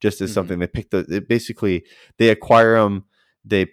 [0.00, 0.34] Just as Mhm.
[0.34, 1.84] something they picked the it basically
[2.18, 3.04] they acquire them
[3.44, 3.66] they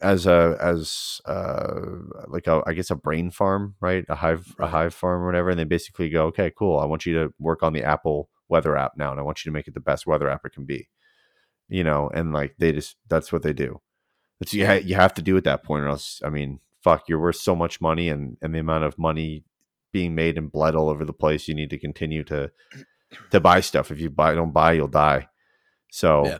[0.00, 1.80] as a as uh
[2.28, 4.04] like a I guess a brain farm, right?
[4.08, 6.78] A hive a hive farm or whatever and they basically go, "Okay, cool.
[6.78, 9.50] I want you to work on the Apple weather app now and I want you
[9.50, 10.88] to make it the best weather app it can be."
[11.68, 13.80] you know, and like they just that's what they do.
[14.40, 17.08] It's you, ha- you have to do at that point, or else I mean, fuck,
[17.08, 19.44] you're worth so much money, and and the amount of money
[19.92, 22.50] being made and bled all over the place, you need to continue to
[23.30, 23.90] to buy stuff.
[23.90, 25.28] If you buy don't buy, you'll die.
[25.90, 26.38] So Yeah.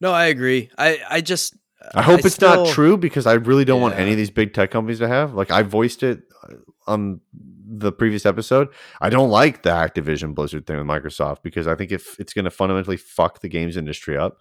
[0.00, 0.70] No, I agree.
[0.78, 1.56] I I just
[1.94, 4.52] I hope it's still- not true because I really don't want any of these big
[4.52, 5.34] tech companies to have.
[5.34, 6.54] Like I voiced it uh,
[6.86, 8.68] on the previous episode.
[9.00, 12.46] I don't like the Activision Blizzard thing with Microsoft because I think if it's going
[12.46, 14.38] to fundamentally fuck the games industry up.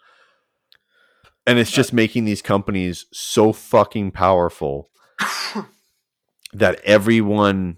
[1.46, 4.90] And it's just making these companies so fucking powerful
[6.54, 7.78] that everyone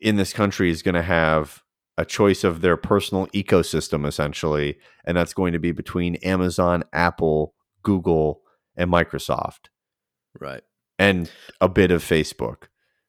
[0.00, 1.62] in this country is going to have
[1.96, 7.54] a choice of their personal ecosystem essentially and that's going to be between Amazon, Apple,
[7.82, 8.41] Google,
[8.76, 9.66] and Microsoft
[10.38, 10.62] Right.
[10.98, 11.30] and
[11.60, 12.64] a bit of Facebook.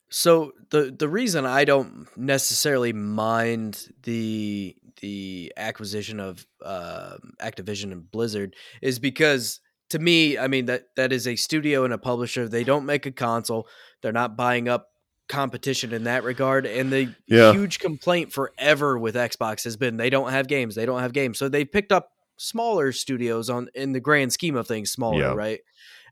[0.10, 8.10] So the the reason I don't necessarily mind the the acquisition of um Activision and
[8.12, 9.60] Blizzard is because
[9.90, 12.48] to me, I mean that that is a studio and a publisher.
[12.48, 13.68] They don't make a console.
[14.02, 14.88] They're not buying up
[15.30, 16.66] competition in that regard.
[16.68, 17.52] And the Yeah.
[17.54, 20.76] huge complaint forever with Xbox has been they don't have games.
[20.76, 21.40] They don't have games.
[21.40, 25.34] So they picked up smaller studios on in the grand scheme of things, smaller, Yeah.
[25.34, 25.60] right?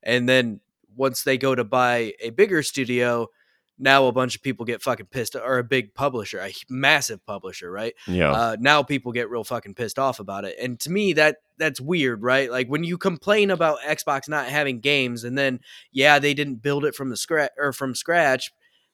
[0.03, 0.59] And then
[0.95, 3.27] once they go to buy a bigger studio,
[3.79, 7.71] now a bunch of people get fucking pissed or a big publisher a massive publisher
[7.71, 8.31] right Yeah.
[8.31, 11.81] uh, now people get real fucking pissed off about it and to me that that's
[11.81, 15.61] weird right like when you complain about xbox not having games and then
[15.91, 18.51] yeah they didn't build it from the scratch or from scratch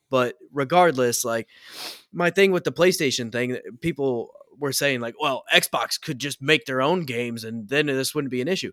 [0.09, 1.49] but regardless like
[2.13, 6.65] my thing with the playstation thing people were saying like well xbox could just make
[6.65, 8.71] their own games and then this wouldn't be an issue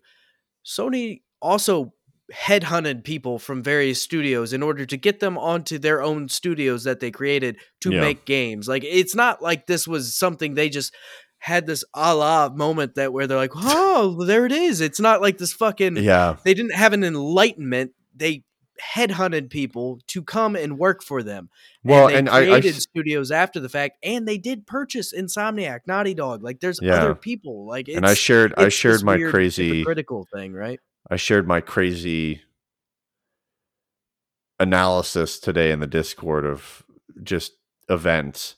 [0.65, 1.93] sony also
[2.33, 6.99] headhunted people from various studios in order to get them onto their own studios that
[6.99, 8.01] they created to Yeah.
[8.01, 8.67] make games.
[8.67, 10.91] Like it's not like this was something they just
[11.37, 14.81] had this a la moment that where they're like, oh, there it is.
[14.81, 15.97] It's not like this fucking.
[15.97, 16.37] yeah.
[16.43, 17.91] They didn't have an enlightenment.
[18.15, 18.43] They
[18.81, 21.49] headhunted people to come and work for them.
[21.83, 25.13] Well, and and they I, I created studios after the fact, and they did purchase
[25.13, 26.43] Insomniac, Naughty Dog.
[26.43, 26.95] Like there's Yeah.
[26.95, 27.67] other people.
[27.67, 30.79] Like it's, and I shared I shared my weird crazy critical thing, right?
[31.09, 32.41] I shared my crazy
[34.59, 36.83] analysis today in the Discord of
[37.23, 37.53] just
[37.89, 38.55] events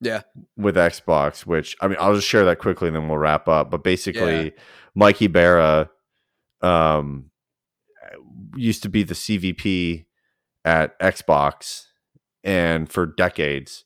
[0.00, 0.22] Yeah.
[0.56, 3.70] with Xbox, which I mean, I'll just share that quickly and then we'll wrap up.
[3.70, 4.52] But basically,
[4.94, 5.90] Mike Ybarra
[6.62, 7.30] um,
[8.56, 10.06] used to be the CVP
[10.64, 11.86] at Xbox,
[12.44, 13.84] and for decades,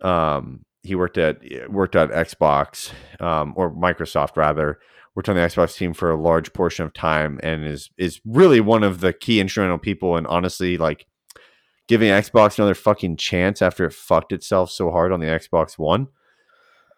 [0.00, 4.78] um, he worked at worked at Xbox um, or Microsoft rather.
[5.14, 8.60] Worked on the Xbox team for a large portion of time, and is is really
[8.60, 10.16] one of the key instrumental people.
[10.16, 11.06] And honestly, like
[11.88, 16.08] giving Xbox another fucking chance after it fucked itself so hard on the Xbox One.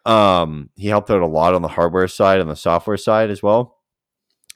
[0.05, 3.43] Um, he helped out a lot on the hardware side and the software side as
[3.43, 3.80] well.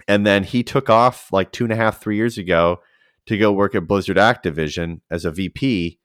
[0.06, 2.80] And then he took off like two and a half, three years ago
[3.26, 5.98] to go work at Blizzard Activision as a VP.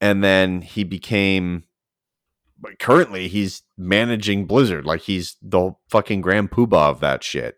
[0.00, 1.64] And then he became
[2.78, 4.84] currently he's managing Blizzard.
[4.84, 7.56] Like he's the fucking grand poobah of that shit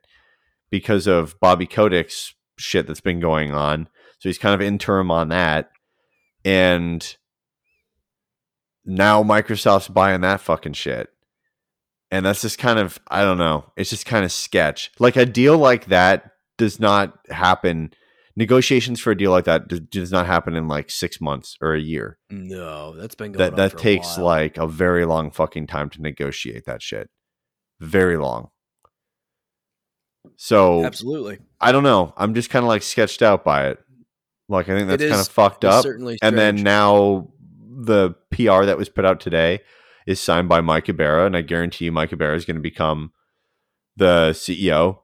[0.71, 3.89] because of Bobby Kotick's shit that's been going on.
[4.19, 5.71] So he's kind of interim on that.
[6.45, 7.17] And
[8.85, 11.09] now Microsoft's buying that fucking shit.
[12.11, 13.71] And that's just kind of, I don't know.
[13.77, 14.91] It's just kind of sketch.
[14.99, 17.93] Like a deal like that does not happen.
[18.35, 21.75] Negotiations for a deal like that d- does not happen in like six months or
[21.75, 22.19] a year.
[22.31, 24.25] No, that's been going That on that for a takes while.
[24.27, 27.11] like a very long fucking time to negotiate that shit.
[27.81, 28.49] Very long.
[30.37, 31.39] So absolutely.
[31.61, 32.13] I don't know.
[32.17, 33.79] I'm just kind of like sketched out by it.
[34.49, 35.83] Like I think that's kind of fucked up.
[35.83, 37.29] certainly And then now
[37.61, 39.61] the PR that was put out today
[40.09, 43.13] is signed by Mike Ybarra, and I guarantee you Mike Ybarra is going to become
[43.97, 45.01] the CEO.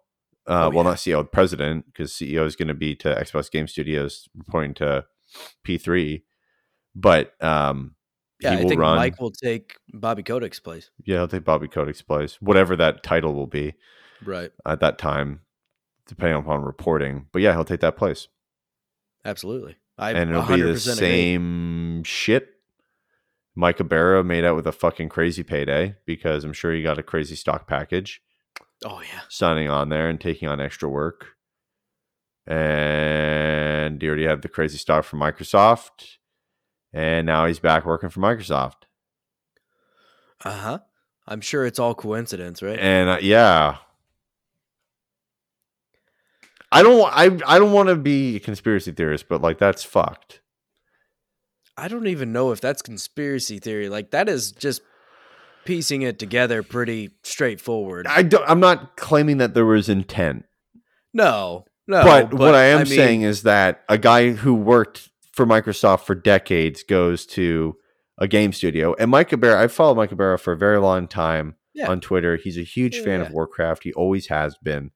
[0.46, 3.66] Uh, Oh, well, not CEO, president, because CEO is going to be to Xbox Game
[3.68, 5.04] Studios, reporting to
[5.66, 6.22] P3.
[6.94, 7.94] But um,
[8.40, 8.96] yeah, he I will think run.
[8.96, 10.90] Mike will take Bobby Kotick's place.
[11.04, 13.74] Yeah, he'll take Bobby Kotick's place, whatever that title will be
[14.24, 14.52] Right.
[14.66, 15.40] at that time,
[16.06, 17.26] depending upon reporting.
[17.32, 18.28] But yeah, he'll take that place.
[19.24, 19.76] Absolutely.
[19.98, 20.94] I and it'll be the 100% agree.
[20.94, 22.48] same shit.
[23.56, 27.02] Mike Ybarra made out with a fucking crazy payday because I'm sure he got a
[27.02, 28.20] crazy stock package
[28.84, 29.20] Oh yeah.
[29.28, 31.28] signing on there and taking on extra work.
[32.46, 36.16] And he already had the crazy stock from Microsoft.
[36.92, 38.82] And now he's back working for Microsoft.
[40.44, 40.78] Uh huh.
[41.26, 42.78] I'm sure it's all coincidence, right?
[42.78, 43.78] And uh, yeah.
[46.70, 50.40] I don't I I don't want to be a conspiracy theorist, but like that's fucked.
[51.76, 53.88] I don't even know if that's conspiracy theory.
[53.88, 54.82] Like that is just
[55.64, 58.06] piecing it together pretty straightforward.
[58.06, 60.44] I don't, I'm not claiming that there was intent,
[61.12, 62.02] no, no.
[62.04, 66.14] but, what I am mean, saying is that a guy who worked for Microsoft for
[66.14, 67.76] decades goes to
[68.18, 69.60] a game studio, and Mike Ybarra.
[69.62, 71.90] I followed Mike Ybarra for a very long time Yeah.
[71.90, 72.36] on Twitter.
[72.36, 73.26] He's a huge Yeah, fan yeah.
[73.26, 73.82] of Warcraft.
[73.82, 74.92] He always has been,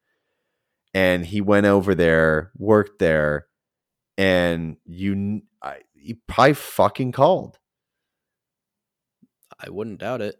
[0.94, 3.46] and he went over there, worked there,
[4.16, 7.58] and you, I, he probably fucking called.
[9.60, 10.36] I wouldn't doubt it.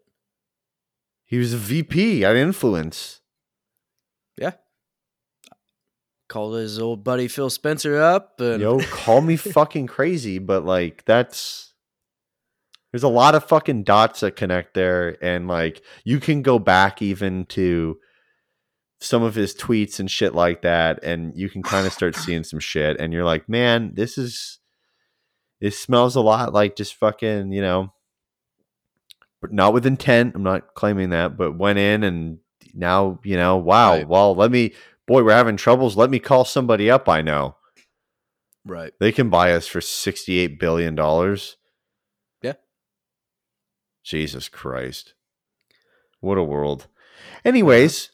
[1.24, 3.20] He was a VP at Influence.
[4.38, 4.52] Yeah.
[6.28, 11.04] Called his old buddy Phil Spencer up, and Yo, call me fucking crazy, but like
[11.04, 11.74] that's
[12.92, 17.02] there's a lot of fucking dots that connect there, and like you can go back
[17.02, 17.98] even to
[19.00, 22.14] some of his tweets and shit like that, and you can oh kind of start
[22.14, 24.60] seeing some shit, and you're like, man, this is
[25.60, 27.92] it smells a lot like just fucking, you know,
[29.40, 30.34] but not with intent.
[30.34, 32.38] I'm not claiming that, but went in and
[32.74, 33.96] now, you know, wow.
[33.96, 34.08] Right.
[34.08, 34.74] Well, let me,
[35.06, 35.96] boy, we're having troubles.
[35.96, 37.08] Let me call somebody up.
[37.08, 37.56] I know
[38.64, 38.92] right.
[39.00, 40.96] they can buy us for $68 billion.
[42.42, 42.54] Yeah.
[44.04, 45.14] Jesus Christ.
[46.20, 46.86] What a world.
[47.44, 48.10] Anyways,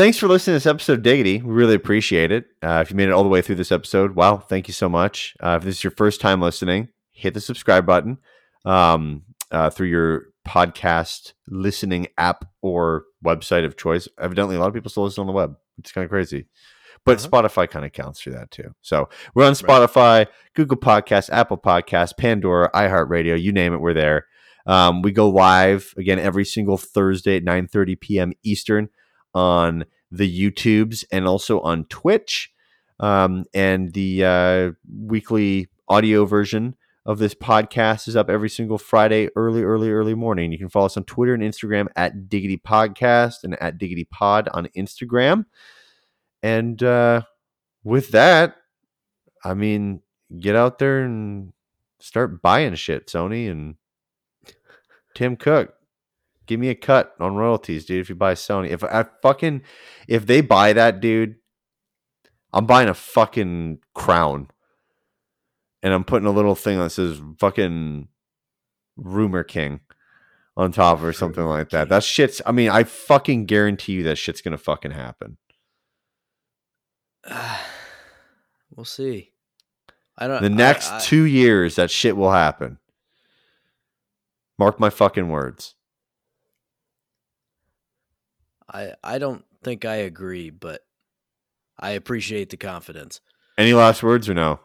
[0.00, 1.42] thanks for listening to this episode of Diggity.
[1.42, 2.46] We really appreciate it.
[2.62, 4.88] Uh, if you made it all the way through this episode, wow, thank you so
[4.88, 5.36] much.
[5.40, 8.16] Uh, if this is your first time listening, hit the subscribe button
[8.64, 14.08] um, uh, through your podcast listening app or website of choice.
[14.18, 15.54] Evidently, a lot of people still listen on the web.
[15.76, 16.46] It's kind of crazy.
[17.04, 17.28] But Uh-huh.
[17.28, 18.74] Spotify kind of counts for that too.
[18.80, 19.56] So we're on Right.
[19.56, 24.24] Spotify, Google Podcasts, Apple Podcasts, Pandora, iHeartRadio, you name it, we're there.
[24.64, 28.32] Um, we go live again every single Thursday at 9:30 p.m.
[28.42, 28.88] Eastern
[29.34, 32.52] on the YouTubes and also on Twitch.
[32.98, 36.76] Um, and the uh, weekly audio version
[37.06, 40.52] of this podcast is up every single Friday, early, early, early morning.
[40.52, 44.48] You can follow us on Twitter and Instagram at Diggity Podcast and at Diggity Pod
[44.52, 45.46] on Instagram.
[46.42, 47.22] And uh,
[47.84, 48.56] with that,
[49.42, 50.02] I mean,
[50.38, 51.52] get out there and
[52.00, 53.76] start buying shit, Sony and
[55.14, 55.74] Tim Cook.
[56.50, 58.00] Give me a cut on royalties, dude.
[58.00, 59.62] If you buy Sony, if I fucking
[60.08, 61.36] if they buy that, dude,
[62.52, 64.48] I'm buying a fucking crown,
[65.80, 68.08] and I'm putting a little thing that says fucking
[68.96, 69.78] Rumor King
[70.56, 71.88] on top or something like that.
[71.88, 72.42] That shit's.
[72.44, 75.36] I mean, I fucking guarantee you that shit's gonna fucking happen.
[78.74, 79.34] we'll see.
[80.18, 80.42] I don't.
[80.42, 82.78] The I- next I- two years, that shit will happen.
[84.58, 85.76] Mark my fucking words.
[88.72, 90.82] I I don't think I agree, but
[91.78, 93.20] I appreciate the confidence.
[93.58, 94.60] Any last words or no?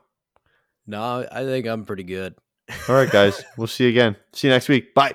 [0.87, 2.35] No, I think I'm pretty good.
[2.87, 3.43] All right, guys.
[3.57, 4.15] we'll see you again.
[4.33, 4.93] See you next week.
[4.93, 5.13] Bye.